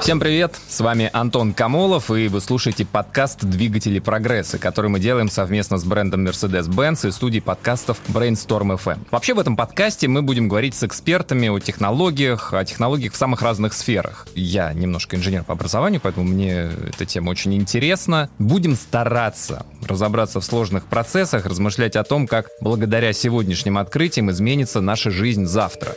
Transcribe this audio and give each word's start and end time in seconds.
Всем 0.01 0.19
привет! 0.19 0.55
С 0.67 0.81
вами 0.81 1.09
Антон 1.13 1.53
Камолов, 1.53 2.11
и 2.11 2.27
вы 2.27 2.39
слушаете 2.39 2.85
подкаст 2.85 3.43
«Двигатели 3.43 3.99
прогресса», 3.99 4.59
который 4.59 4.89
мы 4.89 4.99
делаем 4.99 5.29
совместно 5.29 5.77
с 5.77 5.83
брендом 5.83 6.27
Mercedes-Benz 6.27 7.07
и 7.07 7.11
студией 7.11 7.41
подкастов 7.41 7.99
Brainstorm 8.09 8.77
FM. 8.77 8.99
Вообще 9.09 9.33
в 9.33 9.39
этом 9.39 9.55
подкасте 9.55 10.07
мы 10.07 10.21
будем 10.21 10.47
говорить 10.47 10.75
с 10.75 10.83
экспертами 10.83 11.47
о 11.47 11.59
технологиях, 11.59 12.53
о 12.53 12.63
технологиях 12.63 13.13
в 13.13 13.17
самых 13.17 13.41
разных 13.41 13.73
сферах. 13.73 14.27
Я 14.35 14.71
немножко 14.73 15.15
инженер 15.15 15.43
по 15.43 15.53
образованию, 15.53 16.01
поэтому 16.01 16.25
мне 16.25 16.69
эта 16.87 17.05
тема 17.05 17.31
очень 17.31 17.55
интересна. 17.55 18.29
Будем 18.37 18.75
стараться 18.75 19.65
разобраться 19.87 20.39
в 20.39 20.45
сложных 20.45 20.85
процессах, 20.85 21.45
размышлять 21.45 21.95
о 21.95 22.03
том, 22.03 22.27
как 22.27 22.47
благодаря 22.61 23.11
сегодняшним 23.13 23.77
открытиям 23.77 24.29
изменится 24.29 24.81
наша 24.81 25.09
жизнь 25.09 25.45
завтра. 25.45 25.93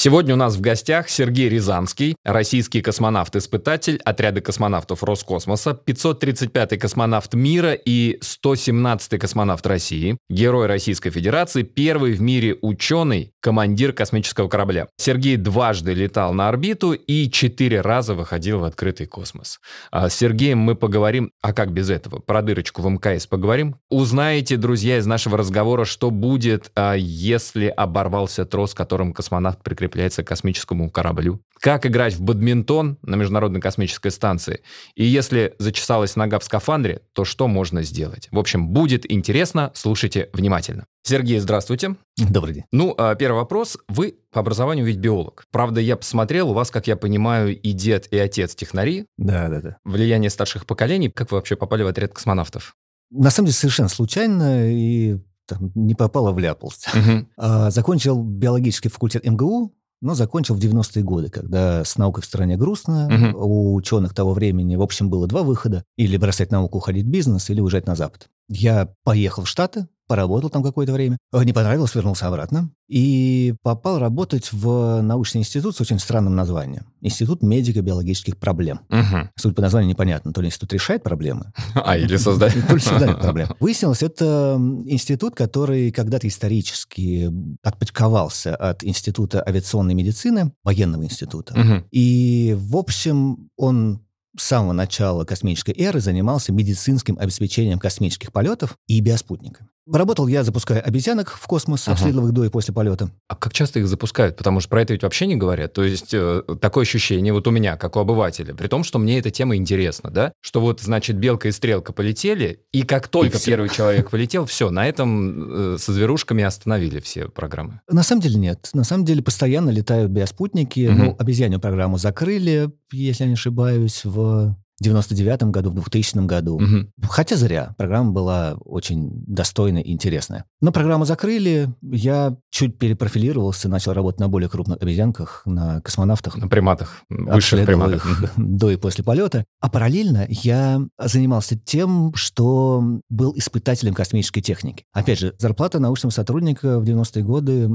Сегодня 0.00 0.34
у 0.34 0.36
нас 0.36 0.54
в 0.54 0.60
гостях 0.60 1.08
Сергей 1.08 1.48
Рязанский, 1.48 2.14
российский 2.24 2.82
космонавт-испытатель 2.82 4.00
отряда 4.04 4.40
космонавтов 4.40 5.02
Роскосмоса, 5.02 5.76
535-й 5.84 6.78
космонавт 6.78 7.34
мира 7.34 7.72
и 7.72 8.20
117-й 8.20 9.18
космонавт 9.18 9.66
России, 9.66 10.16
герой 10.30 10.68
Российской 10.68 11.10
Федерации, 11.10 11.64
первый 11.64 12.12
в 12.12 12.20
мире 12.20 12.56
ученый, 12.62 13.32
командир 13.40 13.92
космического 13.92 14.46
корабля. 14.46 14.86
Сергей 14.98 15.36
дважды 15.36 15.94
летал 15.94 16.32
на 16.32 16.48
орбиту 16.48 16.92
и 16.92 17.28
четыре 17.28 17.80
раза 17.80 18.14
выходил 18.14 18.60
в 18.60 18.64
открытый 18.64 19.06
космос. 19.06 19.58
А 19.90 20.08
с 20.08 20.14
Сергеем 20.14 20.58
мы 20.58 20.76
поговорим, 20.76 21.32
а 21.42 21.52
как 21.52 21.72
без 21.72 21.90
этого, 21.90 22.20
про 22.20 22.42
дырочку 22.42 22.82
в 22.82 22.88
МКС 22.88 23.26
поговорим. 23.26 23.74
Узнаете, 23.90 24.58
друзья, 24.58 24.98
из 24.98 25.06
нашего 25.06 25.36
разговора, 25.36 25.84
что 25.84 26.12
будет, 26.12 26.70
а, 26.76 26.94
если 26.94 27.66
оборвался 27.66 28.44
трос, 28.44 28.74
которым 28.74 29.12
космонавт 29.12 29.60
прикрепляется 29.64 29.87
прикрепляется 29.88 30.22
к 30.22 30.28
космическому 30.28 30.90
кораблю. 30.90 31.40
Как 31.60 31.86
играть 31.86 32.14
в 32.14 32.22
бадминтон 32.22 32.98
на 33.02 33.16
Международной 33.16 33.60
космической 33.60 34.10
станции. 34.10 34.60
И 34.94 35.04
если 35.04 35.54
зачесалась 35.58 36.16
нога 36.16 36.38
в 36.38 36.44
скафандре, 36.44 37.02
то 37.12 37.24
что 37.24 37.48
можно 37.48 37.82
сделать? 37.82 38.28
В 38.30 38.38
общем, 38.38 38.68
будет 38.68 39.10
интересно, 39.10 39.72
слушайте 39.74 40.30
внимательно. 40.32 40.86
Сергей, 41.02 41.38
здравствуйте. 41.40 41.96
Добрый 42.16 42.54
день. 42.54 42.64
Ну, 42.70 42.94
а, 42.96 43.14
первый 43.14 43.38
вопрос. 43.38 43.78
Вы 43.88 44.16
по 44.30 44.40
образованию 44.40 44.84
ведь 44.84 44.98
биолог. 44.98 45.46
Правда, 45.50 45.80
я 45.80 45.96
посмотрел, 45.96 46.50
у 46.50 46.54
вас, 46.54 46.70
как 46.70 46.86
я 46.86 46.96
понимаю, 46.96 47.58
и 47.58 47.72
дед, 47.72 48.08
и 48.12 48.18
отец 48.18 48.54
технари. 48.54 49.06
Да, 49.16 49.48
да, 49.48 49.60
да. 49.60 49.76
Влияние 49.84 50.30
старших 50.30 50.66
поколений. 50.66 51.08
Как 51.08 51.30
вы 51.30 51.36
вообще 51.36 51.56
попали 51.56 51.82
в 51.82 51.86
отряд 51.86 52.12
космонавтов? 52.12 52.74
На 53.10 53.30
самом 53.30 53.46
деле 53.46 53.56
совершенно 53.56 53.88
случайно 53.88 54.70
и 54.70 55.18
там, 55.48 55.72
не 55.74 55.94
попало, 55.94 56.32
вляпался. 56.32 56.90
Угу. 56.90 57.26
А, 57.38 57.70
закончил 57.70 58.22
биологический 58.22 58.90
факультет 58.90 59.24
МГУ, 59.24 59.74
но 60.00 60.14
закончил 60.14 60.54
в 60.54 60.58
90-е 60.58 61.02
годы, 61.02 61.28
когда 61.28 61.84
с 61.84 61.96
наукой 61.96 62.22
в 62.22 62.26
стране 62.26 62.56
грустно. 62.56 63.32
Угу. 63.32 63.44
У 63.44 63.74
ученых 63.74 64.14
того 64.14 64.32
времени, 64.32 64.76
в 64.76 64.82
общем, 64.82 65.10
было 65.10 65.26
два 65.26 65.42
выхода. 65.42 65.84
Или 65.96 66.16
бросать 66.16 66.50
науку, 66.50 66.78
уходить 66.78 67.06
в 67.06 67.10
бизнес, 67.10 67.50
или 67.50 67.60
уезжать 67.60 67.86
на 67.86 67.96
Запад. 67.96 68.28
Я 68.48 68.94
поехал 69.04 69.44
в 69.44 69.48
Штаты, 69.48 69.88
поработал 70.08 70.50
там 70.50 70.62
какое-то 70.62 70.92
время. 70.92 71.18
Э, 71.32 71.44
не 71.44 71.52
понравилось, 71.52 71.94
вернулся 71.94 72.26
обратно. 72.26 72.70
И 72.88 73.54
попал 73.62 73.98
работать 73.98 74.50
в 74.52 75.02
научный 75.02 75.42
институт 75.42 75.76
с 75.76 75.80
очень 75.80 75.98
странным 75.98 76.34
названием. 76.34 76.86
Институт 77.02 77.42
медико-биологических 77.42 78.38
проблем. 78.38 78.80
Угу. 78.88 79.28
Суть 79.36 79.54
по 79.54 79.62
названию 79.62 79.90
непонятно. 79.90 80.32
То 80.32 80.40
ли 80.40 80.48
институт 80.48 80.72
решает 80.72 81.02
проблемы. 81.02 81.52
А, 81.74 81.96
или 81.96 82.16
создает. 82.16 82.66
То 82.68 82.74
ли 82.74 82.80
создает 82.80 83.20
проблемы. 83.20 83.54
Выяснилось, 83.60 84.02
это 84.02 84.56
институт, 84.86 85.34
который 85.34 85.92
когда-то 85.92 86.26
исторически 86.26 87.30
отпочковался 87.62 88.56
от 88.56 88.82
Института 88.82 89.42
авиационной 89.46 89.94
медицины, 89.94 90.52
военного 90.64 91.04
института. 91.04 91.84
И, 91.90 92.56
в 92.58 92.76
общем, 92.76 93.50
он 93.56 94.00
с 94.36 94.44
самого 94.44 94.72
начала 94.72 95.24
космической 95.24 95.72
эры 95.72 96.00
занимался 96.00 96.52
медицинским 96.52 97.18
обеспечением 97.18 97.78
космических 97.78 98.32
полетов 98.32 98.76
и 98.86 99.00
биоспутниками. 99.00 99.68
Работал 99.90 100.26
я, 100.26 100.44
запуская 100.44 100.80
обезьянок 100.80 101.30
в 101.30 101.46
космос, 101.46 101.86
ага. 101.86 101.94
обследовал 101.94 102.28
их 102.28 102.34
до 102.34 102.44
и 102.44 102.48
после 102.48 102.74
полета. 102.74 103.10
А 103.28 103.34
как 103.34 103.52
часто 103.52 103.78
их 103.78 103.88
запускают? 103.88 104.36
Потому 104.36 104.60
что 104.60 104.68
про 104.68 104.82
это 104.82 104.92
ведь 104.92 105.02
вообще 105.02 105.26
не 105.26 105.36
говорят. 105.36 105.72
То 105.72 105.82
есть 105.82 106.12
э, 106.12 106.42
такое 106.60 106.82
ощущение 106.82 107.32
вот 107.32 107.46
у 107.46 107.50
меня, 107.50 107.76
как 107.76 107.96
у 107.96 108.00
обывателя, 108.00 108.54
при 108.54 108.68
том, 108.68 108.84
что 108.84 108.98
мне 108.98 109.18
эта 109.18 109.30
тема 109.30 109.56
интересна, 109.56 110.10
да, 110.10 110.32
что 110.40 110.60
вот, 110.60 110.80
значит, 110.80 111.16
белка 111.16 111.48
и 111.48 111.52
стрелка 111.52 111.92
полетели, 111.92 112.60
и 112.72 112.82
как 112.82 113.08
только 113.08 113.38
и 113.38 113.40
первый 113.40 113.68
человек 113.70 114.10
полетел, 114.10 114.46
все, 114.46 114.70
на 114.70 114.86
этом 114.86 115.74
э, 115.74 115.78
со 115.78 115.92
зверушками 115.92 116.44
остановили 116.44 117.00
все 117.00 117.28
программы. 117.28 117.80
На 117.90 118.02
самом 118.02 118.22
деле 118.22 118.36
нет. 118.36 118.70
На 118.74 118.84
самом 118.84 119.04
деле 119.04 119.22
постоянно 119.22 119.70
летают 119.70 120.10
биоспутники. 120.10 120.88
Угу. 120.88 120.98
Ну, 120.98 121.16
обезьянью 121.18 121.60
программу 121.60 121.98
закрыли, 121.98 122.70
если 122.92 123.24
я 123.24 123.28
не 123.28 123.34
ошибаюсь, 123.34 124.02
в 124.04 124.56
99 124.82 125.44
году, 125.44 125.70
в 125.70 125.74
2000 125.74 126.26
году. 126.26 126.56
Угу. 126.56 127.08
Хотя 127.08 127.36
зря. 127.36 127.74
Программа 127.76 128.12
была 128.12 128.56
очень 128.64 129.10
достойная 129.26 129.82
и 129.82 129.92
интересная. 129.92 130.44
Но 130.60 130.72
программу 130.72 131.04
закрыли. 131.04 131.74
Я 131.82 132.36
чуть 132.50 132.78
перепрофилировался, 132.78 133.68
начал 133.68 133.92
работать 133.92 134.20
на 134.20 134.28
более 134.28 134.48
крупных 134.48 134.80
обезьянках, 134.80 135.42
на 135.46 135.80
космонавтах. 135.80 136.36
На 136.36 136.48
приматах, 136.48 137.02
высших 137.08 137.66
приматах. 137.66 138.06
Их 138.06 138.32
до 138.36 138.70
и 138.70 138.76
после 138.76 139.04
полета. 139.04 139.44
А 139.60 139.68
параллельно 139.68 140.26
я 140.28 140.80
занимался 140.98 141.58
тем, 141.58 142.14
что 142.14 142.82
был 143.08 143.32
испытателем 143.36 143.94
космической 143.94 144.40
техники. 144.40 144.84
Опять 144.92 145.18
же, 145.18 145.34
зарплата 145.38 145.78
научного 145.80 146.12
сотрудника 146.12 146.78
в 146.78 146.84
90-е 146.84 147.24
годы 147.24 147.70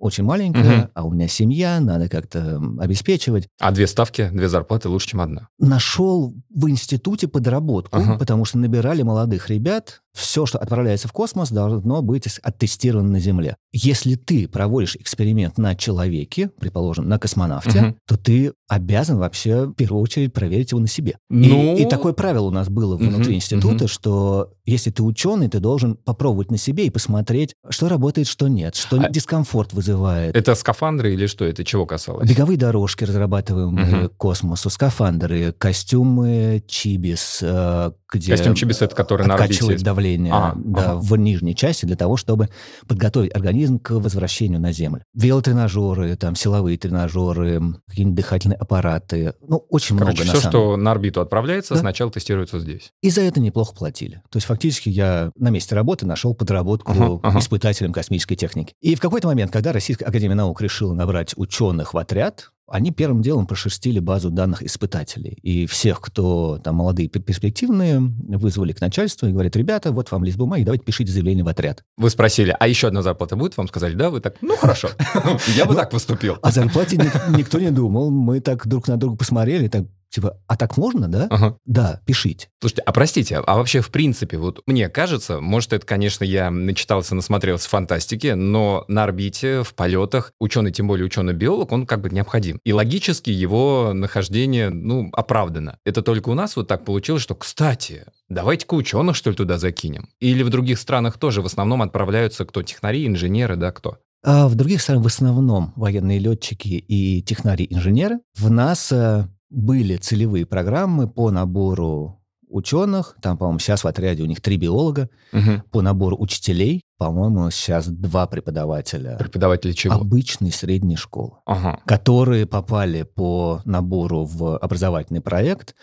очень 0.00 0.24
маленькая, 0.24 0.84
угу. 0.84 0.90
а 0.94 1.04
у 1.04 1.12
меня 1.12 1.28
семья, 1.28 1.78
надо 1.78 2.08
как-то 2.08 2.60
обеспечивать. 2.78 3.48
А 3.60 3.70
две 3.70 3.86
ставки, 3.86 4.28
две 4.32 4.48
зарплаты 4.48 4.88
лучше, 4.88 5.08
чем 5.08 5.20
одна. 5.20 5.48
Нашел 5.58 6.34
в 6.48 6.68
институте 6.68 7.28
подработку, 7.28 7.98
ага. 7.98 8.18
потому 8.18 8.44
что 8.44 8.58
набирали 8.58 9.02
молодых 9.02 9.50
ребят, 9.50 10.00
все, 10.12 10.46
что 10.46 10.58
отправляется 10.58 11.08
в 11.08 11.12
космос, 11.12 11.50
должно 11.50 12.02
быть 12.02 12.26
оттестировано 12.42 13.10
на 13.10 13.20
Земле. 13.20 13.56
Если 13.72 14.14
ты 14.14 14.48
проводишь 14.48 14.96
эксперимент 14.96 15.58
на 15.58 15.74
человеке, 15.74 16.50
предположим, 16.58 17.08
на 17.08 17.18
космонавте, 17.18 17.80
угу. 17.80 17.96
то 18.06 18.16
ты 18.16 18.52
обязан 18.68 19.18
вообще 19.18 19.66
в 19.66 19.74
первую 19.74 20.02
очередь 20.02 20.32
проверить 20.32 20.72
его 20.72 20.80
на 20.80 20.88
себе. 20.88 21.18
Ну... 21.28 21.76
И, 21.76 21.82
и 21.82 21.84
такое 21.86 22.12
правило 22.12 22.46
у 22.46 22.50
нас 22.50 22.68
было 22.68 22.94
угу, 22.94 23.04
внутри 23.04 23.34
института, 23.34 23.84
угу. 23.84 23.88
что 23.88 24.52
если 24.64 24.90
ты 24.90 25.02
ученый, 25.02 25.48
ты 25.48 25.58
должен 25.58 25.96
попробовать 25.96 26.50
на 26.50 26.56
себе 26.56 26.86
и 26.86 26.90
посмотреть, 26.90 27.54
что 27.68 27.88
работает, 27.88 28.28
что 28.28 28.48
нет, 28.48 28.76
что 28.76 29.00
а... 29.00 29.08
дискомфорт 29.08 29.72
вызывает. 29.72 30.36
Это 30.36 30.54
скафандры 30.54 31.14
или 31.14 31.26
что? 31.26 31.44
Это 31.44 31.64
чего 31.64 31.86
касалось? 31.86 32.28
Беговые 32.28 32.58
дорожки 32.58 33.04
разрабатываемые 33.04 34.06
угу. 34.06 34.14
космосу, 34.16 34.70
скафандры, 34.70 35.52
костюмы 35.52 36.62
Чибис, 36.66 37.40
э, 37.42 37.92
где 38.12 38.32
Костюм 38.32 38.54
Чибис 38.54 38.82
это 38.82 38.94
который 38.94 39.26
на 39.26 39.34
орбите. 39.34 39.76
Давление 40.00 40.32
а, 40.32 40.54
да, 40.56 40.92
ага. 40.92 41.00
в 41.00 41.16
нижней 41.16 41.54
части 41.54 41.84
для 41.84 41.96
того, 41.96 42.16
чтобы 42.16 42.48
подготовить 42.86 43.34
организм 43.34 43.78
к 43.78 43.90
возвращению 43.90 44.60
на 44.60 44.72
Землю. 44.72 45.02
Велотренажеры, 45.14 46.16
там, 46.16 46.34
силовые 46.34 46.78
тренажеры, 46.78 47.60
какие-нибудь 47.88 48.16
дыхательные 48.16 48.56
аппараты. 48.56 49.34
Ну, 49.46 49.64
очень 49.68 49.98
Короче, 49.98 50.24
много. 50.24 50.38
все, 50.38 50.46
на 50.46 50.50
что 50.50 50.76
на 50.76 50.90
орбиту 50.90 51.20
отправляется, 51.20 51.74
да? 51.74 51.80
сначала 51.80 52.10
тестируется 52.10 52.58
здесь. 52.58 52.92
И 53.02 53.10
за 53.10 53.22
это 53.22 53.40
неплохо 53.40 53.74
платили. 53.74 54.22
То 54.30 54.36
есть 54.36 54.46
фактически 54.46 54.88
я 54.88 55.30
на 55.36 55.50
месте 55.50 55.74
работы 55.74 56.06
нашел 56.06 56.34
подработку 56.34 56.92
ага, 56.92 57.20
ага. 57.22 57.38
испытателем 57.38 57.92
космической 57.92 58.36
техники. 58.36 58.74
И 58.80 58.94
в 58.94 59.00
какой-то 59.00 59.28
момент, 59.28 59.52
когда 59.52 59.72
Российская 59.72 60.06
Академия 60.06 60.34
Наук 60.34 60.60
решила 60.62 60.94
набрать 60.94 61.34
ученых 61.36 61.94
в 61.94 61.98
отряд, 61.98 62.50
они 62.70 62.92
первым 62.92 63.20
делом 63.20 63.46
прошерстили 63.46 63.98
базу 63.98 64.30
данных 64.30 64.62
испытателей. 64.62 65.38
И 65.42 65.66
всех, 65.66 66.00
кто 66.00 66.58
там 66.58 66.76
молодые 66.76 67.08
перспективные, 67.08 68.00
вызвали 68.00 68.72
к 68.72 68.80
начальству 68.80 69.28
и 69.28 69.32
говорят, 69.32 69.56
ребята, 69.56 69.92
вот 69.92 70.10
вам 70.10 70.24
лист 70.24 70.38
бумаги, 70.38 70.64
давайте 70.64 70.84
пишите 70.84 71.12
заявление 71.12 71.44
в 71.44 71.48
отряд. 71.48 71.82
Вы 71.96 72.10
спросили, 72.10 72.56
а 72.58 72.68
еще 72.68 72.88
одна 72.88 73.02
зарплата 73.02 73.36
будет? 73.36 73.56
Вам 73.56 73.68
сказали, 73.68 73.94
да? 73.94 74.10
Вы 74.10 74.20
так, 74.20 74.36
ну 74.40 74.56
хорошо, 74.56 74.90
я 75.56 75.64
бы 75.64 75.72
ну, 75.72 75.78
так 75.78 75.90
поступил. 75.90 76.38
О 76.40 76.50
зарплате 76.50 76.96
никто 77.36 77.58
не 77.58 77.70
думал. 77.70 78.10
Мы 78.10 78.40
так 78.40 78.66
друг 78.66 78.88
на 78.88 78.96
друга 78.96 79.16
посмотрели, 79.16 79.68
так, 79.68 79.84
Типа, 80.10 80.38
а 80.48 80.56
так 80.56 80.76
можно, 80.76 81.08
да? 81.08 81.28
Ага. 81.30 81.56
Да, 81.64 82.00
пишите. 82.04 82.48
Слушайте, 82.60 82.82
а 82.82 82.92
простите, 82.92 83.36
а 83.36 83.56
вообще 83.56 83.80
в 83.80 83.90
принципе, 83.90 84.38
вот 84.38 84.60
мне 84.66 84.88
кажется, 84.88 85.40
может 85.40 85.72
это, 85.72 85.86
конечно, 85.86 86.24
я 86.24 86.50
начитался, 86.50 87.14
насмотрелся 87.14 87.68
фантастики, 87.68 88.28
но 88.28 88.84
на 88.88 89.04
орбите, 89.04 89.62
в 89.62 89.74
полетах, 89.74 90.32
ученый, 90.40 90.72
тем 90.72 90.88
более 90.88 91.06
ученый-биолог, 91.06 91.70
он 91.70 91.86
как 91.86 92.00
бы 92.00 92.10
необходим. 92.10 92.58
И 92.64 92.72
логически 92.72 93.30
его 93.30 93.92
нахождение, 93.94 94.70
ну, 94.70 95.10
оправдано. 95.12 95.78
Это 95.84 96.02
только 96.02 96.28
у 96.30 96.34
нас 96.34 96.56
вот 96.56 96.66
так 96.66 96.84
получилось, 96.84 97.22
что, 97.22 97.36
кстати, 97.36 98.04
давайте-ка 98.28 98.74
ученых, 98.74 99.14
что 99.14 99.30
ли, 99.30 99.36
туда 99.36 99.58
закинем. 99.58 100.08
Или 100.18 100.42
в 100.42 100.50
других 100.50 100.80
странах 100.80 101.18
тоже 101.18 101.40
в 101.40 101.46
основном 101.46 101.82
отправляются 101.82 102.44
кто? 102.44 102.62
Технари, 102.62 103.06
инженеры, 103.06 103.54
да, 103.54 103.70
кто? 103.70 103.98
А 104.22 104.48
в 104.48 104.54
других 104.54 104.82
странах 104.82 105.04
в 105.04 105.06
основном 105.06 105.72
военные 105.76 106.18
летчики 106.18 106.68
и 106.68 107.22
технари-инженеры. 107.22 108.18
В 108.36 108.50
НАСА 108.50 109.30
были 109.50 109.96
целевые 109.96 110.46
программы 110.46 111.08
по 111.08 111.30
набору 111.30 112.20
ученых, 112.50 113.16
там, 113.22 113.38
по-моему, 113.38 113.58
сейчас 113.58 113.84
в 113.84 113.86
отряде 113.86 114.22
у 114.22 114.26
них 114.26 114.40
три 114.40 114.56
биолога, 114.56 115.08
угу. 115.32 115.62
по 115.70 115.82
набору 115.82 116.16
учителей, 116.18 116.82
по-моему, 116.98 117.50
сейчас 117.50 117.86
два 117.86 118.26
преподавателя. 118.26 119.16
Преподаватели 119.16 119.72
чего? 119.72 119.94
Обычной 119.94 120.50
средней 120.50 120.96
школы, 120.96 121.38
ага. 121.46 121.80
которые 121.86 122.46
попали 122.46 123.02
по 123.02 123.62
набору 123.64 124.24
в 124.24 124.58
образовательный 124.58 125.20
проект, 125.20 125.74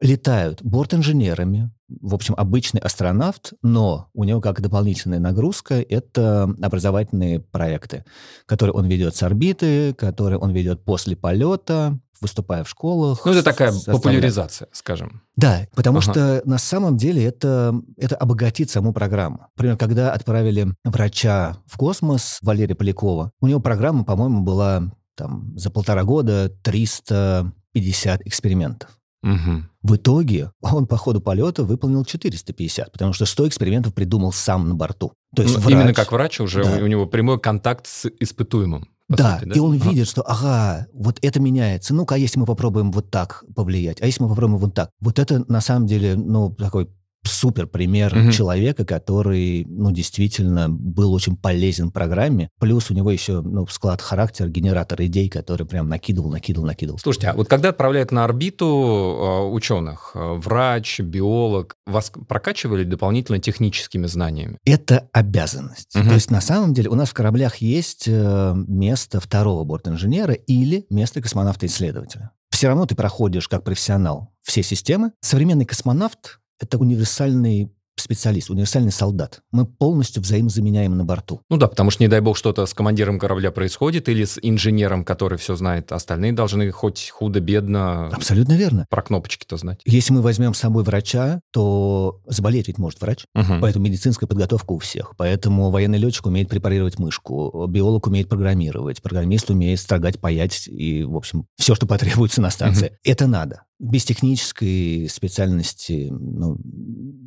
летают 0.00 0.62
борт-инженерами, 0.62 1.70
в 1.88 2.14
общем, 2.14 2.34
обычный 2.36 2.80
астронавт, 2.80 3.52
но 3.62 4.08
у 4.12 4.24
него 4.24 4.40
как 4.40 4.60
дополнительная 4.60 5.20
нагрузка— 5.20 5.80
это 5.88 6.44
образовательные 6.60 7.40
проекты, 7.40 8.04
которые 8.44 8.74
он 8.74 8.86
ведет 8.86 9.14
с 9.14 9.22
орбиты, 9.22 9.94
которые 9.94 10.38
он 10.38 10.50
ведет 10.52 10.84
после 10.84 11.16
полета, 11.16 11.98
выступая 12.20 12.64
в 12.64 12.68
школах. 12.68 13.24
Ну, 13.24 13.32
это 13.32 13.42
такая 13.42 13.72
популяризация, 13.86 14.68
скажем. 14.72 15.22
Да, 15.36 15.66
потому 15.74 15.98
ага. 15.98 16.10
что 16.10 16.42
на 16.44 16.58
самом 16.58 16.96
деле 16.96 17.24
это, 17.24 17.74
это 17.96 18.16
обогатит 18.16 18.70
саму 18.70 18.92
программу. 18.92 19.48
Например, 19.56 19.76
когда 19.76 20.12
отправили 20.12 20.74
врача 20.84 21.58
в 21.66 21.76
космос, 21.76 22.38
Валерия 22.42 22.74
Полякова, 22.74 23.32
у 23.40 23.46
него 23.46 23.60
программа, 23.60 24.04
по-моему, 24.04 24.42
была 24.42 24.92
там 25.14 25.56
за 25.56 25.70
полтора 25.70 26.04
года 26.04 26.50
350 26.62 28.26
экспериментов. 28.26 28.98
Угу. 29.22 29.64
В 29.86 29.94
итоге 29.94 30.50
он 30.60 30.88
по 30.88 30.96
ходу 30.96 31.20
полета 31.20 31.62
выполнил 31.62 32.04
450, 32.04 32.90
потому 32.90 33.12
что 33.12 33.24
100 33.24 33.46
экспериментов 33.46 33.94
придумал 33.94 34.32
сам 34.32 34.68
на 34.68 34.74
борту. 34.74 35.12
То 35.36 35.42
есть 35.42 35.54
ну, 35.54 35.60
врач, 35.60 35.72
именно 35.74 35.94
как 35.94 36.10
врач 36.10 36.40
уже 36.40 36.64
да. 36.64 36.78
у 36.82 36.88
него 36.88 37.06
прямой 37.06 37.38
контакт 37.38 37.86
с 37.86 38.10
испытуемым. 38.18 38.88
Да, 39.08 39.38
сути, 39.38 39.48
да, 39.50 39.54
и 39.54 39.58
он 39.60 39.76
ага. 39.76 39.88
видит, 39.88 40.08
что, 40.08 40.22
ага, 40.22 40.88
вот 40.92 41.20
это 41.22 41.38
меняется. 41.38 41.94
Ну-ка, 41.94 42.16
а 42.16 42.18
если 42.18 42.40
мы 42.40 42.46
попробуем 42.46 42.90
вот 42.90 43.12
так 43.12 43.44
повлиять? 43.54 44.02
А 44.02 44.06
если 44.06 44.24
мы 44.24 44.28
попробуем 44.28 44.58
вот 44.58 44.74
так? 44.74 44.90
Вот 44.98 45.20
это, 45.20 45.44
на 45.48 45.60
самом 45.60 45.86
деле, 45.86 46.16
ну, 46.16 46.50
такой 46.50 46.88
супер 47.26 47.66
пример 47.66 48.16
угу. 48.16 48.30
человека, 48.30 48.84
который, 48.84 49.64
ну, 49.68 49.90
действительно 49.90 50.68
был 50.68 51.12
очень 51.12 51.36
полезен 51.36 51.90
программе. 51.90 52.48
Плюс 52.58 52.90
у 52.90 52.94
него 52.94 53.10
еще, 53.10 53.40
ну, 53.40 53.66
склад 53.66 54.00
характера, 54.00 54.48
генератор 54.48 55.02
идей, 55.02 55.28
который 55.28 55.66
прям 55.66 55.88
накидывал, 55.88 56.30
накидывал, 56.30 56.66
накидывал. 56.66 56.98
Слушайте, 56.98 57.28
а 57.28 57.34
вот 57.34 57.48
когда 57.48 57.70
отправляют 57.70 58.12
на 58.12 58.24
орбиту 58.24 58.66
э, 58.66 59.50
ученых, 59.50 60.12
э, 60.14 60.34
врач, 60.38 61.00
биолог, 61.00 61.74
вас 61.86 62.12
прокачивали 62.28 62.84
дополнительно 62.84 63.38
техническими 63.38 64.06
знаниями? 64.06 64.58
Это 64.64 65.08
обязанность. 65.12 65.94
Угу. 65.96 66.08
То 66.08 66.14
есть 66.14 66.30
на 66.30 66.40
самом 66.40 66.74
деле 66.74 66.88
у 66.90 66.94
нас 66.94 67.10
в 67.10 67.14
кораблях 67.14 67.56
есть 67.56 68.04
э, 68.06 68.54
место 68.68 69.20
второго 69.20 69.64
борт-инженера 69.64 70.34
или 70.34 70.86
место 70.90 71.20
космонавта-исследователя. 71.20 72.30
Все 72.50 72.68
равно 72.68 72.86
ты 72.86 72.94
проходишь 72.94 73.48
как 73.48 73.64
профессионал 73.64 74.32
все 74.42 74.62
системы. 74.62 75.12
Современный 75.20 75.66
космонавт 75.66 76.38
это 76.60 76.78
универсальный 76.78 77.70
специалист, 77.98 78.50
универсальный 78.50 78.92
солдат. 78.92 79.40
Мы 79.50 79.64
полностью 79.64 80.22
взаимозаменяем 80.22 80.96
на 80.96 81.04
борту. 81.04 81.40
Ну 81.48 81.56
да, 81.56 81.66
потому 81.66 81.90
что, 81.90 82.02
не 82.02 82.08
дай 82.08 82.20
бог, 82.20 82.36
что-то 82.36 82.66
с 82.66 82.74
командиром 82.74 83.18
корабля 83.18 83.50
происходит 83.50 84.08
или 84.08 84.24
с 84.24 84.38
инженером, 84.40 85.04
который 85.04 85.38
все 85.38 85.56
знает. 85.56 85.92
Остальные 85.92 86.32
должны 86.32 86.70
хоть 86.70 87.10
худо-бедно... 87.10 88.08
Абсолютно 88.08 88.52
верно. 88.52 88.86
Про 88.90 89.02
кнопочки-то 89.02 89.56
знать. 89.56 89.80
Если 89.84 90.12
мы 90.12 90.20
возьмем 90.20 90.54
с 90.54 90.58
собой 90.58 90.84
врача, 90.84 91.40
то 91.52 92.20
заболеть 92.26 92.68
ведь 92.68 92.78
может 92.78 93.00
врач. 93.00 93.24
Угу. 93.34 93.60
Поэтому 93.60 93.86
медицинская 93.86 94.28
подготовка 94.28 94.72
у 94.72 94.78
всех. 94.78 95.14
Поэтому 95.16 95.70
военный 95.70 95.98
летчик 95.98 96.26
умеет 96.26 96.48
препарировать 96.48 96.98
мышку, 96.98 97.66
биолог 97.66 98.06
умеет 98.06 98.28
программировать, 98.28 99.02
программист 99.02 99.50
умеет 99.50 99.80
строгать, 99.80 100.20
паять 100.20 100.68
и, 100.68 101.02
в 101.04 101.16
общем, 101.16 101.46
все, 101.56 101.74
что 101.74 101.86
потребуется 101.86 102.40
на 102.40 102.50
станции. 102.50 102.86
Угу. 102.88 102.94
Это 103.04 103.26
надо. 103.26 103.62
Без 103.78 104.04
технической 104.04 105.08
специальности 105.10 106.08
ну, 106.10 106.56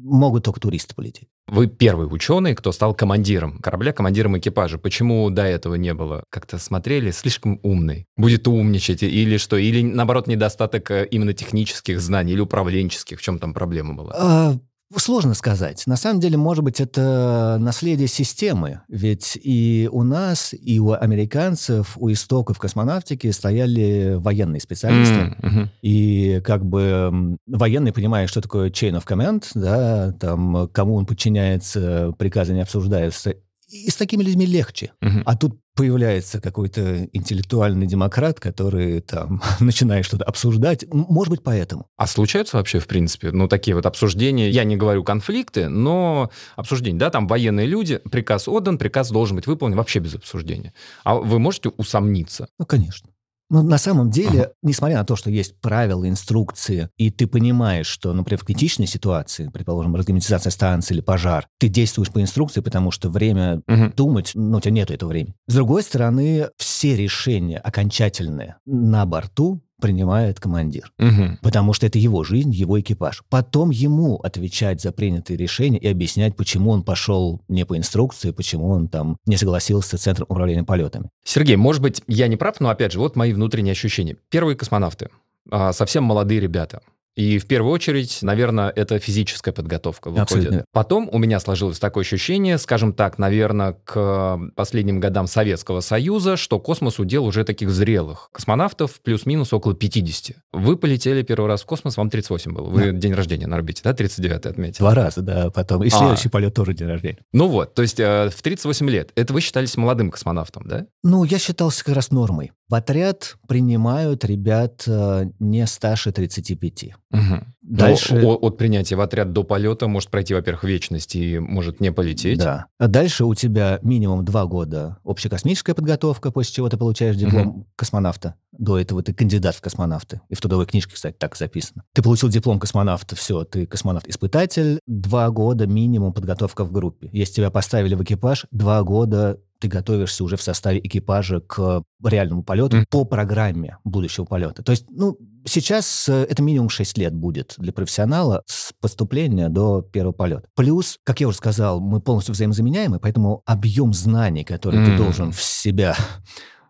могут 0.03 0.45
только 0.45 0.59
туристы 0.59 0.95
полететь. 0.95 1.27
Вы 1.47 1.67
первый 1.67 2.05
ученый, 2.05 2.55
кто 2.55 2.71
стал 2.71 2.93
командиром 2.93 3.59
корабля, 3.59 3.91
командиром 3.91 4.37
экипажа. 4.37 4.77
Почему 4.77 5.29
до 5.29 5.43
этого 5.43 5.75
не 5.75 5.93
было? 5.93 6.23
Как-то 6.29 6.57
смотрели, 6.57 7.11
слишком 7.11 7.59
умный. 7.63 8.05
Будет 8.17 8.47
умничать 8.47 9.03
или 9.03 9.37
что? 9.37 9.57
Или, 9.57 9.81
наоборот, 9.81 10.27
недостаток 10.27 10.91
э, 10.91 11.07
именно 11.09 11.33
технических 11.33 11.99
знаний 11.99 12.33
или 12.33 12.41
управленческих? 12.41 13.19
В 13.19 13.21
чем 13.21 13.39
там 13.39 13.53
проблема 13.53 13.95
была? 13.95 14.59
Сложно 14.95 15.35
сказать. 15.35 15.85
На 15.85 15.95
самом 15.97 16.19
деле, 16.19 16.35
может 16.35 16.63
быть, 16.63 16.81
это 16.81 17.57
наследие 17.59 18.07
системы. 18.07 18.81
Ведь 18.87 19.37
и 19.41 19.87
у 19.91 20.03
нас, 20.03 20.53
и 20.53 20.79
у 20.79 20.93
американцев, 20.93 21.95
у 21.95 22.11
истоков 22.11 22.57
космонавтики 22.57 23.29
стояли 23.29 24.15
военные 24.17 24.59
специалисты. 24.59 25.35
Mm-hmm. 25.41 25.67
И 25.83 26.41
как 26.43 26.65
бы 26.65 27.37
военный 27.45 27.93
понимает, 27.93 28.29
что 28.29 28.41
такое 28.41 28.71
chain 28.71 28.99
of 28.99 29.05
command, 29.05 29.45
да, 29.53 30.11
там, 30.13 30.67
кому 30.69 30.95
он 30.95 31.05
подчиняется, 31.05 32.13
приказы 32.17 32.53
не 32.53 32.61
обсуждаются. 32.61 33.35
И 33.69 33.89
с 33.89 33.95
такими 33.95 34.23
людьми 34.23 34.45
легче. 34.45 34.91
Угу. 35.01 35.21
А 35.25 35.35
тут 35.35 35.59
появляется 35.75 36.41
какой-то 36.41 37.05
интеллектуальный 37.13 37.87
демократ, 37.87 38.39
который 38.39 38.99
там 39.01 39.41
начинает 39.59 40.05
что-то 40.05 40.25
обсуждать. 40.25 40.85
Может 40.91 41.31
быть, 41.31 41.43
поэтому. 41.43 41.87
А 41.95 42.07
случаются 42.07 42.57
вообще, 42.57 42.79
в 42.79 42.87
принципе, 42.87 43.31
ну, 43.31 43.47
такие 43.47 43.75
вот 43.75 43.85
обсуждения, 43.85 44.49
я 44.49 44.63
не 44.63 44.75
говорю 44.75 45.03
конфликты, 45.03 45.69
но 45.69 46.31
обсуждения, 46.55 46.99
да, 46.99 47.09
там 47.09 47.27
военные 47.27 47.67
люди, 47.67 47.97
приказ 47.97 48.47
отдан, 48.47 48.77
приказ 48.77 49.09
должен 49.11 49.37
быть 49.37 49.47
выполнен 49.47 49.77
вообще 49.77 49.99
без 49.99 50.15
обсуждения. 50.15 50.73
А 51.03 51.15
вы 51.15 51.39
можете 51.39 51.69
усомниться? 51.69 52.49
Ну, 52.57 52.65
конечно. 52.65 53.09
Но 53.49 53.63
на 53.63 53.77
самом 53.77 54.11
деле, 54.11 54.43
ага. 54.43 54.51
несмотря 54.61 54.97
на 54.97 55.05
то, 55.05 55.15
что 55.15 55.29
есть 55.29 55.59
правила, 55.59 56.07
инструкции, 56.07 56.89
и 56.97 57.09
ты 57.09 57.27
понимаешь, 57.27 57.87
что, 57.87 58.13
например, 58.13 58.39
в 58.39 58.45
критичной 58.45 58.87
ситуации, 58.87 59.49
предположим, 59.49 59.95
разгерметизация 59.95 60.51
станции 60.51 60.93
или 60.93 61.01
пожар, 61.01 61.47
ты 61.57 61.67
действуешь 61.67 62.11
по 62.11 62.21
инструкции, 62.21 62.61
потому 62.61 62.91
что 62.91 63.09
время 63.09 63.61
угу. 63.67 63.91
думать, 63.95 64.31
ну, 64.35 64.57
у 64.57 64.61
тебя 64.61 64.73
нет 64.73 64.91
этого 64.91 65.09
времени. 65.09 65.35
С 65.47 65.55
другой 65.55 65.83
стороны, 65.83 66.49
все 66.57 66.95
решения 66.95 67.57
окончательные 67.57 68.57
на 68.65 69.05
борту 69.05 69.61
принимает 69.79 70.39
командир. 70.39 70.91
Угу. 70.99 71.39
Потому 71.41 71.73
что 71.73 71.85
это 71.85 71.97
его 71.97 72.23
жизнь, 72.23 72.51
его 72.51 72.79
экипаж. 72.79 73.23
Потом 73.29 73.69
ему 73.69 74.17
отвечать 74.17 74.81
за 74.81 74.91
принятые 74.91 75.37
решения 75.37 75.79
и 75.79 75.87
объяснять, 75.87 76.35
почему 76.35 76.71
он 76.71 76.83
пошел 76.83 77.41
не 77.47 77.65
по 77.65 77.77
инструкции, 77.77 78.31
почему 78.31 78.69
он 78.69 78.87
там 78.87 79.17
не 79.25 79.37
согласился 79.37 79.97
с 79.97 80.01
Центром 80.01 80.27
управления 80.29 80.63
полетами. 80.63 81.09
Сергей, 81.23 81.55
может 81.55 81.81
быть, 81.81 82.01
я 82.07 82.27
не 82.27 82.37
прав, 82.37 82.59
но 82.59 82.69
опять 82.69 82.91
же, 82.91 82.99
вот 82.99 83.15
мои 83.15 83.33
внутренние 83.33 83.71
ощущения. 83.71 84.17
Первые 84.29 84.55
космонавты, 84.55 85.09
а, 85.51 85.73
совсем 85.73 86.03
молодые 86.03 86.39
ребята. 86.39 86.81
И 87.19 87.37
в 87.37 87.47
первую 87.47 87.73
очередь, 87.73 88.19
наверное, 88.21 88.69
это 88.69 88.97
физическая 88.97 89.53
подготовка 89.53 90.09
выходит. 90.09 90.31
Абсолютно. 90.31 90.65
Потом 90.71 91.09
у 91.11 91.17
меня 91.17 91.41
сложилось 91.41 91.77
такое 91.77 92.05
ощущение, 92.05 92.57
скажем 92.57 92.93
так, 92.93 93.17
наверное, 93.17 93.73
к 93.83 94.39
последним 94.55 95.01
годам 95.01 95.27
Советского 95.27 95.81
Союза, 95.81 96.37
что 96.37 96.61
космос 96.61 96.97
удел 96.97 97.25
уже 97.25 97.43
таких 97.43 97.71
зрелых 97.71 98.29
космонавтов, 98.31 99.01
плюс-минус 99.01 99.51
около 99.51 99.75
50. 99.75 100.37
Вы 100.53 100.77
полетели 100.77 101.21
первый 101.21 101.47
раз 101.47 101.63
в 101.63 101.65
космос, 101.65 101.97
вам 101.97 102.09
38 102.09 102.53
был. 102.53 102.69
Вы 102.69 102.93
да. 102.93 102.97
день 102.97 103.13
рождения 103.13 103.47
на 103.47 103.57
орбите, 103.57 103.81
да, 103.83 103.91
39-й 103.91 104.49
отметили? 104.49 104.79
Два 104.79 104.95
раза, 104.95 105.21
да, 105.21 105.49
потом. 105.49 105.83
И 105.83 105.89
следующий 105.89 106.29
а. 106.29 106.31
полет 106.31 106.53
тоже 106.53 106.73
день 106.73 106.87
рождения. 106.87 107.19
Ну 107.33 107.49
вот, 107.49 107.73
то 107.73 107.81
есть 107.81 107.99
э, 107.99 108.29
в 108.29 108.41
38 108.41 108.89
лет. 108.89 109.11
Это 109.15 109.33
вы 109.33 109.41
считались 109.41 109.75
молодым 109.75 110.09
космонавтом, 110.09 110.63
да? 110.65 110.85
Ну, 111.03 111.25
я 111.25 111.37
считался 111.37 111.83
как 111.83 111.95
раз 111.95 112.11
нормой. 112.11 112.53
В 112.69 112.75
отряд 112.75 113.35
принимают 113.47 114.23
ребят 114.23 114.83
э, 114.85 115.31
не 115.39 115.65
старше 115.65 116.11
35. 116.11 116.93
Угу. 117.11 117.43
Дальше... 117.61 118.15
Но 118.15 118.35
от 118.35 118.57
принятия 118.57 118.95
в 118.95 119.01
отряд 119.01 119.31
до 119.33 119.43
полета 119.43 119.87
может 119.87 120.09
пройти, 120.09 120.33
во-первых, 120.33 120.63
вечность 120.63 121.15
и 121.15 121.39
может 121.39 121.79
не 121.79 121.91
полететь. 121.91 122.39
Да. 122.39 122.65
А 122.77 122.87
дальше 122.87 123.25
у 123.25 123.33
тебя 123.35 123.79
минимум 123.81 124.25
два 124.25 124.45
года 124.45 124.97
общекосмическая 125.03 125.73
подготовка, 125.73 126.31
после 126.31 126.53
чего 126.53 126.69
ты 126.69 126.77
получаешь 126.77 127.15
диплом 127.15 127.47
угу. 127.47 127.67
космонавта. 127.75 128.35
До 128.51 128.77
этого 128.77 129.01
ты 129.03 129.13
кандидат 129.13 129.55
в 129.55 129.61
космонавты. 129.61 130.21
И 130.29 130.35
в 130.35 130.41
трудовой 130.41 130.65
книжке, 130.65 130.93
кстати, 130.95 131.15
так 131.17 131.35
записано. 131.35 131.83
Ты 131.93 132.01
получил 132.01 132.29
диплом 132.29 132.59
космонавта, 132.59 133.15
все, 133.15 133.43
ты 133.43 133.65
космонавт-испытатель. 133.65 134.79
Два 134.85 135.29
года 135.29 135.67
минимум 135.67 136.13
подготовка 136.13 136.65
в 136.65 136.71
группе. 136.71 137.09
Если 137.11 137.35
тебя 137.35 137.51
поставили 137.51 137.95
в 137.95 138.03
экипаж, 138.03 138.45
два 138.51 138.83
года 138.83 139.39
ты 139.59 139.67
готовишься 139.67 140.23
уже 140.23 140.37
в 140.37 140.41
составе 140.41 140.79
экипажа 140.79 141.41
к 141.41 141.83
реальному 142.03 142.43
полету 142.43 142.77
mm. 142.77 142.85
по 142.89 143.03
программе 143.03 143.77
будущего 143.83 144.25
полета. 144.25 144.63
То 144.63 144.71
есть, 144.71 144.85
ну, 144.89 145.17
сейчас 145.49 146.07
э, 146.07 146.25
это 146.29 146.41
минимум 146.41 146.69
6 146.69 146.97
лет 146.97 147.13
будет 147.13 147.55
для 147.57 147.73
профессионала 147.73 148.43
с 148.45 148.71
поступления 148.79 149.49
до 149.49 149.81
первого 149.81 150.13
полета. 150.13 150.47
Плюс, 150.55 150.97
как 151.03 151.19
я 151.19 151.27
уже 151.27 151.37
сказал, 151.37 151.79
мы 151.79 151.99
полностью 151.99 152.33
взаимозаменяемы, 152.33 152.99
поэтому 152.99 153.43
объем 153.45 153.93
знаний, 153.93 154.43
который 154.43 154.79
mm. 154.79 154.85
ты 154.85 154.97
должен 154.97 155.31
в 155.31 155.41
себя 155.41 155.95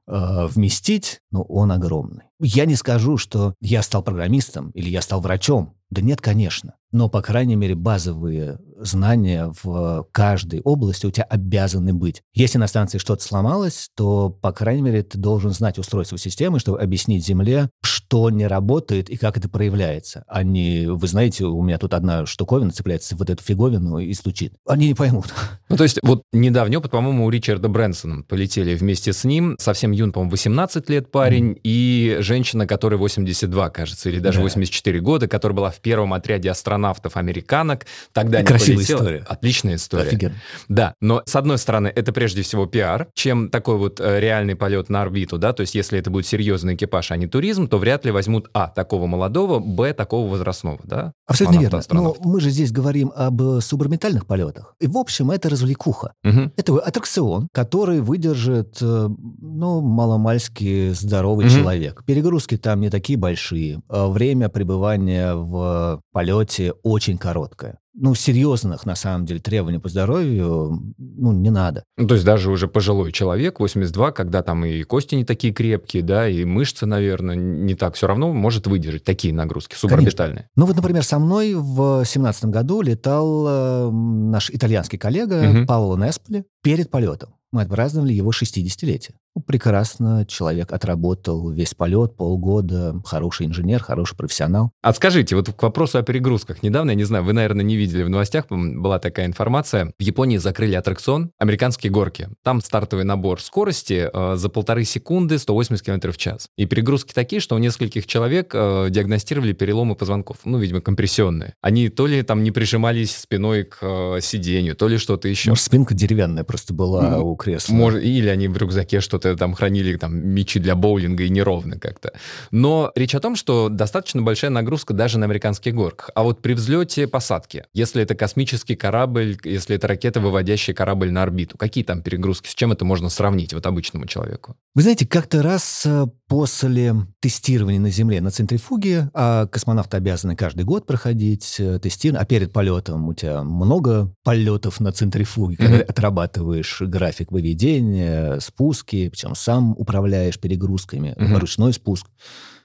э, 0.07 0.47
вместить, 0.47 1.19
ну, 1.31 1.41
он 1.43 1.71
огромный. 1.71 2.25
Я 2.39 2.65
не 2.65 2.75
скажу, 2.75 3.17
что 3.17 3.53
я 3.61 3.83
стал 3.83 4.01
программистом 4.01 4.71
или 4.71 4.89
я 4.89 5.01
стал 5.01 5.21
врачом. 5.21 5.75
Да 5.89 6.01
нет, 6.01 6.21
конечно. 6.21 6.75
Но, 6.91 7.09
по 7.09 7.21
крайней 7.21 7.55
мере, 7.55 7.75
базовые 7.75 8.59
знания 8.79 9.53
в 9.63 10.07
каждой 10.11 10.61
области 10.61 11.05
у 11.05 11.11
тебя 11.11 11.25
обязаны 11.25 11.93
быть. 11.93 12.23
Если 12.33 12.57
на 12.57 12.67
станции 12.67 12.97
что-то 12.97 13.23
сломалось, 13.23 13.89
то, 13.95 14.29
по 14.29 14.51
крайней 14.51 14.81
мере, 14.81 15.03
ты 15.03 15.17
должен 15.17 15.51
знать 15.51 15.77
устройство 15.77 16.17
системы, 16.17 16.59
чтобы 16.59 16.81
объяснить 16.81 17.25
Земле, 17.25 17.69
что 17.83 18.29
не 18.29 18.47
работает 18.47 19.09
и 19.09 19.17
как 19.17 19.37
это 19.37 19.49
проявляется. 19.49 20.23
Они, 20.27 20.87
вы 20.87 21.07
знаете, 21.07 21.45
у 21.45 21.61
меня 21.61 21.77
тут 21.77 21.93
одна 21.93 22.25
штуковина 22.25 22.71
цепляется 22.71 23.15
в 23.15 23.19
вот 23.19 23.29
эту 23.29 23.43
фиговину 23.43 23.99
и 23.99 24.13
стучит. 24.13 24.53
Они 24.67 24.87
не 24.87 24.93
поймут. 24.95 25.27
Ну, 25.69 25.77
то 25.77 25.83
есть 25.83 25.99
вот 26.01 26.23
недавно, 26.33 26.81
по-моему, 26.81 27.25
у 27.25 27.29
Ричарда 27.29 27.69
Брэнсона 27.69 28.23
полетели 28.23 28.73
вместе 28.73 29.13
с 29.13 29.23
ним, 29.23 29.55
совсем 29.59 29.91
юн, 29.91 30.11
по-моему, 30.11 30.31
18 30.31 30.89
лет 30.89 31.11
парень, 31.11 31.51
mm. 31.51 31.59
и 31.63 32.17
женщина, 32.21 32.65
которой 32.65 32.95
82, 32.95 33.69
кажется, 33.69 34.09
или 34.09 34.17
даже 34.19 34.39
да. 34.39 34.45
84 34.45 34.99
года, 34.99 35.27
которая 35.27 35.55
была 35.55 35.69
в 35.69 35.79
первом 35.79 36.13
отряде 36.13 36.49
астронавтов-американок. 36.49 37.85
Тогда 38.13 38.41
Красивая 38.41 38.68
полетела. 38.75 38.99
история. 38.99 39.25
Отличная 39.27 39.75
история. 39.75 40.07
Офигенно. 40.07 40.35
Да, 40.67 40.93
но 41.01 41.23
с 41.25 41.35
одной 41.35 41.57
стороны, 41.57 41.91
это 41.93 42.13
прежде 42.13 42.41
всего 42.41 42.65
пиар, 42.65 43.07
чем 43.13 43.49
такой 43.49 43.77
вот 43.77 43.99
э, 43.99 44.19
реальный 44.19 44.55
полет 44.55 44.89
на 44.89 45.01
орбиту, 45.01 45.37
да, 45.37 45.53
то 45.53 45.61
есть 45.61 45.75
если 45.75 45.99
это 45.99 46.09
будет 46.09 46.25
серьезный 46.25 46.75
экипаж, 46.75 47.11
а 47.11 47.17
не 47.17 47.27
туризм, 47.27 47.67
то 47.67 47.77
вряд 47.77 48.05
ли 48.05 48.11
возьмут, 48.11 48.49
а, 48.53 48.67
такого 48.67 49.07
молодого, 49.07 49.59
б, 49.59 49.93
такого 49.93 50.29
возрастного, 50.29 50.79
да? 50.83 51.13
Абсолютно 51.27 51.59
верно. 51.59 51.81
Но 51.91 52.15
мы 52.19 52.39
же 52.39 52.49
здесь 52.49 52.71
говорим 52.71 53.11
об 53.15 53.41
э, 53.41 53.61
суборбитальных 53.61 54.25
полетах. 54.25 54.75
И, 54.79 54.87
в 54.87 54.97
общем, 54.97 55.31
это 55.31 55.49
развлекуха. 55.49 56.13
Угу. 56.23 56.51
Это 56.57 56.79
аттракцион, 56.79 57.47
который 57.53 58.01
выдержит, 58.01 58.77
э, 58.81 59.09
ну, 59.41 59.81
маломальски 59.81 60.91
здоровый 60.91 61.47
угу. 61.47 61.55
человек. 61.55 62.03
Перегрузки 62.05 62.57
там 62.57 62.81
не 62.81 62.89
такие 62.89 63.17
большие. 63.17 63.81
Время 63.89 64.49
пребывания 64.49 65.33
в 65.33 66.01
полете 66.11 66.73
очень 66.83 67.17
короткое 67.17 67.77
ну, 68.01 68.15
серьезных, 68.15 68.85
на 68.85 68.95
самом 68.95 69.25
деле, 69.25 69.39
требований 69.39 69.79
по 69.79 69.89
здоровью, 69.89 70.81
ну, 70.97 71.33
не 71.33 71.49
надо. 71.49 71.83
Ну, 71.97 72.07
то 72.07 72.13
есть 72.13 72.25
даже 72.25 72.49
уже 72.49 72.67
пожилой 72.67 73.11
человек, 73.11 73.59
82, 73.59 74.11
когда 74.11 74.41
там 74.41 74.65
и 74.65 74.83
кости 74.83 75.15
не 75.15 75.25
такие 75.25 75.53
крепкие, 75.53 76.01
да, 76.01 76.27
и 76.27 76.45
мышцы, 76.45 76.85
наверное, 76.85 77.35
не 77.35 77.75
так, 77.75 77.95
все 77.95 78.07
равно 78.07 78.31
может 78.31 78.67
выдержать 78.67 79.03
такие 79.03 79.33
нагрузки 79.33 79.75
суборбитальные. 79.75 80.35
Конечно. 80.35 80.51
Ну, 80.55 80.65
вот, 80.65 80.75
например, 80.77 81.03
со 81.03 81.19
мной 81.19 81.53
в 81.55 82.03
17 82.05 82.45
году 82.45 82.81
летал 82.81 83.45
э, 83.47 83.91
наш 83.91 84.49
итальянский 84.49 84.97
коллега 84.97 85.49
угу. 85.49 85.65
Паоло 85.65 85.97
Несполи 85.97 86.45
перед 86.61 86.89
полетом 86.89 87.35
мы 87.51 87.61
отпраздновали 87.61 88.13
его 88.13 88.31
60-летие. 88.31 89.15
Ну, 89.35 89.43
прекрасно, 89.43 90.25
человек 90.27 90.73
отработал 90.73 91.51
весь 91.51 91.73
полет, 91.73 92.15
полгода, 92.15 92.99
хороший 93.05 93.45
инженер, 93.45 93.81
хороший 93.81 94.17
профессионал. 94.17 94.71
А 94.81 94.91
скажите, 94.91 95.35
вот 95.35 95.53
к 95.53 95.61
вопросу 95.61 95.99
о 95.99 96.03
перегрузках. 96.03 96.63
Недавно, 96.63 96.91
я 96.91 96.95
не 96.95 97.03
знаю, 97.03 97.23
вы, 97.23 97.33
наверное, 97.33 97.63
не 97.63 97.75
видели 97.75 98.03
в 98.03 98.09
новостях, 98.09 98.47
была 98.49 98.99
такая 98.99 99.27
информация. 99.27 99.93
В 99.99 100.01
Японии 100.01 100.37
закрыли 100.37 100.75
аттракцион 100.75 101.31
«Американские 101.37 101.91
горки». 101.91 102.29
Там 102.43 102.61
стартовый 102.61 103.05
набор 103.05 103.39
скорости 103.41 104.09
э, 104.11 104.35
за 104.35 104.49
полторы 104.49 104.83
секунды 104.83 105.37
180 105.37 105.85
км 105.85 106.11
в 106.11 106.17
час. 106.17 106.49
И 106.57 106.65
перегрузки 106.65 107.13
такие, 107.13 107.39
что 107.39 107.55
у 107.55 107.59
нескольких 107.59 108.07
человек 108.07 108.51
э, 108.53 108.87
диагностировали 108.89 109.53
переломы 109.53 109.95
позвонков. 109.95 110.37
Ну, 110.43 110.57
видимо, 110.57 110.81
компрессионные. 110.81 111.53
Они 111.61 111.89
то 111.89 112.07
ли 112.07 112.23
там 112.23 112.43
не 112.43 112.51
прижимались 112.51 113.15
спиной 113.15 113.63
к 113.63 113.77
э, 113.81 114.21
сиденью, 114.21 114.75
то 114.75 114.87
ли 114.87 114.97
что-то 114.97 115.27
еще. 115.27 115.51
Может, 115.51 115.63
спинка 115.63 115.93
деревянная 115.93 116.43
просто 116.49 116.73
была 116.73 117.03
mm-hmm. 117.03 117.21
у 117.21 117.35
кресла. 117.35 117.73
Может, 117.75 118.03
или 118.03 118.27
они 118.27 118.47
в 118.47 118.57
рюкзаке 118.57 119.01
что-то 119.01 119.35
там 119.35 119.53
хранили, 119.53 119.95
там, 119.97 120.17
мечи 120.17 120.59
для 120.59 120.73
боулинга 120.73 121.23
и 121.23 121.29
неровно 121.29 121.77
как-то. 121.77 122.11
Но 122.49 122.91
речь 122.95 123.13
о 123.13 123.19
том, 123.19 123.35
что 123.35 123.69
достаточно 123.69 124.23
большая 124.23 124.49
нагрузка 124.49 124.95
даже 124.95 125.19
на 125.19 125.27
американских 125.27 125.75
горках. 125.75 126.09
А 126.15 126.23
вот 126.23 126.41
при 126.41 126.53
взлете 126.53 127.07
посадки, 127.07 127.65
если 127.71 128.01
это 128.01 128.15
космический 128.15 128.75
корабль, 128.75 129.37
если 129.43 129.75
это 129.75 129.85
ракета, 129.85 130.19
выводящая 130.19 130.75
корабль 130.75 131.11
на 131.11 131.21
орбиту, 131.21 131.55
какие 131.55 131.83
там 131.83 132.01
перегрузки, 132.01 132.47
с 132.47 132.55
чем 132.55 132.71
это 132.71 132.83
можно 132.83 133.09
сравнить 133.09 133.53
вот 133.53 133.67
обычному 133.67 134.07
человеку? 134.07 134.55
Вы 134.73 134.81
знаете, 134.81 135.05
как-то 135.05 135.43
раз 135.43 135.83
э, 135.85 136.07
после 136.29 136.95
тестирования 137.19 137.79
на 137.79 137.89
Земле 137.89 138.21
на 138.21 138.29
центрифуге, 138.29 139.09
а 139.15 139.47
космонавты 139.47 139.97
обязаны 139.97 140.35
каждый 140.35 140.63
год 140.63 140.85
проходить 140.85 141.55
э, 141.59 141.79
тестирование, 141.79 142.21
а 142.21 142.25
перед 142.25 142.53
полетом 142.53 143.09
у 143.09 143.13
тебя 143.15 143.43
много 143.43 144.13
полетов 144.23 144.79
на 144.79 144.91
центрифуге, 144.91 145.57
когда 145.57 145.79
mm-hmm. 145.79 145.89
отрабатываешь 145.89 146.81
график 146.81 147.31
выведения, 147.31 148.39
спуски, 148.39 149.09
причем 149.09 149.33
сам 149.33 149.71
управляешь 149.71 150.39
перегрузками, 150.39 151.15
mm-hmm. 151.17 151.39
ручной 151.39 151.73
спуск. 151.73 152.05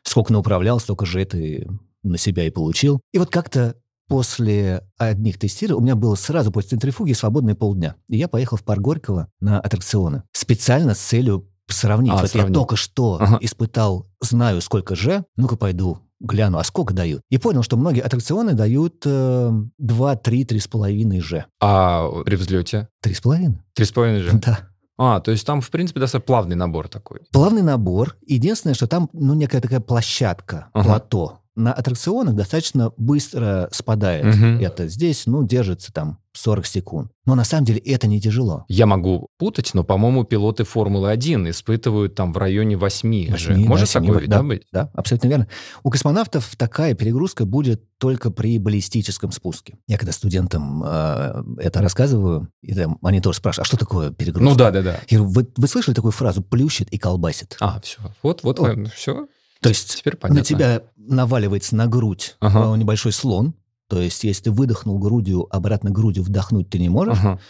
Сколько 0.02 0.36
управлял, 0.36 0.78
столько 0.78 1.06
же 1.06 1.24
ты 1.24 1.66
на 2.02 2.18
себя 2.18 2.46
и 2.46 2.50
получил. 2.50 3.00
И 3.14 3.18
вот 3.18 3.30
как-то 3.30 3.76
после 4.08 4.82
одних 4.98 5.38
тестирований 5.38 5.80
у 5.80 5.84
меня 5.84 5.96
было 5.96 6.14
сразу 6.16 6.52
после 6.52 6.70
центрифуги 6.70 7.14
свободные 7.14 7.56
полдня. 7.56 7.96
И 8.08 8.18
я 8.18 8.28
поехал 8.28 8.58
в 8.58 8.62
парк 8.62 8.82
Горького 8.82 9.28
на 9.40 9.58
аттракционы. 9.58 10.24
Специально 10.32 10.94
с 10.94 10.98
целью 10.98 11.48
сравнить. 11.68 12.12
А, 12.12 12.16
вот 12.16 12.30
сравнить. 12.30 12.54
я 12.54 12.54
только 12.54 12.76
что 12.76 13.18
ага. 13.20 13.38
испытал, 13.40 14.06
знаю 14.20 14.60
сколько 14.60 14.94
же, 14.94 15.24
ну-ка 15.36 15.56
пойду 15.56 15.98
гляну, 16.20 16.58
а 16.58 16.64
сколько 16.64 16.94
дают. 16.94 17.22
И 17.30 17.38
понял, 17.38 17.62
что 17.62 17.76
многие 17.76 18.00
аттракционы 18.00 18.54
дают 18.54 19.02
э, 19.04 19.50
2, 19.78 20.16
3, 20.16 20.44
3,5 20.44 21.20
же. 21.20 21.44
А 21.60 22.08
при 22.24 22.36
взлете? 22.36 22.88
3,5. 23.04 23.54
3,5 23.78 24.20
же? 24.20 24.32
Да. 24.44 24.60
А, 24.96 25.20
то 25.20 25.32
есть 25.32 25.44
там, 25.44 25.60
в 25.60 25.70
принципе, 25.70 26.00
достаточно 26.00 26.24
плавный 26.24 26.56
набор 26.56 26.88
такой. 26.88 27.20
Плавный 27.32 27.62
набор. 27.62 28.16
Единственное, 28.26 28.74
что 28.74 28.86
там, 28.86 29.10
ну, 29.12 29.34
некая 29.34 29.60
такая 29.60 29.80
площадка, 29.80 30.68
ага. 30.72 30.84
плато 30.84 31.40
на 31.56 31.72
аттракционах 31.72 32.34
достаточно 32.34 32.92
быстро 32.96 33.68
спадает. 33.72 34.34
Угу. 34.34 34.64
Это 34.64 34.88
здесь, 34.88 35.26
ну, 35.26 35.46
держится 35.46 35.92
там 35.92 36.18
40 36.32 36.66
секунд. 36.66 37.12
Но 37.26 37.36
на 37.36 37.44
самом 37.44 37.64
деле 37.64 37.78
это 37.78 38.08
не 38.08 38.20
тяжело. 38.20 38.64
Я 38.68 38.86
могу 38.86 39.28
путать, 39.38 39.72
но, 39.72 39.84
по-моему, 39.84 40.24
пилоты 40.24 40.64
Формулы-1 40.64 41.50
испытывают 41.50 42.16
там 42.16 42.32
в 42.32 42.38
районе 42.38 42.76
8, 42.76 43.30
8 43.30 43.36
же. 43.36 43.56
Может 43.56 43.92
да, 43.92 44.00
такое 44.00 44.20
да, 44.26 44.38
да, 44.38 44.42
быть? 44.42 44.62
Да, 44.72 44.90
абсолютно 44.94 45.28
верно. 45.28 45.48
У 45.84 45.90
космонавтов 45.90 46.56
такая 46.56 46.94
перегрузка 46.94 47.44
будет 47.44 47.84
только 47.98 48.30
при 48.30 48.58
баллистическом 48.58 49.30
спуске. 49.30 49.78
Я 49.86 49.96
когда 49.96 50.12
студентам 50.12 50.82
э, 50.84 51.44
это 51.58 51.80
рассказываю, 51.80 52.48
и, 52.62 52.74
там, 52.74 52.98
они 53.02 53.20
тоже 53.20 53.38
спрашивают, 53.38 53.66
а 53.66 53.68
что 53.68 53.76
такое 53.76 54.10
перегрузка? 54.10 54.44
Ну 54.50 54.56
да, 54.56 54.72
да, 54.72 54.82
да. 54.82 55.00
Я 55.08 55.18
говорю, 55.18 55.32
вы, 55.32 55.48
вы 55.56 55.68
слышали 55.68 55.94
такую 55.94 56.12
фразу 56.12 56.42
«плющит 56.42 56.88
и 56.90 56.98
колбасит»? 56.98 57.56
А, 57.60 57.80
все. 57.80 58.00
Вот, 58.22 58.42
вот, 58.42 58.58
вот. 58.58 58.88
все. 58.92 59.28
То 59.64 59.70
есть 59.70 59.96
Теперь 59.96 60.16
понятно. 60.16 60.40
на 60.40 60.44
тебя 60.44 60.82
наваливается 61.06 61.76
на 61.76 61.86
грудь 61.86 62.36
ага. 62.40 62.76
небольшой 62.76 63.12
слон. 63.12 63.54
То 63.88 64.00
есть 64.00 64.24
если 64.24 64.44
ты 64.44 64.50
выдохнул 64.50 64.98
грудью, 64.98 65.46
обратно 65.54 65.90
грудью 65.90 66.24
вдохнуть 66.24 66.70
ты 66.70 66.78
не 66.78 66.88
можешь. 66.88 67.18
Ага. 67.18 67.40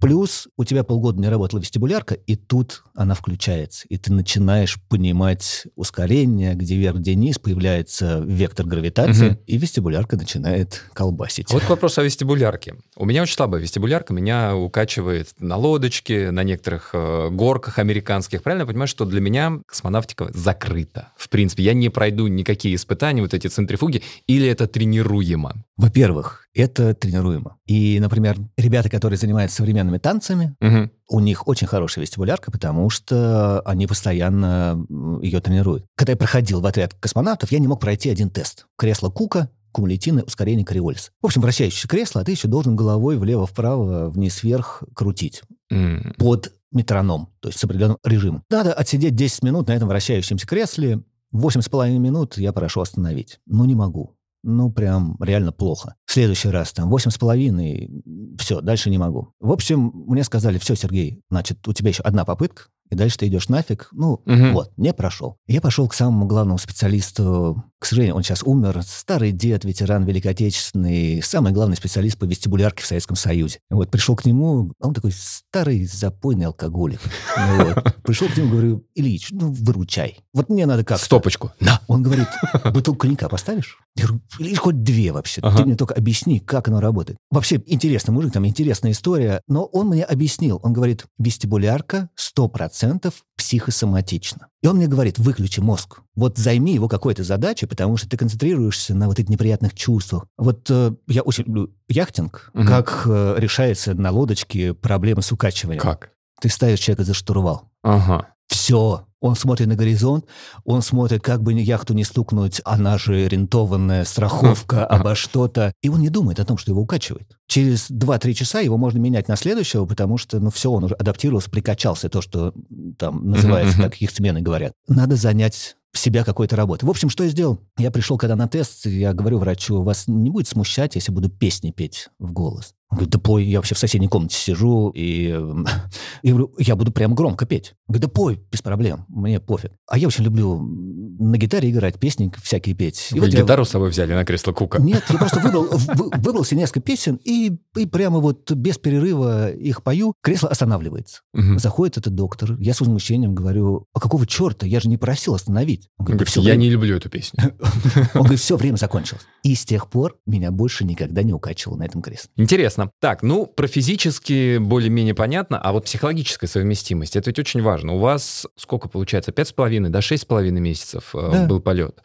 Плюс 0.00 0.48
у 0.56 0.64
тебя 0.64 0.84
полгода 0.84 1.20
не 1.20 1.28
работала 1.28 1.60
вестибулярка, 1.60 2.14
и 2.14 2.36
тут 2.36 2.84
она 2.94 3.14
включается. 3.14 3.86
И 3.88 3.96
ты 3.96 4.12
начинаешь 4.12 4.80
понимать 4.88 5.66
ускорение, 5.74 6.54
где 6.54 6.76
вверх, 6.76 6.98
где 6.98 7.16
низ, 7.16 7.38
появляется 7.38 8.20
вектор 8.24 8.66
гравитации, 8.66 9.30
угу. 9.30 9.38
и 9.46 9.58
вестибулярка 9.58 10.16
начинает 10.16 10.84
колбасить. 10.92 11.50
Вот 11.52 11.68
вопрос 11.68 11.98
о 11.98 12.04
вестибулярке. 12.04 12.76
У 12.96 13.04
меня 13.04 13.22
очень 13.22 13.34
слабая 13.34 13.60
вестибулярка, 13.60 14.12
меня 14.12 14.54
укачивает 14.56 15.28
на 15.40 15.56
лодочке, 15.56 16.30
на 16.30 16.44
некоторых 16.44 16.90
э, 16.92 17.30
горках 17.30 17.78
американских. 17.78 18.42
Правильно 18.42 18.62
я 18.62 18.66
понимаю, 18.66 18.88
что 18.88 19.04
для 19.04 19.20
меня 19.20 19.60
космонавтика 19.66 20.30
закрыта? 20.32 21.08
В 21.16 21.28
принципе, 21.28 21.64
я 21.64 21.74
не 21.74 21.88
пройду 21.88 22.28
никакие 22.28 22.76
испытания, 22.76 23.22
вот 23.22 23.34
эти 23.34 23.48
центрифуги, 23.48 24.02
или 24.28 24.46
это 24.48 24.68
тренируемо? 24.68 25.54
Во-первых, 25.76 26.47
это 26.58 26.94
тренируемо. 26.94 27.56
И, 27.66 27.98
например, 28.00 28.36
ребята, 28.56 28.90
которые 28.90 29.18
занимаются 29.18 29.58
современными 29.58 29.98
танцами, 29.98 30.56
угу. 30.60 30.90
у 31.08 31.20
них 31.20 31.46
очень 31.46 31.66
хорошая 31.66 32.04
вестибулярка, 32.04 32.50
потому 32.50 32.90
что 32.90 33.60
они 33.60 33.86
постоянно 33.86 34.84
ее 35.22 35.40
тренируют. 35.40 35.86
Когда 35.96 36.12
я 36.12 36.16
проходил 36.16 36.60
в 36.60 36.66
отряд 36.66 36.94
космонавтов, 36.94 37.52
я 37.52 37.58
не 37.58 37.68
мог 37.68 37.80
пройти 37.80 38.10
один 38.10 38.30
тест. 38.30 38.66
Кресло 38.76 39.10
Кука, 39.10 39.50
кумулятивное 39.72 40.24
ускорение 40.24 40.64
Кориолиса. 40.64 41.10
В 41.22 41.26
общем, 41.26 41.42
вращающееся 41.42 41.88
кресло, 41.88 42.20
а 42.20 42.24
ты 42.24 42.32
еще 42.32 42.48
должен 42.48 42.76
головой 42.76 43.16
влево-вправо, 43.18 44.10
вниз-вверх 44.10 44.82
крутить. 44.94 45.42
Mm. 45.72 46.14
Под 46.16 46.52
метроном, 46.72 47.30
то 47.40 47.48
есть 47.48 47.58
с 47.58 47.64
определенным 47.64 47.98
режимом. 48.04 48.42
Надо 48.50 48.72
отсидеть 48.72 49.14
10 49.14 49.42
минут 49.42 49.68
на 49.68 49.72
этом 49.72 49.88
вращающемся 49.88 50.46
кресле, 50.46 51.02
Восемь 51.30 51.60
с 51.60 51.68
половиной 51.68 51.98
минут 51.98 52.38
я 52.38 52.54
прошу 52.54 52.80
остановить. 52.80 53.38
Ну, 53.44 53.66
не 53.66 53.74
могу 53.74 54.17
ну, 54.48 54.70
прям 54.70 55.16
реально 55.20 55.52
плохо. 55.52 55.94
В 56.06 56.12
следующий 56.12 56.48
раз 56.48 56.72
там 56.72 56.88
восемь 56.88 57.10
с 57.10 57.18
половиной, 57.18 58.02
все, 58.38 58.60
дальше 58.60 58.88
не 58.88 58.98
могу. 58.98 59.34
В 59.40 59.52
общем, 59.52 59.92
мне 60.06 60.24
сказали, 60.24 60.58
все, 60.58 60.74
Сергей, 60.74 61.20
значит, 61.30 61.66
у 61.68 61.72
тебя 61.72 61.90
еще 61.90 62.02
одна 62.02 62.24
попытка, 62.24 62.64
и 62.90 62.94
дальше 62.94 63.18
ты 63.18 63.26
идешь 63.26 63.48
нафиг. 63.48 63.88
Ну, 63.92 64.14
угу. 64.14 64.52
вот, 64.52 64.72
не 64.78 64.94
прошел. 64.94 65.36
Я 65.46 65.60
пошел 65.60 65.86
к 65.86 65.94
самому 65.94 66.26
главному 66.26 66.58
специалисту 66.58 67.62
К 67.78 67.86
сожалению, 67.86 68.16
он 68.16 68.22
сейчас 68.24 68.42
умер. 68.42 68.82
Старый 68.84 69.30
дед, 69.30 69.64
ветеран 69.64 70.04
Великой 70.04 70.32
Отечественной, 70.32 71.22
самый 71.22 71.52
главный 71.52 71.76
специалист 71.76 72.18
по 72.18 72.24
вестибулярке 72.24 72.82
в 72.82 72.86
Советском 72.86 73.16
Союзе. 73.16 73.60
Вот, 73.70 73.90
пришел 73.90 74.16
к 74.16 74.24
нему, 74.24 74.72
а 74.80 74.88
он 74.88 74.94
такой 74.94 75.12
старый 75.12 75.84
запойный 75.86 76.46
алкоголик. 76.46 77.00
Вот. 77.36 78.02
Пришел 78.02 78.28
к 78.28 78.36
нему, 78.36 78.50
говорю, 78.50 78.84
Ильич, 78.94 79.28
ну, 79.30 79.52
выручай. 79.52 80.18
Вот 80.32 80.48
мне 80.48 80.66
надо 80.66 80.84
как 80.84 80.98
Стопочку. 80.98 81.52
Да. 81.60 81.80
Он 81.86 82.02
говорит, 82.02 82.26
бутылку 82.72 82.98
коньяка 82.98 83.28
поставишь? 83.28 83.78
Я 83.94 84.06
говорю, 84.06 84.22
Ильич, 84.38 84.58
хоть 84.58 84.82
две 84.82 85.12
вообще. 85.12 85.40
Ага. 85.42 85.58
Ты 85.58 85.64
мне 85.64 85.76
только 85.76 85.94
объясни, 85.94 86.40
как 86.40 86.68
оно 86.68 86.80
работает. 86.80 87.18
Вообще 87.30 87.62
интересный 87.66 88.12
мужик, 88.12 88.32
там 88.32 88.46
интересная 88.46 88.90
история. 88.90 89.42
Но 89.46 89.64
он 89.64 89.88
мне 89.88 90.02
объяснил. 90.02 90.58
Он 90.62 90.72
говорит, 90.72 91.06
вестибулярка 91.18 92.10
100% 92.18 93.12
психосоматична. 93.38 94.48
И 94.62 94.66
он 94.66 94.76
мне 94.76 94.88
говорит, 94.88 95.18
выключи 95.18 95.60
мозг. 95.60 96.00
Вот 96.14 96.36
займи 96.36 96.74
его 96.74 96.88
какой-то 96.88 97.24
задачей, 97.24 97.66
потому 97.66 97.96
что 97.96 98.08
ты 98.08 98.16
концентрируешься 98.16 98.94
на 98.94 99.06
вот 99.06 99.18
этих 99.18 99.30
неприятных 99.30 99.74
чувствах. 99.74 100.26
Вот 100.36 100.68
э, 100.70 100.92
я 101.06 101.22
очень 101.22 101.44
люблю 101.44 101.70
яхтинг, 101.88 102.50
угу. 102.52 102.66
как 102.66 103.04
э, 103.06 103.36
решается 103.38 103.94
на 103.94 104.10
лодочке 104.10 104.74
проблема 104.74 105.22
с 105.22 105.32
укачиванием. 105.32 105.80
Как? 105.80 106.10
Ты 106.40 106.48
ставишь 106.48 106.80
человека 106.80 107.04
за 107.04 107.14
штурвал. 107.14 107.70
Ага. 107.82 108.34
Все. 108.48 109.04
Он 109.20 109.34
смотрит 109.34 109.66
на 109.66 109.74
горизонт, 109.74 110.26
он 110.64 110.80
смотрит, 110.80 111.22
как 111.22 111.42
бы 111.42 111.52
яхту 111.52 111.92
не 111.92 112.04
стукнуть, 112.04 112.60
она 112.64 112.98
же 112.98 113.26
рентованная 113.26 114.04
страховка 114.04 114.86
обо 114.86 115.16
что-то. 115.16 115.72
И 115.82 115.88
он 115.88 116.00
не 116.00 116.08
думает 116.08 116.38
о 116.38 116.44
том, 116.44 116.56
что 116.56 116.70
его 116.70 116.82
укачивает. 116.82 117.36
Через 117.48 117.90
2-3 117.90 118.32
часа 118.34 118.60
его 118.60 118.76
можно 118.76 118.98
менять 118.98 119.26
на 119.26 119.34
следующего, 119.34 119.86
потому 119.86 120.18
что, 120.18 120.38
ну, 120.38 120.50
все, 120.50 120.70
он 120.70 120.84
уже 120.84 120.94
адаптировался, 120.94 121.50
прикачался, 121.50 122.08
то, 122.08 122.20
что 122.20 122.54
там 122.96 123.28
называется, 123.28 123.76
как 123.78 123.96
их 123.96 124.12
смены 124.12 124.40
говорят. 124.40 124.72
Надо 124.86 125.16
занять 125.16 125.76
себя 125.92 126.22
какой-то 126.22 126.54
работы. 126.54 126.86
В 126.86 126.90
общем, 126.90 127.10
что 127.10 127.24
я 127.24 127.30
сделал? 127.30 127.58
Я 127.76 127.90
пришел 127.90 128.18
когда 128.18 128.36
на 128.36 128.46
тест, 128.46 128.86
я 128.86 129.12
говорю 129.14 129.38
врачу, 129.38 129.82
вас 129.82 130.04
не 130.06 130.30
будет 130.30 130.46
смущать, 130.46 130.94
если 130.94 131.10
буду 131.10 131.28
песни 131.28 131.72
петь 131.72 132.08
в 132.20 132.30
голос? 132.30 132.74
Он 132.90 132.96
говорит, 132.96 133.12
да 133.12 133.18
пой, 133.18 133.44
я 133.44 133.58
вообще 133.58 133.74
в 133.74 133.78
соседней 133.78 134.08
комнате 134.08 134.36
сижу, 134.36 134.90
и 134.94 135.26
я 136.22 136.32
говорю, 136.32 136.54
я 136.58 136.74
буду 136.74 136.90
прям 136.90 137.14
громко 137.14 137.44
петь. 137.44 137.74
Говорит, 137.86 138.02
да 138.02 138.08
пой, 138.08 138.40
без 138.50 138.62
проблем, 138.62 139.04
мне 139.08 139.40
пофиг. 139.40 139.72
А 139.86 139.98
я 139.98 140.06
очень 140.06 140.24
люблю 140.24 140.58
на 140.58 141.36
гитаре 141.36 141.70
играть, 141.70 141.98
песни 141.98 142.32
всякие 142.42 142.74
петь. 142.74 143.08
И 143.12 143.20
Вы 143.20 143.26
вот 143.26 143.34
гитару 143.34 143.62
я... 143.62 143.64
с 143.66 143.70
собой 143.70 143.90
взяли 143.90 144.14
на 144.14 144.24
кресло 144.24 144.52
Кука? 144.52 144.80
Нет, 144.80 145.04
я 145.10 145.18
просто 145.18 145.40
выбрал, 145.40 145.66
выбрал 146.16 146.44
себе 146.44 146.60
несколько 146.60 146.80
песен, 146.80 147.20
и, 147.24 147.58
и 147.76 147.84
прямо 147.84 148.20
вот 148.20 148.50
без 148.52 148.78
перерыва 148.78 149.50
их 149.50 149.82
пою, 149.82 150.14
кресло 150.22 150.48
останавливается. 150.48 151.20
Угу. 151.34 151.58
Заходит 151.58 151.98
этот 151.98 152.14
доктор, 152.14 152.56
я 152.58 152.72
с 152.72 152.80
возмущением 152.80 153.34
говорю, 153.34 153.84
а 153.92 154.00
какого 154.00 154.26
черта, 154.26 154.66
я 154.66 154.80
же 154.80 154.88
не 154.88 154.96
просил 154.96 155.34
остановить. 155.34 155.90
Он 155.98 156.06
говорит, 156.06 156.28
я 156.36 156.42
время... 156.42 156.56
не 156.56 156.70
люблю 156.70 156.96
эту 156.96 157.10
песню. 157.10 157.52
Он 158.14 158.22
говорит, 158.22 158.40
все 158.40 158.56
время 158.56 158.76
закончилось. 158.76 159.22
И 159.42 159.54
с 159.54 159.66
тех 159.66 159.90
пор 159.90 160.16
меня 160.26 160.50
больше 160.50 160.84
никогда 160.84 161.22
не 161.22 161.34
укачивал 161.34 161.76
на 161.76 161.82
этом 161.82 162.00
кресле. 162.00 162.30
Интересно 162.36 162.77
Интересно. 162.78 162.92
Так, 163.00 163.22
ну, 163.22 163.46
про 163.46 163.66
физически 163.66 164.58
более-менее 164.58 165.14
понятно, 165.14 165.58
а 165.60 165.72
вот 165.72 165.84
психологическая 165.84 166.48
совместимость, 166.48 167.16
это 167.16 167.30
ведь 167.30 167.38
очень 167.38 167.62
важно. 167.62 167.94
У 167.94 167.98
вас 167.98 168.46
сколько 168.56 168.88
получается? 168.88 169.32
Пять 169.32 169.48
с 169.48 169.52
половиной, 169.52 169.90
да, 169.90 170.00
шесть 170.00 170.22
с 170.22 170.26
половиной 170.26 170.60
месяцев 170.60 171.14
э, 171.14 171.30
да. 171.32 171.46
был 171.46 171.60
полет. 171.60 172.00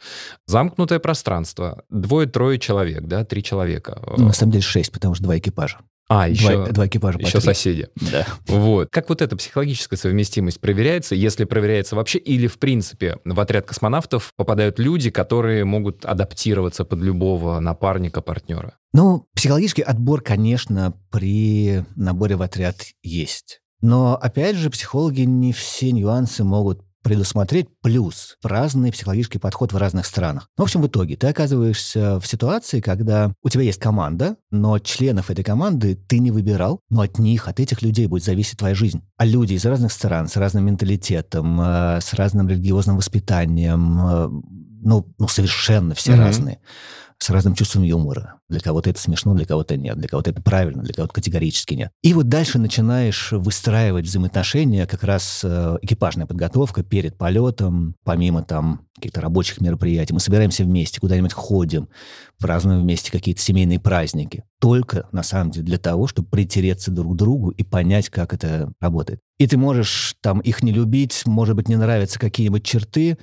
Замкнутое 0.46 0.98
пространство, 0.98 1.84
двое-трое 1.90 2.58
человек, 2.58 3.02
да, 3.04 3.24
три 3.24 3.42
человека. 3.42 4.02
Ну, 4.16 4.26
на 4.26 4.32
самом 4.32 4.52
деле 4.52 4.62
шесть, 4.62 4.92
потому 4.92 5.14
что 5.14 5.24
два 5.24 5.38
экипажа. 5.38 5.78
А, 6.08 6.28
еще, 6.28 6.56
два, 6.56 6.66
два 6.66 6.86
экипажа 6.86 7.18
еще 7.18 7.40
соседи. 7.40 7.88
Да. 8.12 8.26
Вот. 8.46 8.88
Как 8.90 9.08
вот 9.08 9.22
эта 9.22 9.36
психологическая 9.36 9.98
совместимость 9.98 10.60
проверяется, 10.60 11.14
если 11.14 11.44
проверяется 11.44 11.96
вообще, 11.96 12.18
или 12.18 12.46
в 12.46 12.58
принципе 12.58 13.18
в 13.24 13.40
отряд 13.40 13.66
космонавтов 13.66 14.32
попадают 14.36 14.78
люди, 14.78 15.10
которые 15.10 15.64
могут 15.64 16.04
адаптироваться 16.04 16.84
под 16.84 17.00
любого 17.00 17.58
напарника, 17.60 18.20
партнера? 18.20 18.76
Ну, 18.92 19.26
психологический 19.34 19.82
отбор, 19.82 20.20
конечно, 20.20 20.94
при 21.10 21.84
наборе 21.96 22.36
в 22.36 22.42
отряд 22.42 22.76
есть. 23.02 23.60
Но, 23.80 24.16
опять 24.16 24.56
же, 24.56 24.70
психологи 24.70 25.22
не 25.22 25.52
все 25.52 25.92
нюансы 25.92 26.44
могут 26.44 26.82
предусмотреть 27.04 27.68
плюс 27.82 28.36
разный 28.42 28.90
психологический 28.90 29.38
подход 29.38 29.72
в 29.72 29.76
разных 29.76 30.06
странах. 30.06 30.48
Ну, 30.56 30.64
в 30.64 30.66
общем, 30.66 30.82
в 30.82 30.86
итоге 30.86 31.16
ты 31.16 31.28
оказываешься 31.28 32.18
в 32.18 32.26
ситуации, 32.26 32.80
когда 32.80 33.32
у 33.42 33.50
тебя 33.50 33.62
есть 33.62 33.78
команда, 33.78 34.36
но 34.50 34.78
членов 34.78 35.30
этой 35.30 35.44
команды 35.44 35.94
ты 35.94 36.18
не 36.18 36.30
выбирал, 36.30 36.80
но 36.88 37.02
от 37.02 37.18
них, 37.18 37.46
от 37.46 37.60
этих 37.60 37.82
людей 37.82 38.06
будет 38.06 38.24
зависеть 38.24 38.58
твоя 38.58 38.74
жизнь. 38.74 39.02
А 39.18 39.26
люди 39.26 39.52
из 39.52 39.66
разных 39.66 39.92
стран, 39.92 40.28
с 40.28 40.36
разным 40.36 40.64
менталитетом, 40.64 41.60
э, 41.60 42.00
с 42.00 42.14
разным 42.14 42.48
религиозным 42.48 42.96
воспитанием, 42.96 43.98
э, 44.00 44.28
ну, 44.82 45.14
ну 45.18 45.28
совершенно 45.28 45.94
все 45.94 46.12
mm-hmm. 46.12 46.18
разные 46.18 46.58
с 47.24 47.30
разным 47.30 47.54
чувством 47.54 47.84
юмора. 47.84 48.34
Для 48.50 48.60
кого-то 48.60 48.90
это 48.90 49.00
смешно, 49.00 49.32
для 49.32 49.46
кого-то 49.46 49.78
нет, 49.78 49.96
для 49.96 50.08
кого-то 50.08 50.30
это 50.30 50.42
правильно, 50.42 50.82
для 50.82 50.92
кого-то 50.92 51.14
категорически 51.14 51.72
нет. 51.72 51.90
И 52.02 52.12
вот 52.12 52.28
дальше 52.28 52.58
начинаешь 52.58 53.32
выстраивать 53.32 54.04
взаимоотношения, 54.04 54.86
как 54.86 55.02
раз 55.04 55.40
э, 55.42 55.78
экипажная 55.80 56.26
подготовка 56.26 56.82
перед 56.82 57.16
полетом, 57.16 57.94
помимо 58.04 58.42
там 58.42 58.82
каких-то 58.96 59.22
рабочих 59.22 59.62
мероприятий. 59.62 60.12
Мы 60.12 60.20
собираемся 60.20 60.64
вместе, 60.64 61.00
куда-нибудь 61.00 61.32
ходим, 61.32 61.88
празднуем 62.38 62.82
вместе 62.82 63.10
какие-то 63.10 63.40
семейные 63.40 63.80
праздники. 63.80 64.44
Только, 64.60 65.08
на 65.10 65.22
самом 65.22 65.50
деле, 65.50 65.64
для 65.64 65.78
того, 65.78 66.06
чтобы 66.06 66.28
притереться 66.28 66.90
друг 66.90 67.14
к 67.14 67.16
другу 67.16 67.50
и 67.50 67.62
понять, 67.62 68.10
как 68.10 68.34
это 68.34 68.70
работает. 68.80 69.20
И 69.38 69.46
ты 69.46 69.56
можешь 69.56 70.14
там 70.20 70.40
их 70.40 70.62
не 70.62 70.72
любить, 70.72 71.22
может 71.24 71.56
быть, 71.56 71.70
не 71.70 71.76
нравятся 71.76 72.18
какие-нибудь 72.18 72.64
черты, 72.64 73.16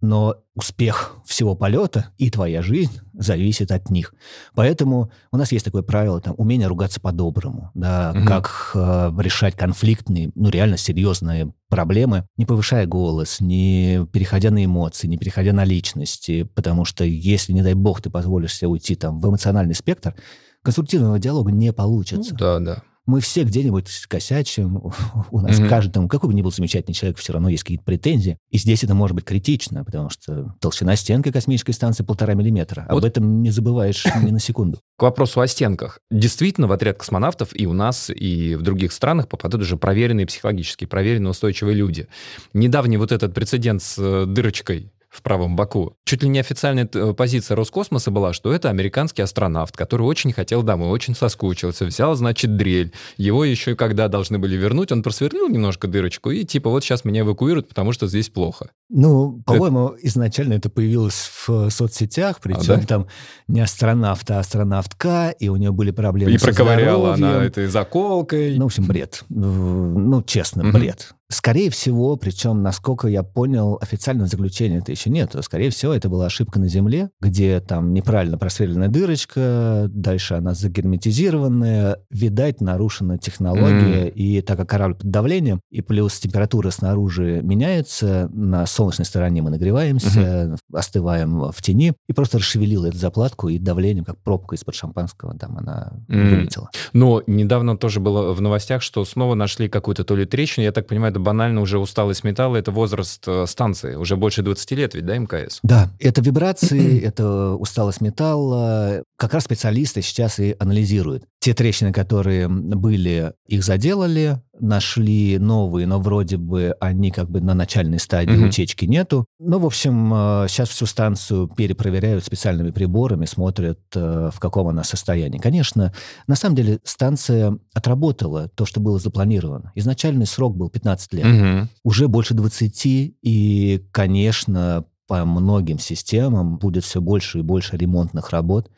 но 0.00 0.36
успех 0.54 1.16
всего 1.24 1.54
полета 1.54 2.10
и 2.18 2.30
твоя 2.30 2.62
жизнь 2.62 3.00
зависит 3.12 3.70
от 3.70 3.90
них. 3.90 4.14
Поэтому 4.54 5.10
у 5.30 5.36
нас 5.36 5.52
есть 5.52 5.64
такое 5.64 5.82
правило, 5.82 6.20
там, 6.20 6.34
умение 6.38 6.68
ругаться 6.68 7.00
по-доброму, 7.00 7.70
да, 7.74 8.12
угу. 8.14 8.24
как 8.26 8.70
э, 8.74 9.12
решать 9.18 9.56
конфликтные, 9.56 10.30
ну, 10.34 10.48
реально 10.48 10.76
серьезные 10.76 11.52
проблемы, 11.68 12.26
не 12.36 12.46
повышая 12.46 12.86
голос, 12.86 13.40
не 13.40 14.06
переходя 14.12 14.50
на 14.50 14.64
эмоции, 14.64 15.06
не 15.06 15.18
переходя 15.18 15.52
на 15.52 15.64
личности, 15.64 16.42
потому 16.42 16.84
что 16.84 17.04
если, 17.04 17.52
не 17.52 17.62
дай 17.62 17.74
бог, 17.74 18.00
ты 18.02 18.10
позволишь 18.10 18.54
себе 18.54 18.68
уйти 18.68 18.96
там 18.96 19.20
в 19.20 19.28
эмоциональный 19.28 19.74
спектр, 19.74 20.14
конструктивного 20.62 21.18
диалога 21.18 21.52
не 21.52 21.72
получится. 21.72 22.32
Ну, 22.32 22.38
да, 22.38 22.58
да. 22.58 22.82
Мы 23.10 23.20
все 23.20 23.42
где-нибудь 23.42 23.88
косячим. 24.06 24.92
У 25.32 25.40
нас 25.40 25.58
mm-hmm. 25.58 25.68
каждому, 25.68 26.06
какой 26.06 26.28
бы 26.28 26.34
ни 26.34 26.42
был 26.42 26.52
замечательный 26.52 26.94
человек, 26.94 27.18
все 27.18 27.32
равно 27.32 27.48
есть 27.48 27.64
какие-то 27.64 27.82
претензии. 27.82 28.38
И 28.50 28.58
здесь 28.58 28.84
это 28.84 28.94
может 28.94 29.16
быть 29.16 29.24
критично, 29.24 29.84
потому 29.84 30.10
что 30.10 30.54
толщина 30.60 30.94
стенки 30.94 31.32
космической 31.32 31.72
станции 31.72 32.04
полтора 32.04 32.34
миллиметра. 32.34 32.86
Вот. 32.88 32.98
Об 32.98 33.04
этом 33.04 33.42
не 33.42 33.50
забываешь 33.50 34.06
ни 34.22 34.30
на 34.30 34.38
секунду. 34.38 34.78
К 34.96 35.02
вопросу 35.02 35.40
о 35.40 35.48
стенках. 35.48 35.98
Действительно, 36.12 36.68
в 36.68 36.72
отряд 36.72 36.98
космонавтов 36.98 37.48
и 37.52 37.66
у 37.66 37.72
нас, 37.72 38.10
и 38.14 38.54
в 38.54 38.62
других 38.62 38.92
странах 38.92 39.28
попадают 39.28 39.64
уже 39.64 39.76
проверенные 39.76 40.26
психологически, 40.26 40.84
проверенные 40.84 41.30
устойчивые 41.30 41.74
люди. 41.74 42.06
Недавний 42.52 42.96
вот 42.96 43.10
этот 43.10 43.34
прецедент 43.34 43.82
с 43.82 43.98
э, 43.98 44.24
дырочкой 44.26 44.92
в 45.10 45.22
правом 45.22 45.56
боку. 45.56 45.96
Чуть 46.04 46.22
ли 46.22 46.28
не 46.28 46.38
официальная 46.38 46.88
э, 46.92 47.14
позиция 47.14 47.56
Роскосмоса 47.56 48.12
была, 48.12 48.32
что 48.32 48.52
это 48.52 48.70
американский 48.70 49.22
астронавт, 49.22 49.76
который 49.76 50.02
очень 50.02 50.32
хотел 50.32 50.62
домой, 50.62 50.88
очень 50.90 51.16
соскучился, 51.16 51.84
взял, 51.84 52.14
значит, 52.14 52.56
дрель. 52.56 52.92
Его 53.16 53.44
еще 53.44 53.74
когда 53.74 54.06
должны 54.06 54.38
были 54.38 54.56
вернуть, 54.56 54.92
он 54.92 55.02
просверлил 55.02 55.48
немножко 55.48 55.88
дырочку 55.88 56.30
и 56.30 56.44
типа 56.44 56.70
вот 56.70 56.84
сейчас 56.84 57.04
меня 57.04 57.22
эвакуируют, 57.22 57.68
потому 57.68 57.92
что 57.92 58.06
здесь 58.06 58.28
плохо. 58.28 58.70
Ну, 58.88 59.42
по-моему, 59.46 59.88
это... 59.88 60.06
изначально 60.06 60.54
это 60.54 60.70
появилось 60.70 61.30
в 61.46 61.70
соцсетях, 61.70 62.38
причем 62.40 62.74
а, 62.74 62.76
да? 62.76 62.86
там 62.86 63.06
не 63.48 63.60
астронавт, 63.60 64.30
а 64.30 64.38
астронавтка, 64.38 65.34
и 65.38 65.48
у 65.48 65.56
нее 65.56 65.72
были 65.72 65.90
проблемы 65.90 66.32
И 66.32 66.38
проковыряла 66.38 67.14
она 67.14 67.42
этой 67.42 67.66
заколкой. 67.66 68.56
Ну, 68.56 68.64
в 68.64 68.66
общем, 68.66 68.86
бред. 68.86 69.24
Ну, 69.28 70.22
честно, 70.22 70.62
угу. 70.68 70.78
бред. 70.78 71.14
Скорее 71.30 71.70
всего, 71.70 72.16
причем, 72.16 72.60
насколько 72.62 73.06
я 73.06 73.22
понял, 73.22 73.78
официального 73.80 74.26
заключения 74.26 74.78
это 74.78 74.90
еще 74.90 75.10
нет. 75.10 75.36
Скорее 75.42 75.70
всего, 75.70 75.94
это 75.94 76.08
была 76.08 76.26
ошибка 76.26 76.58
на 76.58 76.66
Земле, 76.68 77.10
где 77.20 77.60
там 77.60 77.94
неправильно 77.94 78.36
просверленная 78.36 78.88
дырочка, 78.88 79.86
дальше 79.88 80.34
она 80.34 80.54
загерметизированная, 80.54 81.98
видать, 82.10 82.60
нарушена 82.60 83.16
технология, 83.16 84.06
mm. 84.06 84.10
и 84.10 84.40
так 84.40 84.58
как 84.58 84.70
корабль 84.70 84.96
под 84.96 85.10
давлением, 85.10 85.60
и 85.70 85.82
плюс 85.82 86.18
температура 86.18 86.70
снаружи 86.70 87.40
меняется, 87.42 88.28
на 88.32 88.66
солнечной 88.66 89.04
стороне 89.04 89.40
мы 89.40 89.50
нагреваемся, 89.50 90.20
mm-hmm. 90.20 90.56
остываем 90.72 91.52
в 91.52 91.62
тени, 91.62 91.92
и 92.08 92.12
просто 92.12 92.38
расшевелила 92.38 92.86
эту 92.86 92.98
заплатку, 92.98 93.48
и 93.48 93.60
давлением, 93.60 94.04
как 94.04 94.18
пробка 94.18 94.56
из-под 94.56 94.74
шампанского, 94.74 95.38
там 95.38 95.58
она 95.58 95.92
mm. 96.08 96.28
вылетела. 96.28 96.70
Но 96.92 97.22
недавно 97.28 97.76
тоже 97.76 98.00
было 98.00 98.32
в 98.32 98.40
новостях, 98.40 98.82
что 98.82 99.04
снова 99.04 99.36
нашли 99.36 99.68
какую-то 99.68 100.02
то 100.02 100.16
ли 100.16 100.24
трещину, 100.24 100.64
я 100.64 100.72
так 100.72 100.88
понимаю, 100.88 101.19
банально 101.20 101.60
уже 101.60 101.78
усталость 101.78 102.24
металла, 102.24 102.56
это 102.56 102.70
возраст 102.70 103.22
э, 103.26 103.46
станции. 103.46 103.94
Уже 103.94 104.16
больше 104.16 104.42
20 104.42 104.70
лет 104.72 104.94
ведь, 104.94 105.06
да, 105.06 105.16
МКС? 105.16 105.60
Да, 105.62 105.90
это 105.98 106.20
вибрации, 106.20 107.00
это 107.04 107.52
усталость 107.54 108.00
металла. 108.00 109.02
Как 109.16 109.34
раз 109.34 109.44
специалисты 109.44 110.02
сейчас 110.02 110.38
и 110.38 110.56
анализируют. 110.58 111.24
Те 111.40 111.54
трещины, 111.54 111.92
которые 111.92 112.48
были, 112.48 113.32
их 113.46 113.62
заделали, 113.64 114.40
нашли 114.60 115.38
новые, 115.38 115.86
но 115.86 116.00
вроде 116.00 116.36
бы 116.36 116.74
они 116.80 117.10
как 117.10 117.30
бы 117.30 117.40
на 117.40 117.54
начальной 117.54 117.98
стадии 117.98 118.34
mm-hmm. 118.34 118.48
утечки 118.48 118.84
нету. 118.84 119.26
Ну, 119.38 119.58
в 119.58 119.66
общем, 119.66 120.10
сейчас 120.48 120.68
всю 120.68 120.86
станцию 120.86 121.48
перепроверяют 121.48 122.24
специальными 122.24 122.70
приборами, 122.70 123.24
смотрят, 123.24 123.80
в 123.94 124.34
каком 124.38 124.68
она 124.68 124.84
состоянии. 124.84 125.38
Конечно, 125.38 125.92
на 126.26 126.36
самом 126.36 126.56
деле 126.56 126.80
станция 126.84 127.58
отработала 127.74 128.48
то, 128.48 128.66
что 128.66 128.80
было 128.80 128.98
запланировано. 128.98 129.72
Изначальный 129.74 130.26
срок 130.26 130.56
был 130.56 130.70
15 130.70 131.12
лет. 131.14 131.26
Mm-hmm. 131.26 131.66
Уже 131.84 132.08
больше 132.08 132.34
20, 132.34 133.16
и, 133.22 133.84
конечно, 133.92 134.84
по 135.06 135.24
многим 135.24 135.78
системам 135.78 136.58
будет 136.58 136.84
все 136.84 137.00
больше 137.00 137.40
и 137.40 137.42
больше 137.42 137.76
ремонтных 137.76 138.30
работ, 138.30 138.70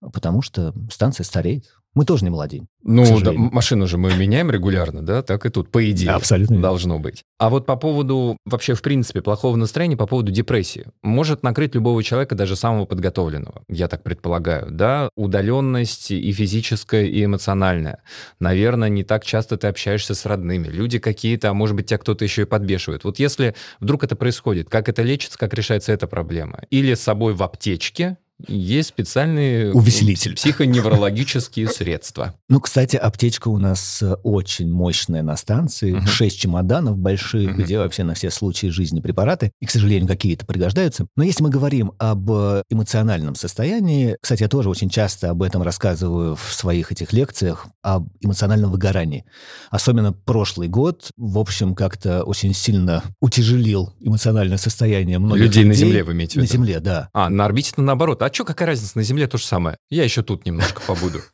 потому 0.00 0.40
что 0.40 0.72
станция 0.90 1.24
стареет. 1.24 1.66
Мы 1.98 2.04
тоже 2.04 2.22
не 2.22 2.30
молодеем. 2.30 2.68
Ну, 2.84 3.20
да, 3.20 3.32
машину 3.32 3.88
же 3.88 3.98
мы 3.98 4.14
меняем 4.14 4.52
регулярно, 4.52 5.02
да, 5.02 5.20
так 5.22 5.44
и 5.46 5.48
тут, 5.48 5.72
по 5.72 5.90
идее, 5.90 6.10
Абсолютно 6.10 6.62
должно 6.62 7.00
быть. 7.00 7.24
А 7.40 7.50
вот 7.50 7.66
по 7.66 7.74
поводу, 7.74 8.36
вообще, 8.46 8.74
в 8.74 8.82
принципе, 8.82 9.20
плохого 9.20 9.56
настроения, 9.56 9.96
по 9.96 10.06
поводу 10.06 10.30
депрессии. 10.30 10.86
Может 11.02 11.42
накрыть 11.42 11.74
любого 11.74 12.00
человека, 12.04 12.36
даже 12.36 12.54
самого 12.54 12.84
подготовленного, 12.84 13.64
я 13.68 13.88
так 13.88 14.04
предполагаю, 14.04 14.70
да, 14.70 15.08
удаленность 15.16 16.12
и 16.12 16.30
физическая, 16.30 17.04
и 17.04 17.24
эмоциональная. 17.24 18.04
Наверное, 18.38 18.88
не 18.88 19.02
так 19.02 19.24
часто 19.24 19.56
ты 19.56 19.66
общаешься 19.66 20.14
с 20.14 20.24
родными. 20.24 20.68
Люди 20.68 21.00
какие-то, 21.00 21.50
а 21.50 21.52
может 21.52 21.74
быть, 21.74 21.86
тебя 21.86 21.98
кто-то 21.98 22.24
еще 22.24 22.42
и 22.42 22.44
подбешивает. 22.44 23.02
Вот 23.02 23.18
если 23.18 23.56
вдруг 23.80 24.04
это 24.04 24.14
происходит, 24.14 24.70
как 24.70 24.88
это 24.88 25.02
лечится, 25.02 25.36
как 25.36 25.52
решается 25.52 25.90
эта 25.90 26.06
проблема? 26.06 26.60
Или 26.70 26.94
с 26.94 27.00
собой 27.00 27.34
в 27.34 27.42
аптечке, 27.42 28.18
есть 28.46 28.90
специальные 28.90 29.72
увеселитель 29.72 30.34
психоневрологические 30.34 31.68
средства. 31.72 32.34
Ну, 32.48 32.60
кстати, 32.60 32.96
аптечка 32.96 33.48
у 33.48 33.58
нас 33.58 34.00
э, 34.02 34.14
очень 34.22 34.70
мощная 34.70 35.22
на 35.22 35.36
станции. 35.36 36.00
Шесть 36.06 36.38
чемоданов 36.38 36.96
больших, 36.96 37.56
где 37.56 37.78
вообще 37.78 38.04
на 38.04 38.14
все 38.14 38.30
случаи 38.30 38.68
жизни 38.68 39.00
препараты. 39.00 39.50
И, 39.60 39.66
к 39.66 39.70
сожалению, 39.70 40.06
какие-то 40.06 40.46
пригождаются. 40.46 41.06
Но 41.16 41.24
если 41.24 41.42
мы 41.42 41.50
говорим 41.50 41.92
об 41.98 42.30
э, 42.30 42.62
эмоциональном 42.70 43.34
состоянии, 43.34 44.16
кстати, 44.20 44.42
я 44.42 44.48
тоже 44.48 44.70
очень 44.70 44.88
часто 44.88 45.30
об 45.30 45.42
этом 45.42 45.62
рассказываю 45.62 46.36
в 46.36 46.52
своих 46.52 46.92
этих 46.92 47.12
лекциях, 47.12 47.66
об 47.82 48.08
эмоциональном 48.20 48.70
выгорании. 48.70 49.24
Особенно 49.70 50.12
прошлый 50.12 50.68
год, 50.68 51.10
в 51.16 51.38
общем, 51.38 51.74
как-то 51.74 52.22
очень 52.22 52.54
сильно 52.54 53.02
утяжелил 53.20 53.94
эмоциональное 54.00 54.58
состояние 54.58 55.18
многих 55.18 55.44
людей. 55.44 55.64
Людей 55.64 55.68
на 55.68 55.74
Земле, 55.74 56.04
вы 56.04 56.12
имеете 56.12 56.34
в 56.34 56.36
виду? 56.36 56.46
На 56.46 56.52
Земле, 56.52 56.80
да. 56.80 57.08
А, 57.12 57.28
на 57.28 57.44
орбите 57.44 57.72
наоборот. 57.76 58.22
А 58.28 58.32
что, 58.34 58.44
какая 58.44 58.66
разница, 58.66 58.98
на 58.98 59.02
Земле 59.02 59.26
то 59.26 59.38
же 59.38 59.44
самое. 59.44 59.78
Я 59.88 60.04
еще 60.04 60.22
тут 60.22 60.44
немножко 60.44 60.82
побуду. 60.86 61.20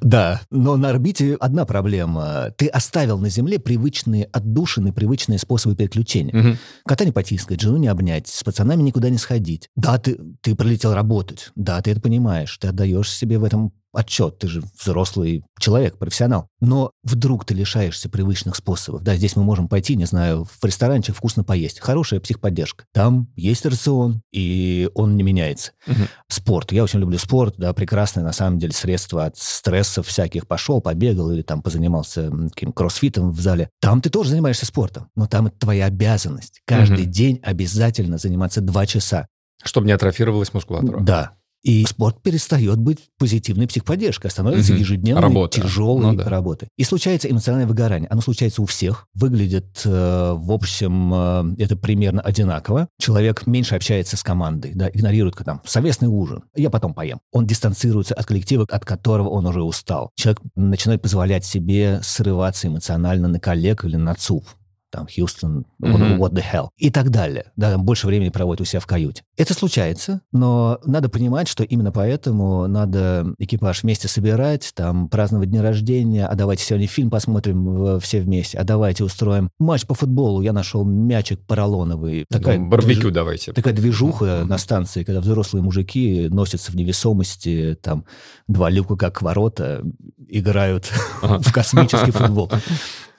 Да, 0.00 0.40
но 0.50 0.76
на 0.76 0.90
орбите 0.90 1.34
одна 1.34 1.66
проблема. 1.66 2.54
Ты 2.56 2.68
оставил 2.68 3.18
на 3.18 3.28
Земле 3.28 3.58
привычные 3.58 4.24
отдушины, 4.26 4.92
привычные 4.92 5.38
способы 5.38 5.74
переключения. 5.74 6.34
Угу. 6.34 6.56
Кота 6.86 7.04
не 7.04 7.12
потискать, 7.12 7.60
жену 7.60 7.76
не 7.76 7.88
обнять, 7.88 8.28
с 8.28 8.42
пацанами 8.44 8.80
никуда 8.80 9.10
не 9.10 9.18
сходить. 9.18 9.68
Да, 9.76 9.98
ты, 9.98 10.18
ты 10.40 10.54
прилетел 10.54 10.94
работать. 10.94 11.50
Да, 11.56 11.82
ты 11.82 11.90
это 11.90 12.00
понимаешь. 12.00 12.56
Ты 12.58 12.68
отдаешь 12.68 13.10
себе 13.10 13.38
в 13.38 13.44
этом 13.44 13.72
отчет, 13.92 14.38
ты 14.38 14.48
же 14.48 14.62
взрослый 14.80 15.44
человек, 15.58 15.98
профессионал. 15.98 16.48
Но 16.60 16.92
вдруг 17.02 17.44
ты 17.44 17.54
лишаешься 17.54 18.08
привычных 18.08 18.56
способов. 18.56 19.02
Да, 19.02 19.16
здесь 19.16 19.36
мы 19.36 19.44
можем 19.44 19.68
пойти, 19.68 19.96
не 19.96 20.06
знаю, 20.06 20.44
в 20.44 20.64
ресторанчик 20.64 21.16
вкусно 21.16 21.44
поесть. 21.44 21.80
Хорошая 21.80 22.20
психподдержка. 22.20 22.84
Там 22.92 23.28
есть 23.36 23.66
рацион, 23.66 24.22
и 24.32 24.90
он 24.94 25.16
не 25.16 25.22
меняется. 25.22 25.72
Угу. 25.86 26.02
Спорт. 26.28 26.72
Я 26.72 26.84
очень 26.84 27.00
люблю 27.00 27.18
спорт, 27.18 27.54
да, 27.58 27.72
прекрасное 27.72 28.24
на 28.24 28.32
самом 28.32 28.58
деле 28.58 28.72
средство 28.72 29.26
от 29.26 29.36
стрессов 29.36 30.06
всяких. 30.06 30.46
Пошел, 30.46 30.80
побегал 30.80 31.30
или 31.30 31.42
там 31.42 31.62
позанимался 31.62 32.30
каким 32.50 32.72
кроссфитом 32.72 33.30
в 33.30 33.40
зале. 33.40 33.70
Там 33.80 34.00
ты 34.00 34.10
тоже 34.10 34.30
занимаешься 34.30 34.66
спортом, 34.66 35.08
но 35.14 35.26
там 35.26 35.46
это 35.46 35.58
твоя 35.58 35.86
обязанность. 35.86 36.60
Каждый 36.66 37.04
угу. 37.04 37.10
день 37.10 37.40
обязательно 37.42 38.18
заниматься 38.18 38.60
два 38.60 38.86
часа. 38.86 39.26
Чтобы 39.62 39.86
не 39.86 39.92
атрофировалась 39.92 40.52
мускулатура. 40.52 41.00
Да, 41.00 41.36
и 41.62 41.84
спорт 41.86 42.22
перестает 42.22 42.78
быть 42.78 42.98
позитивной 43.18 43.66
психоподдержкой, 43.66 44.28
а 44.28 44.30
становится 44.30 44.72
угу. 44.72 44.80
ежедневной 44.80 45.22
Работа. 45.22 45.60
тяжелой 45.60 46.12
ну, 46.12 46.14
да. 46.14 46.28
работой. 46.28 46.68
И 46.76 46.84
случается 46.84 47.30
эмоциональное 47.30 47.68
выгорание. 47.68 48.08
Оно 48.08 48.20
случается 48.20 48.62
у 48.62 48.66
всех. 48.66 49.06
Выглядит, 49.14 49.82
э, 49.84 50.34
в 50.36 50.52
общем, 50.52 51.12
э, 51.14 51.62
это 51.62 51.76
примерно 51.76 52.20
одинаково. 52.20 52.88
Человек 52.98 53.46
меньше 53.46 53.76
общается 53.76 54.16
с 54.16 54.22
командой, 54.22 54.72
да, 54.74 54.88
игнорирует 54.88 55.36
там 55.44 55.60
совместный 55.64 56.08
ужин. 56.08 56.44
Я 56.54 56.70
потом 56.70 56.94
поем. 56.94 57.20
Он 57.32 57.46
дистанцируется 57.46 58.14
от 58.14 58.26
коллектива, 58.26 58.66
от 58.68 58.84
которого 58.84 59.28
он 59.28 59.46
уже 59.46 59.62
устал. 59.62 60.10
Человек 60.14 60.40
начинает 60.54 61.02
позволять 61.02 61.44
себе 61.44 62.00
срываться 62.02 62.68
эмоционально 62.68 63.28
на 63.28 63.40
коллег 63.40 63.84
или 63.84 63.96
на 63.96 64.14
ЦУП 64.14 64.44
там, 64.92 65.06
Хьюстон, 65.06 65.64
mm-hmm. 65.82 66.18
what 66.18 66.32
the 66.32 66.42
hell, 66.42 66.68
и 66.76 66.90
так 66.90 67.10
далее. 67.10 67.46
Да, 67.56 67.72
там 67.72 67.84
больше 67.84 68.06
времени 68.06 68.28
проводит 68.28 68.60
у 68.60 68.64
себя 68.64 68.78
в 68.78 68.86
каюте. 68.86 69.24
Это 69.38 69.54
случается, 69.54 70.20
но 70.32 70.78
надо 70.84 71.08
понимать, 71.08 71.48
что 71.48 71.64
именно 71.64 71.90
поэтому 71.90 72.68
надо 72.68 73.34
экипаж 73.38 73.82
вместе 73.82 74.06
собирать, 74.06 74.72
там, 74.74 75.08
праздновать 75.08 75.50
дни 75.50 75.60
рождения, 75.60 76.26
а 76.26 76.34
давайте 76.34 76.64
сегодня 76.64 76.86
фильм 76.86 77.10
посмотрим 77.10 77.98
все 78.00 78.20
вместе, 78.20 78.58
а 78.58 78.64
давайте 78.64 79.02
устроим 79.02 79.50
матч 79.58 79.86
по 79.86 79.94
футболу. 79.94 80.42
Я 80.42 80.52
нашел 80.52 80.84
мячик 80.84 81.40
поролоновый. 81.46 82.26
Такая 82.28 82.58
ну, 82.58 82.68
барбекю 82.68 83.02
движ... 83.02 83.14
давайте. 83.14 83.52
Такая 83.52 83.72
движуха 83.72 84.24
mm-hmm. 84.24 84.44
на 84.44 84.58
станции, 84.58 85.04
когда 85.04 85.20
взрослые 85.22 85.62
мужики 85.62 86.28
носятся 86.28 86.70
в 86.70 86.74
невесомости, 86.74 87.78
там, 87.80 88.04
два 88.46 88.68
люка 88.68 88.96
как 88.96 89.22
ворота, 89.22 89.82
играют 90.28 90.92
в 91.22 91.50
космический 91.50 92.10
футбол. 92.10 92.50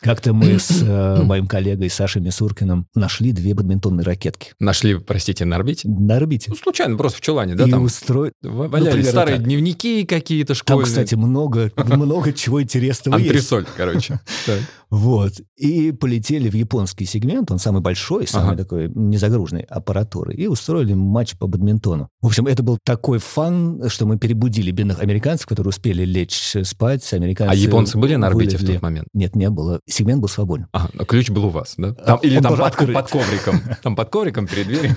Как-то 0.04 0.34
мы 0.34 0.60
с 0.60 0.82
э, 0.82 1.24
моим 1.24 1.48
коллегой 1.48 1.90
Сашей 1.90 2.22
Мисуркиным 2.22 2.88
нашли 2.94 3.32
две 3.32 3.54
бадминтонные 3.54 4.04
ракетки. 4.04 4.52
Нашли, 4.60 5.00
простите, 5.00 5.46
на 5.46 5.56
орбите? 5.56 5.88
На 5.88 6.18
орбите. 6.18 6.48
Ну, 6.50 6.58
случайно, 6.58 6.98
просто 6.98 7.20
в 7.20 7.22
чулане, 7.22 7.56
да? 7.56 7.66
И 7.66 7.72
там 7.72 7.84
устроили... 7.84 8.34
Валялись 8.42 9.06
ну, 9.06 9.12
старые 9.12 9.38
так. 9.38 9.46
дневники 9.46 10.06
какие-то 10.06 10.56
школьные. 10.56 10.84
Там, 10.84 10.92
кстати, 10.92 11.16
много, 11.16 11.72
много 11.78 12.34
чего 12.34 12.62
интересного 12.62 13.18
есть. 13.18 13.30
Антресоль, 13.30 13.66
короче. 13.78 14.20
Вот. 14.94 15.42
И 15.58 15.92
полетели 15.92 16.52
в 16.52 16.54
японский 16.54 17.06
сегмент, 17.06 17.50
он 17.50 17.58
самый 17.58 17.82
большой, 17.82 18.28
самый 18.28 18.54
ага. 18.54 18.64
такой 18.64 18.92
незагруженный 18.94 19.64
аппаратуры, 19.64 20.36
и 20.36 20.46
устроили 20.46 20.94
матч 20.94 21.36
по 21.36 21.48
бадминтону. 21.48 22.10
В 22.22 22.28
общем, 22.28 22.46
это 22.46 22.62
был 22.62 22.78
такой 22.84 23.18
фан, 23.18 23.90
что 23.90 24.06
мы 24.06 24.20
перебудили 24.20 24.70
бедных 24.70 25.02
американцев, 25.02 25.48
которые 25.48 25.70
успели 25.70 26.06
лечь 26.06 26.56
спать. 26.62 27.12
Американцы 27.12 27.52
а 27.52 27.56
японцы 27.56 27.98
были 27.98 28.14
на 28.18 28.28
орбите 28.28 28.58
вылезли. 28.58 28.74
в 28.74 28.76
тот 28.76 28.84
момент? 28.84 29.08
Нет, 29.16 29.36
не 29.36 29.50
было. 29.50 29.80
Сегмент 29.90 30.22
был 30.22 30.28
свободен. 30.28 30.68
Ага, 30.74 30.90
а 30.96 31.06
ключ 31.06 31.32
был 31.32 31.46
у 31.46 31.50
вас, 31.50 31.74
да? 31.76 31.96
Там, 31.96 32.20
или 32.20 32.38
он 32.38 32.44
там 32.44 32.56
под, 32.56 32.94
под 32.94 33.10
ковриком. 33.10 33.62
Там 33.82 33.96
под 33.96 34.10
ковриком 34.12 34.46
перед 34.46 34.68
дверью. 34.68 34.96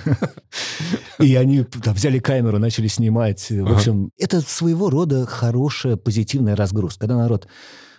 И 1.19 1.33
они 1.33 1.63
там, 1.63 1.95
взяли 1.95 2.19
камеру, 2.19 2.59
начали 2.59 2.85
снимать. 2.85 3.49
В 3.49 3.73
общем, 3.73 4.11
это 4.19 4.41
своего 4.41 4.91
рода 4.91 5.25
хорошая 5.25 5.95
позитивная 5.95 6.55
разгрузка. 6.55 6.99
Когда 6.99 7.17
народ 7.17 7.47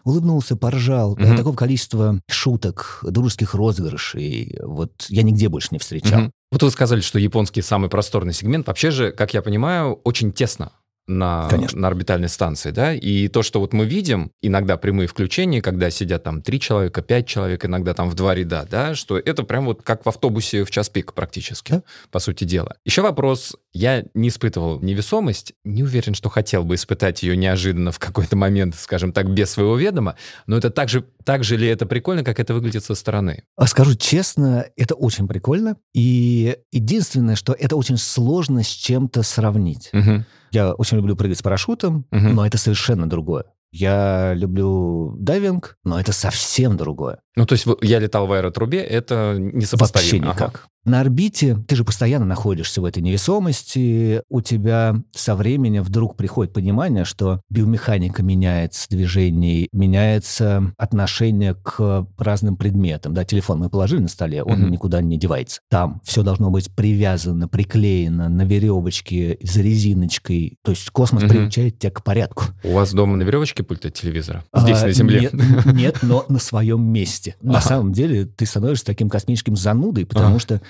улыбнулся, 0.09 0.57
поржал. 0.57 1.13
Угу. 1.13 1.37
Такого 1.37 1.55
количества 1.55 2.21
шуток, 2.29 3.01
дружеских 3.03 3.55
розыгрышей. 3.55 4.59
Вот 4.63 5.07
я 5.09 5.23
нигде 5.23 5.49
больше 5.49 5.69
не 5.73 5.79
встречал. 5.79 6.23
Угу. 6.23 6.31
Вот 6.53 6.63
вы 6.63 6.71
сказали, 6.71 7.01
что 7.01 7.19
японский 7.19 7.63
самый 7.63 7.91
просторный 7.91 8.33
сегмент. 8.33 8.67
Вообще 8.67 8.91
же, 8.91 9.13
как 9.13 9.35
я 9.35 9.43
понимаю, 9.43 10.01
очень 10.05 10.33
тесно 10.33 10.73
на, 11.09 11.49
на 11.73 11.89
орбитальной 11.89 12.29
станции, 12.29 12.71
да, 12.71 12.95
и 12.95 13.29
то, 13.29 13.43
что 13.43 13.61
вот 13.61 13.73
мы 13.73 13.87
видим, 13.87 14.31
иногда 14.43 14.77
прямые 14.77 15.07
включения, 15.09 15.63
когда 15.63 15.91
сидят 15.91 16.23
там 16.23 16.43
три 16.43 16.61
человека, 16.61 17.03
пять 17.03 17.27
человек, 17.27 17.65
иногда 17.65 17.95
там 17.95 18.11
в 18.11 18.15
два 18.15 18.35
ряда, 18.35 18.67
да, 18.71 18.95
что 18.95 19.19
это 19.19 19.43
прям 19.43 19.65
вот 19.65 19.83
как 19.83 20.05
в 20.05 20.09
автобусе 20.09 20.65
в 20.65 20.71
час 20.71 20.89
пик 20.89 21.15
практически, 21.15 21.73
да? 21.73 21.83
по 22.11 22.19
сути 22.19 22.45
дела. 22.45 22.77
Еще 22.85 23.03
вопрос, 23.03 23.57
я 23.73 24.05
не 24.15 24.29
испытывал 24.29 24.81
невесомость, 24.81 25.55
не 25.65 25.83
уверен, 25.83 26.15
что 26.15 26.29
хотел 26.29 26.65
бы 26.65 26.75
испытать 26.75 27.23
ее 27.23 27.37
неожиданно 27.37 27.91
в 27.91 27.99
какой-то 27.99 28.37
момент, 28.37 28.75
скажем 28.77 29.13
так, 29.13 29.31
без 29.31 29.51
своего 29.51 29.77
ведома, 29.77 30.17
но 30.47 30.59
это 30.59 30.71
так 30.71 30.89
же, 30.89 31.05
так 31.25 31.43
же 31.43 31.57
ли 31.57 31.67
это 31.67 31.87
прикольно, 31.87 32.23
как 32.23 32.39
это 32.39 32.53
выглядит 32.55 32.85
со 32.85 32.95
стороны? 32.95 33.45
А 33.57 33.67
скажу 33.67 33.95
честно, 33.95 34.67
это 34.77 34.95
очень 34.95 35.27
прикольно, 35.27 35.77
и 35.95 36.57
единственное, 36.71 37.37
что 37.37 37.55
это 37.55 37.77
очень 37.77 37.97
сложно 37.97 38.63
с 38.63 38.69
чем-то 38.69 39.23
сравнить. 39.23 39.91
Угу. 39.93 40.25
Я 40.51 40.73
очень 40.73 40.97
люблю 40.97 41.17
прыгать 41.17 41.39
с 41.39 41.43
парашютом, 41.43 42.07
угу. 42.11 42.29
но 42.29 42.47
это 42.47 42.59
совершенно 42.59 43.09
другое. 43.09 43.45
Я 43.71 44.33
люблю 44.35 45.15
дайвинг, 45.19 45.77
но 45.85 46.01
это 46.01 46.13
совсем 46.13 46.77
другое. 46.77 47.21
Ну, 47.37 47.45
то 47.45 47.53
есть 47.53 47.67
я 47.83 47.99
летал 47.99 48.27
в 48.27 48.33
аэротрубе, 48.33 48.79
это 48.79 49.37
не 49.39 49.67
сопоставимо. 49.67 50.29
Вообще 50.29 50.45
никак. 50.45 50.69
На 50.89 51.01
орбите 51.01 51.55
ты 51.69 51.77
же 51.77 51.85
постоянно 51.85 52.25
находишься 52.25 52.81
в 52.81 52.85
этой 52.87 53.03
невесомости, 53.03 54.23
у 54.31 54.41
тебя 54.41 54.97
со 55.15 55.35
временем 55.35 55.83
вдруг 55.83 56.17
приходит 56.17 56.55
понимание, 56.55 57.05
что 57.05 57.43
биомеханика 57.51 58.23
меняется 58.23 58.87
движений, 58.89 59.69
меняется 59.73 60.73
отношение 60.79 61.55
к 61.55 62.07
разным 62.17 62.57
предметам. 62.57 63.13
Да, 63.13 63.27
телефон 63.27 63.59
мы 63.59 63.69
положили 63.69 64.01
на 64.01 64.09
столе, 64.09 64.43
он 64.43 64.65
mm-hmm. 64.65 64.71
никуда 64.71 65.03
не 65.03 65.19
девается. 65.19 65.61
Там 65.69 66.01
все 66.05 66.23
должно 66.23 66.51
быть 66.51 66.75
привязано, 66.75 67.49
приклеено 67.49 68.31
на 68.31 68.47
веревочке, 68.47 69.37
за 69.43 69.61
резиночкой. 69.61 70.57
То 70.65 70.71
есть 70.71 70.89
космос 70.89 71.25
mm-hmm. 71.25 71.29
приучает 71.29 71.79
тебя 71.79 71.91
к 71.91 72.03
порядку. 72.03 72.45
У 72.65 72.73
вас 72.73 72.95
дома 72.95 73.15
на 73.17 73.25
веревочке 73.25 73.63
пульт 73.63 73.85
от 73.85 73.93
телевизора? 73.93 74.43
Здесь, 74.57 74.83
а, 74.83 74.87
на 74.87 74.93
Земле? 74.93 75.29
Нет, 75.35 75.67
нет, 75.67 75.99
но 76.01 76.25
на 76.31 76.39
своем 76.39 76.83
месте. 76.83 77.37
На 77.43 77.61
самом 77.61 77.93
деле 77.93 78.25
ты 78.25 78.47
становишься 78.47 78.87
таким 78.87 79.11
космическим 79.11 79.55
занудой, 79.55 80.07
потому 80.07 80.39
что 80.39 80.63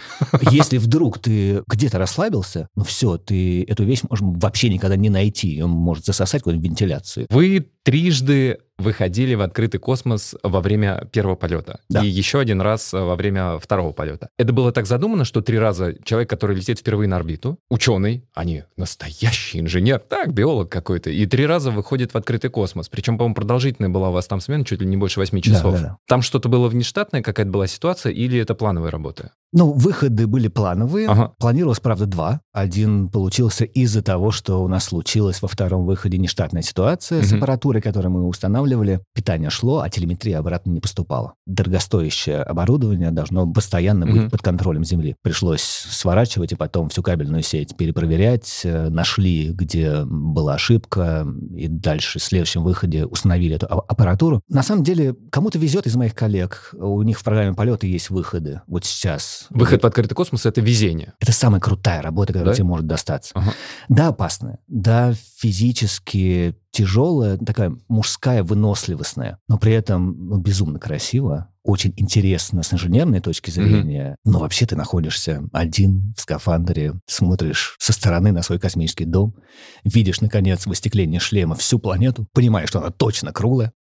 если 0.51 0.79
вдруг 0.79 1.19
ты 1.19 1.63
где-то 1.67 1.99
расслабился, 1.99 2.69
ну 2.75 2.85
все, 2.85 3.19
ты 3.19 3.65
эту 3.65 3.85
вещь 3.85 4.03
можешь 4.09 4.25
вообще 4.25 4.69
никогда 4.69 4.97
не 4.97 5.11
найти. 5.11 5.63
Он 5.63 5.71
может 5.71 6.05
засосать 6.05 6.43
какую-нибудь 6.43 6.71
вентиляцию. 6.71 7.27
Вы 7.31 7.71
трижды 7.89 8.59
выходили 8.79 9.35
в 9.35 9.41
открытый 9.41 9.81
космос 9.81 10.37
во 10.43 10.61
время 10.61 11.09
первого 11.11 11.37
полета. 11.37 11.81
Да. 11.89 12.05
И 12.05 12.07
еще 12.07 12.39
один 12.39 12.61
раз 12.61 12.93
во 12.93 13.17
время 13.17 13.59
второго 13.59 13.93
полета. 13.93 14.29
Это 14.39 14.53
было 14.53 14.73
так 14.73 14.87
задумано, 14.87 15.25
что 15.25 15.41
три 15.41 15.59
раза 15.59 15.95
человек, 16.05 16.29
который 16.29 16.55
летит 16.55 16.79
впервые 16.79 17.09
на 17.09 17.17
орбиту, 17.17 17.59
ученый, 17.71 18.25
а 18.35 18.45
не 18.45 18.67
настоящий 18.77 19.61
инженер, 19.61 20.01
так, 20.01 20.33
биолог 20.35 20.71
какой-то, 20.71 21.11
и 21.11 21.27
три 21.27 21.47
раза 21.47 21.71
выходит 21.71 22.13
в 22.13 22.17
открытый 22.17 22.51
космос. 22.51 22.89
Причем, 22.91 23.17
по-моему, 23.17 23.35
продолжительная 23.35 23.91
была 23.91 24.11
у 24.11 24.13
вас 24.13 24.27
там 24.27 24.41
смена, 24.41 24.65
чуть 24.65 24.81
ли 24.81 24.87
не 24.87 24.97
больше 24.97 25.19
восьми 25.19 25.43
часов. 25.43 25.75
Да, 25.75 25.81
да, 25.81 25.89
да. 25.89 25.97
Там 26.07 26.21
что-то 26.23 26.49
было 26.49 26.69
внештатное, 26.69 27.23
какая-то 27.23 27.51
была 27.51 27.67
ситуация, 27.67 28.13
или 28.13 28.39
это 28.39 28.55
плановая 28.55 28.91
работа? 28.91 29.33
Ну, 29.53 29.73
выходы 29.73 30.27
были 30.27 30.49
плановые. 30.49 31.09
Ага. 31.09 31.33
Планировалось, 31.39 31.81
правда, 31.81 32.05
два. 32.05 32.43
Один 32.53 33.09
получился 33.09 33.65
из-за 33.65 34.03
того, 34.03 34.31
что 34.31 34.63
у 34.63 34.69
нас 34.69 34.85
случилась 34.85 35.41
во 35.41 35.49
втором 35.49 35.87
выходе 35.87 36.19
нештатная 36.19 36.63
ситуация 36.63 37.21
угу. 37.21 37.27
с 37.27 37.33
аппаратурой, 37.33 37.78
которую 37.81 38.13
мы 38.13 38.27
устанавливали. 38.27 39.01
Питание 39.15 39.51
шло, 39.51 39.81
а 39.81 39.91
телеметрия 39.91 40.39
обратно 40.39 40.71
не 40.71 40.81
поступала. 40.81 41.35
Дорогостоящее 41.47 42.43
оборудование 42.43 43.11
должно 43.11 43.47
постоянно 43.47 44.07
быть 44.07 44.31
под 44.31 44.43
контролем 44.43 44.85
Земли. 44.85 45.17
Пришлось 45.23 45.63
сворачивать 45.63 46.53
и 46.53 46.57
потом 46.57 46.89
всю 46.89 47.03
кабельную 47.03 47.43
сеть 47.43 47.77
перепроверять. 47.77 48.63
Э, 48.65 48.89
нашли, 48.89 49.51
где 49.51 50.05
была 50.05 50.55
ошибка, 50.55 51.27
и 51.55 51.69
дальше 51.69 52.19
в 52.19 52.23
следующем 52.23 52.63
выходе 52.63 53.07
установили 53.07 53.57
эту 53.57 53.67
аппаратуру. 53.67 54.43
На 54.49 54.63
самом 54.63 54.85
деле, 54.85 55.15
кому-то 55.31 55.59
везет 55.59 55.87
из 55.87 55.97
моих 55.97 56.15
коллег. 56.15 56.71
У 56.75 57.03
них 57.03 57.19
в 57.19 57.25
программе 57.25 57.55
полета 57.55 57.87
есть 57.87 58.11
выходы. 58.11 58.63
Вот 58.67 58.85
сейчас 58.85 59.47
Выход 59.51 59.83
в 59.83 59.87
открытый 59.87 60.15
космос— 60.15 60.47
это 60.47 60.61
везение. 60.61 61.15
Это 61.21 61.33
самая 61.33 61.61
крутая 61.61 62.03
работа, 62.03 62.33
которая 62.33 62.53
да? 62.53 62.57
тебе 62.57 62.65
может 62.65 62.87
достаться. 62.87 63.33
Ага. 63.35 63.53
Да, 63.89 64.09
опасная. 64.09 64.59
Да, 64.67 65.13
физически 65.39 66.57
тяжелая, 66.73 67.39
такая 67.39 67.77
мужская, 67.89 68.43
выносливостная, 68.43 69.39
но 69.49 69.57
при 69.59 69.73
этом 69.73 70.29
ну, 70.29 70.39
безумно 70.39 70.79
красиво, 70.79 71.49
очень 71.63 71.93
интересно 71.97 72.63
с 72.63 72.73
инженерной 72.73 73.21
точки 73.21 73.51
зрения, 73.51 74.11
mm-hmm. 74.11 74.31
но 74.31 74.39
вообще 74.41 74.67
ты 74.67 74.75
находишься 74.75 75.43
один 75.53 76.15
в 76.17 76.21
скафандре, 76.21 76.95
смотришь 77.07 77.77
со 77.79 77.93
стороны 77.93 78.33
на 78.33 78.43
свой 78.43 78.59
космический 78.59 79.05
дом, 79.05 79.37
видишь, 79.85 80.21
наконец, 80.21 80.67
в 80.67 80.71
остеклении 80.71 81.19
шлема 81.19 81.55
всю 81.55 81.79
планету, 81.79 82.27
понимаешь, 82.33 82.71
что 82.71 82.81
она 82.81 82.91
точно 82.91 83.33
круглая. 83.33 83.73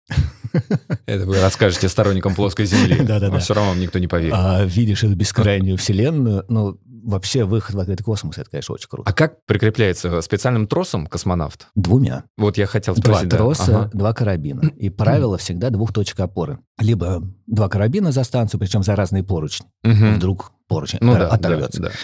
Это 1.07 1.27
вы 1.27 1.41
расскажете 1.41 1.89
сторонникам 1.89 2.35
плоской 2.35 2.67
Земли. 2.67 2.99
Да-да-да. 3.01 3.39
Все 3.39 3.55
равно 3.55 3.71
вам 3.71 3.81
никто 3.81 3.99
не 3.99 4.07
поверит. 4.07 4.35
А 4.37 4.65
видишь 4.65 5.03
эту 5.03 5.15
бескрайнюю 5.15 5.77
Вселенную, 5.77 6.45
ну, 6.49 6.79
вообще 7.09 7.45
выход 7.45 7.75
в 7.75 7.81
открытый 7.81 8.05
космос, 8.05 8.39
это, 8.39 8.51
конечно, 8.51 8.75
очень 8.75 8.89
круто. 8.89 9.09
А 9.09 9.13
как 9.13 9.45
прикрепляется 9.47 10.21
специальным 10.21 10.67
тросом 10.67 11.07
космонавт? 11.07 11.69
Двумя. 11.75 12.25
Вот 12.37 12.59
я 12.59 12.67
хотел 12.67 12.95
спросить. 12.97 13.29
Два 13.29 13.39
троса, 13.39 13.81
ага. 13.81 13.91
два 13.93 14.13
карабина. 14.13 14.61
И 14.77 14.91
правило 14.91 15.39
всегда 15.39 15.71
двух 15.71 15.93
точек 15.93 16.21
опоры. 16.21 16.59
Либо 16.79 17.23
два 17.47 17.69
карабина 17.69 18.13
за 18.13 18.25
станцию, 18.25 18.61
причем 18.61 18.83
за 18.83 18.95
разные 18.95 19.25
поручни. 19.25 19.67
Угу. 19.85 20.17
Вдруг 20.17 20.53
поручень 20.69 20.99
ну, 21.01 21.15
оторвется. 21.15 21.83
Да, 21.83 21.89
да. 21.89 21.95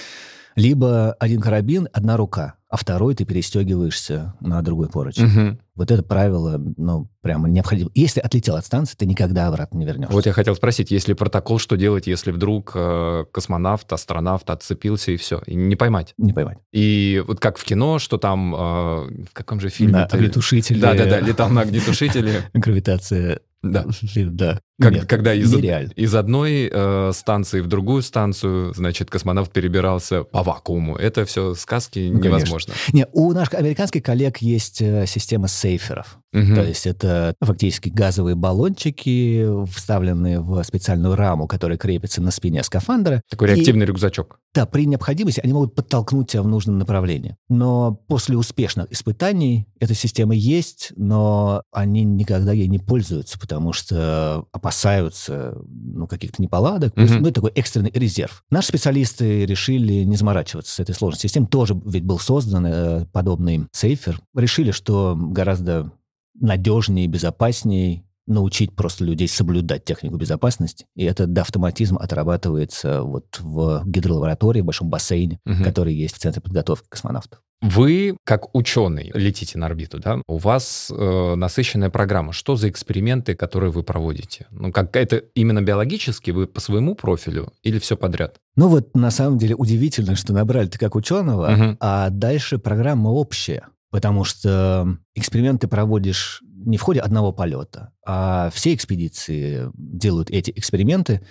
Либо 0.57 1.13
один 1.15 1.41
карабин, 1.41 1.89
одна 1.93 2.17
рука 2.17 2.55
а 2.75 2.77
второй 2.77 3.15
ты 3.15 3.25
перестегиваешься 3.25 4.35
на 4.41 4.61
другой 4.61 4.89
поручень. 4.89 5.27
Угу. 5.27 5.59
Вот 5.77 5.91
это 5.91 6.03
правило, 6.03 6.61
ну, 6.77 7.11
прямо 7.21 7.49
необходимо. 7.49 7.91
Если 7.95 8.21
отлетел 8.21 8.55
от 8.55 8.65
станции, 8.65 8.97
ты 8.97 9.07
никогда 9.07 9.49
обратно 9.49 9.79
не 9.79 9.85
вернешься. 9.85 10.13
Вот 10.13 10.27
я 10.27 10.33
хотел 10.33 10.55
спросить, 10.55 10.91
есть 10.93 11.09
ли 11.09 11.15
протокол, 11.15 11.59
что 11.59 11.77
делать, 11.77 12.07
если 12.07 12.31
вдруг 12.31 12.73
э, 12.75 13.25
космонавт, 13.33 13.93
астронавт 13.93 14.49
отцепился 14.51 15.11
и 15.11 15.17
все, 15.17 15.43
и 15.47 15.55
не 15.55 15.75
поймать? 15.75 16.15
Не 16.17 16.33
поймать. 16.33 16.59
И 16.73 17.23
вот 17.27 17.41
как 17.41 17.59
в 17.59 17.65
кино, 17.65 17.99
что 17.99 18.19
там, 18.19 18.55
э, 18.55 18.59
в 18.59 19.33
каком 19.33 19.61
же 19.61 19.69
фильме? 19.69 19.95
На 19.95 20.05
огнетушителе. 20.05 20.81
Да-да-да, 20.81 21.21
летал 21.21 21.51
на 21.51 21.63
огнетушителе. 21.63 22.43
Гравитация 22.55 23.41
да. 23.65 23.87
да. 24.15 24.61
Как, 24.81 24.93
Нет, 24.93 25.07
когда 25.07 25.33
из, 25.33 25.55
из 25.55 26.15
одной 26.15 26.69
э, 26.71 27.13
станции 27.15 27.61
в 27.61 27.69
другую 27.69 28.03
станцию, 28.03 28.75
значит, 28.75 29.09
космонавт 29.09 29.53
перебирался 29.53 30.25
по 30.25 30.43
вакууму. 30.43 30.97
Это 30.97 31.25
все 31.25 31.55
сказки 31.55 32.11
ну, 32.13 32.21
невозможно. 32.21 32.75
Не, 32.93 33.07
у 33.13 33.33
наших 33.33 33.55
американских 33.55 34.03
коллег 34.03 34.39
есть 34.39 34.83
э, 34.83 35.07
система 35.07 35.47
сейферов. 35.65 36.19
Угу. 36.35 36.55
То 36.55 36.65
есть 36.65 36.87
это 36.87 37.35
фактически 37.41 37.89
газовые 37.91 38.35
баллончики, 38.35 39.47
вставленные 39.73 40.41
в 40.41 40.63
специальную 40.65 41.15
раму, 41.15 41.47
которая 41.47 41.79
крепится 41.79 42.21
на 42.21 42.33
спине 42.33 42.65
скафандра. 42.65 43.23
Такой 43.31 43.49
реактивный 43.49 43.85
и, 43.85 43.87
рюкзачок. 43.87 44.41
Да, 44.53 44.67
при 44.67 44.87
необходимости 44.87 45.41
они 45.43 45.53
могут 45.53 45.75
подтолкнуть 45.75 46.31
тебя 46.31 46.43
в 46.43 46.49
нужном 46.49 46.79
направлении. 46.79 47.37
Но 47.49 48.01
после 48.09 48.37
успешных 48.37 48.91
испытаний 48.91 49.67
эта 49.79 49.95
система 49.95 50.35
есть, 50.35 50.93
но 50.97 51.63
они 51.73 52.03
никогда 52.03 52.53
ей 52.53 52.67
не 52.67 52.79
пользуются, 52.79 53.39
потому 53.39 53.73
что 53.73 54.47
опасаются 54.53 55.57
ну, 55.67 56.09
каких-то 56.09 56.43
неполадок. 56.43 56.95
Mm-hmm. 56.95 57.19
Ну, 57.21 57.27
это 57.27 57.35
такой 57.35 57.51
экстренный 57.53 57.93
резерв. 57.95 58.43
Наши 58.51 58.69
специалисты 58.69 59.47
решили 59.47 60.03
не 60.05 60.17
заморачиваться 60.17 60.75
с 60.75 60.81
этой 60.81 60.95
сложной 60.95 61.21
системой. 61.21 61.47
Тоже 61.47 61.81
ведь 61.85 62.05
был 62.05 62.19
создан 62.19 62.67
э, 62.67 63.07
подобный 63.13 63.67
сейфер. 63.73 64.21
Решили, 64.35 64.73
что 64.73 65.17
гораздо 65.17 65.93
надежнее 66.39 67.07
и 67.07 67.09
безопаснее 67.09 68.05
научить 68.27 68.75
просто 68.75 69.05
людей 69.05 69.29
соблюдать 69.29 69.85
технику 69.85 70.17
безопасности. 70.17 70.87
И 70.95 71.05
этот 71.05 71.37
автоматизм 71.37 71.99
отрабатывается 71.99 73.03
вот 73.03 73.39
в 73.41 73.83
гидролаборатории, 73.85 74.63
в 74.63 74.65
большом 74.65 74.89
бассейне, 74.89 75.41
угу. 75.45 75.63
который 75.63 75.95
есть 75.95 76.17
в 76.17 76.19
Центре 76.19 76.41
подготовки 76.41 76.87
космонавтов. 76.89 77.41
Вы, 77.61 78.19
как 78.25 78.55
ученый, 78.55 79.11
летите 79.15 79.59
на 79.59 79.67
орбиту, 79.67 79.99
да? 79.99 80.21
У 80.27 80.37
вас 80.37 80.93
э, 80.95 81.35
насыщенная 81.35 81.89
программа. 81.89 82.33
Что 82.33 82.57
за 82.57 82.69
эксперименты, 82.69 83.35
которые 83.35 83.71
вы 83.71 83.83
проводите? 83.83 84.47
Ну, 84.51 84.71
как 84.71 84.95
это 84.97 85.17
именно 85.35 85.63
биологически, 85.63 86.31
вы 86.31 86.47
по 86.47 86.61
своему 86.61 86.95
профилю 86.95 87.53
или 87.63 87.79
все 87.79 87.97
подряд? 87.97 88.37
Ну 88.57 88.69
вот, 88.69 88.95
на 88.95 89.11
самом 89.11 89.39
деле, 89.39 89.55
удивительно, 89.55 90.15
что 90.15 90.35
набрали 90.35 90.69
ты 90.69 90.79
как 90.79 90.95
ученого, 90.95 91.53
угу. 91.53 91.77
а 91.81 92.11
дальше 92.11 92.59
программа 92.59 93.09
общая. 93.09 93.69
Потому 93.95 94.25
что 94.25 94.99
эксперименты 95.15 95.69
проводишь 95.69 96.43
не 96.43 96.79
в 96.79 96.83
ходе 96.83 96.99
одного 96.99 97.31
полета, 97.31 97.93
а 98.05 98.51
все 98.53 98.75
экспедиции 98.75 99.71
делают 99.73 100.31
эти 100.31 100.51
эксперименты 100.51 101.25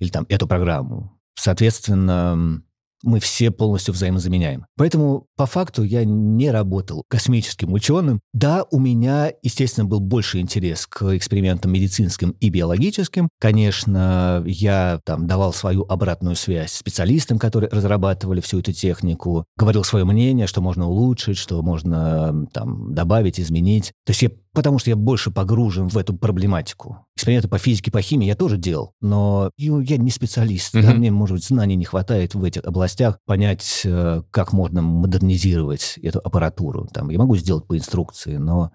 или 0.00 0.08
там 0.08 0.26
эту 0.28 0.48
программу. 0.48 1.16
Соответственно, 1.36 2.64
мы 3.02 3.20
все 3.20 3.50
полностью 3.50 3.94
взаимозаменяем. 3.94 4.66
Поэтому, 4.76 5.26
по 5.36 5.46
факту, 5.46 5.82
я 5.82 6.04
не 6.04 6.50
работал 6.50 7.04
космическим 7.08 7.72
ученым. 7.72 8.20
Да, 8.32 8.64
у 8.70 8.78
меня, 8.78 9.32
естественно, 9.42 9.86
был 9.86 10.00
больше 10.00 10.40
интерес 10.40 10.86
к 10.86 11.16
экспериментам 11.16 11.72
медицинским 11.72 12.30
и 12.40 12.50
биологическим. 12.50 13.28
Конечно, 13.40 14.42
я 14.46 15.00
там 15.04 15.26
давал 15.26 15.52
свою 15.52 15.84
обратную 15.84 16.36
связь 16.36 16.72
специалистам, 16.72 17.38
которые 17.38 17.70
разрабатывали 17.70 18.40
всю 18.40 18.60
эту 18.60 18.72
технику, 18.72 19.44
говорил 19.56 19.84
свое 19.84 20.04
мнение, 20.04 20.46
что 20.46 20.60
можно 20.60 20.88
улучшить, 20.88 21.38
что 21.38 21.62
можно 21.62 22.46
там 22.52 22.94
добавить, 22.94 23.40
изменить. 23.40 23.92
То 24.04 24.10
есть 24.10 24.22
я 24.22 24.30
потому 24.52 24.78
что 24.78 24.90
я 24.90 24.96
больше 24.96 25.30
погружен 25.30 25.88
в 25.88 25.96
эту 25.96 26.14
проблематику. 26.14 27.06
Эксперименты 27.16 27.48
по 27.48 27.58
физике, 27.58 27.90
по 27.90 28.02
химии 28.02 28.26
я 28.26 28.34
тоже 28.34 28.56
делал, 28.56 28.94
но 29.00 29.50
я 29.56 29.96
не 29.96 30.10
специалист. 30.10 30.74
Mm-hmm. 30.74 30.82
Да, 30.82 30.94
мне, 30.94 31.10
может 31.10 31.36
быть, 31.36 31.44
знаний 31.44 31.76
не 31.76 31.84
хватает 31.84 32.34
в 32.34 32.42
этих 32.42 32.64
областях 32.64 33.18
понять, 33.26 33.82
э, 33.84 34.22
как 34.30 34.52
можно 34.52 34.82
модернизировать 34.82 35.98
эту 36.02 36.20
аппаратуру. 36.20 36.88
Там, 36.92 37.10
я 37.10 37.18
могу 37.18 37.36
сделать 37.36 37.66
по 37.66 37.76
инструкции, 37.76 38.36
но 38.36 38.72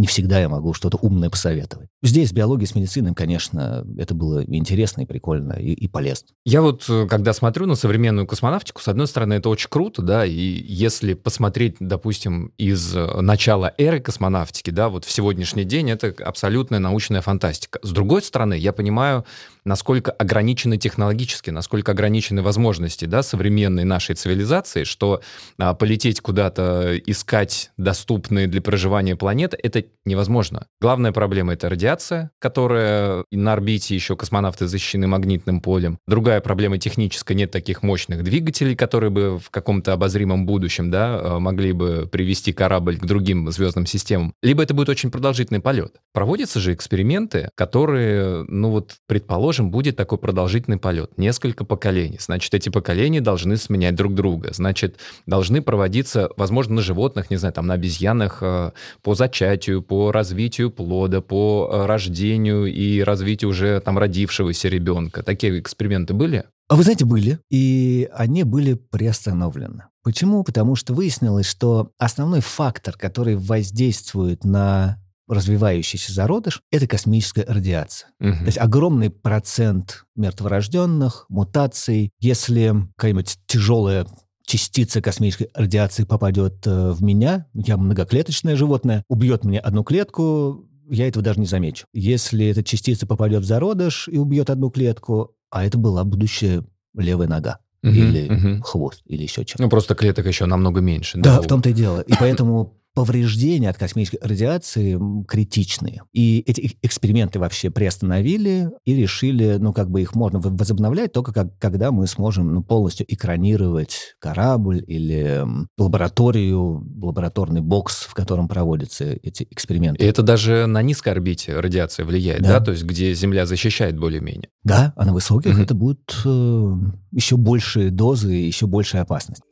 не 0.00 0.06
всегда 0.06 0.40
я 0.40 0.48
могу 0.48 0.72
что-то 0.72 0.98
умное 1.02 1.28
посоветовать. 1.28 1.88
Здесь 2.02 2.32
биология 2.32 2.66
с 2.66 2.74
медициной, 2.74 3.14
конечно, 3.14 3.86
это 3.98 4.14
было 4.14 4.42
интересно 4.42 5.02
и 5.02 5.04
прикольно, 5.04 5.52
и, 5.52 5.72
и 5.72 5.88
полезно. 5.88 6.28
Я 6.46 6.62
вот, 6.62 6.86
э, 6.88 7.06
когда 7.06 7.34
смотрю 7.34 7.66
на 7.66 7.74
современную 7.74 8.26
космонавтику, 8.26 8.80
с 8.80 8.88
одной 8.88 9.06
стороны, 9.06 9.34
это 9.34 9.50
очень 9.50 9.68
круто, 9.68 10.00
да, 10.00 10.24
и 10.24 10.32
если 10.32 11.12
посмотреть, 11.12 11.76
допустим, 11.80 12.52
из 12.56 12.96
э, 12.96 13.20
начала 13.20 13.74
эры 13.76 14.00
космонавтики, 14.00 14.70
да, 14.70 14.88
вот 14.88 15.04
в 15.04 15.10
сегодняшний 15.10 15.64
день 15.64 15.90
это 15.90 16.14
абсолютная 16.24 16.78
научная 16.78 17.20
фантастика. 17.20 17.78
С 17.82 17.90
другой 17.90 18.22
стороны, 18.22 18.54
я 18.54 18.72
понимаю, 18.72 19.26
насколько 19.64 20.10
ограничены 20.10 20.76
технологически, 20.76 21.50
насколько 21.50 21.92
ограничены 21.92 22.42
возможности 22.42 23.04
да, 23.04 23.22
современной 23.22 23.84
нашей 23.84 24.14
цивилизации, 24.14 24.84
что 24.84 25.20
а, 25.58 25.74
полететь 25.74 26.20
куда-то, 26.20 26.96
искать 27.06 27.70
доступные 27.76 28.46
для 28.46 28.62
проживания 28.62 29.16
планеты, 29.16 29.58
это 29.62 29.84
невозможно. 30.04 30.66
Главная 30.80 31.12
проблема— 31.12 31.52
это 31.54 31.68
радиация, 31.68 32.30
которая 32.38 33.24
на 33.30 33.52
орбите 33.52 33.94
еще 33.94 34.16
космонавты 34.16 34.66
защищены 34.66 35.06
магнитным 35.06 35.60
полем. 35.60 35.98
Другая 36.06 36.40
проблема 36.40 36.78
техническая— 36.78 37.36
нет 37.36 37.50
таких 37.50 37.82
мощных 37.82 38.22
двигателей, 38.22 38.74
которые 38.76 39.10
бы 39.10 39.38
в 39.38 39.50
каком-то 39.50 39.92
обозримом 39.92 40.46
будущем 40.46 40.90
да, 40.90 41.20
а, 41.20 41.38
могли 41.38 41.72
бы 41.72 42.08
привести 42.10 42.52
корабль 42.52 42.98
к 42.98 43.04
другим 43.04 43.50
звездным 43.50 43.86
системам. 43.86 44.34
Либо 44.42 44.62
это 44.62 44.74
будет 44.74 44.88
очень 44.88 45.10
продолжительный 45.10 45.60
полет. 45.60 45.96
Проводятся 46.12 46.60
же 46.60 46.72
эксперименты, 46.74 47.50
которые, 47.54 48.44
ну 48.48 48.70
вот, 48.70 48.96
предположим, 49.06 49.49
предположим, 49.50 49.70
будет 49.72 49.96
такой 49.96 50.18
продолжительный 50.18 50.78
полет, 50.78 51.18
несколько 51.18 51.64
поколений. 51.64 52.18
Значит, 52.20 52.54
эти 52.54 52.68
поколения 52.68 53.20
должны 53.20 53.56
сменять 53.56 53.96
друг 53.96 54.14
друга. 54.14 54.50
Значит, 54.52 54.96
должны 55.26 55.60
проводиться, 55.60 56.30
возможно, 56.36 56.76
на 56.76 56.82
животных, 56.82 57.30
не 57.30 57.36
знаю, 57.36 57.52
там, 57.52 57.66
на 57.66 57.74
обезьянах 57.74 58.38
э, 58.42 58.70
по 59.02 59.14
зачатию, 59.14 59.82
по 59.82 60.12
развитию 60.12 60.70
плода, 60.70 61.20
по 61.20 61.68
э, 61.72 61.86
рождению 61.86 62.66
и 62.66 63.00
развитию 63.02 63.50
уже 63.50 63.80
там 63.80 63.98
родившегося 63.98 64.68
ребенка. 64.68 65.24
Такие 65.24 65.58
эксперименты 65.58 66.14
были? 66.14 66.44
А 66.68 66.76
вы 66.76 66.84
знаете, 66.84 67.04
были. 67.04 67.40
И 67.50 68.08
они 68.12 68.44
были 68.44 68.74
приостановлены. 68.74 69.86
Почему? 70.04 70.44
Потому 70.44 70.76
что 70.76 70.94
выяснилось, 70.94 71.46
что 71.46 71.90
основной 71.98 72.40
фактор, 72.40 72.96
который 72.96 73.34
воздействует 73.34 74.44
на 74.44 74.96
развивающийся 75.30 76.12
зародыш— 76.12 76.60
это 76.70 76.86
космическая 76.86 77.44
радиация. 77.46 78.10
Угу. 78.20 78.30
То 78.32 78.46
есть 78.46 78.58
огромный 78.58 79.10
процент 79.10 80.04
мертворожденных, 80.16 81.26
мутаций. 81.28 82.10
Если 82.20 82.74
какая-нибудь 82.96 83.38
тяжелая 83.46 84.06
частица 84.44 85.00
космической 85.00 85.48
радиации 85.54 86.04
попадет 86.04 86.66
э, 86.66 86.90
в 86.90 87.02
меня, 87.02 87.46
я 87.54 87.76
многоклеточное 87.76 88.56
животное, 88.56 89.04
убьет 89.08 89.44
мне 89.44 89.60
одну 89.60 89.84
клетку, 89.84 90.66
я 90.90 91.06
этого 91.06 91.24
даже 91.24 91.38
не 91.38 91.46
замечу. 91.46 91.86
Если 91.92 92.46
эта 92.46 92.64
частица 92.64 93.06
попадет 93.06 93.42
в 93.42 93.46
зародыш 93.46 94.08
и 94.08 94.18
убьет 94.18 94.50
одну 94.50 94.70
клетку, 94.70 95.36
а 95.50 95.64
это 95.64 95.78
была 95.78 96.02
будущая 96.04 96.64
левая 96.94 97.28
нога. 97.28 97.58
Угу, 97.82 97.92
или 97.92 98.28
угу. 98.28 98.62
хвост, 98.62 99.02
или 99.06 99.22
еще 99.22 99.42
что-то. 99.46 99.62
Ну, 99.62 99.70
просто 99.70 99.94
клеток 99.94 100.26
еще 100.26 100.44
намного 100.44 100.82
меньше. 100.82 101.18
Да, 101.18 101.36
да 101.36 101.42
в 101.42 101.46
том-то 101.46 101.70
и 101.70 101.72
дело. 101.72 102.00
И 102.00 102.12
поэтому 102.18 102.79
повреждения 102.94 103.70
от 103.70 103.78
космической 103.78 104.18
радиации 104.22 104.98
критичные. 105.26 106.02
И 106.12 106.42
эти 106.46 106.76
эксперименты 106.82 107.38
вообще 107.38 107.70
приостановили 107.70 108.70
и 108.84 108.94
решили, 108.94 109.56
ну, 109.58 109.72
как 109.72 109.90
бы 109.90 110.02
их 110.02 110.14
можно 110.14 110.40
возобновлять 110.40 111.12
только 111.12 111.32
как, 111.32 111.56
когда 111.58 111.92
мы 111.92 112.06
сможем 112.06 112.52
ну, 112.54 112.62
полностью 112.62 113.06
экранировать 113.08 114.14
корабль 114.18 114.82
или 114.86 115.44
лабораторию, 115.78 116.86
лабораторный 117.00 117.60
бокс, 117.60 118.02
в 118.02 118.14
котором 118.14 118.48
проводятся 118.48 119.04
эти 119.04 119.46
эксперименты. 119.50 120.04
И 120.04 120.06
это 120.06 120.22
даже 120.22 120.66
на 120.66 120.82
низкой 120.82 121.10
орбите 121.10 121.58
радиация 121.58 122.04
влияет, 122.04 122.42
да? 122.42 122.58
да? 122.58 122.64
То 122.64 122.72
есть 122.72 122.84
где 122.84 123.14
Земля 123.14 123.46
защищает 123.46 123.98
более-менее. 123.98 124.48
Да, 124.64 124.92
а 124.96 125.04
на 125.04 125.12
высоких 125.12 125.58
mm-hmm. 125.58 125.62
это 125.62 125.74
будут 125.74 126.22
э, 126.24 126.74
еще 127.12 127.36
большие 127.36 127.90
дозы, 127.90 128.32
еще 128.32 128.66
большая 128.66 129.02
опасность. 129.02 129.42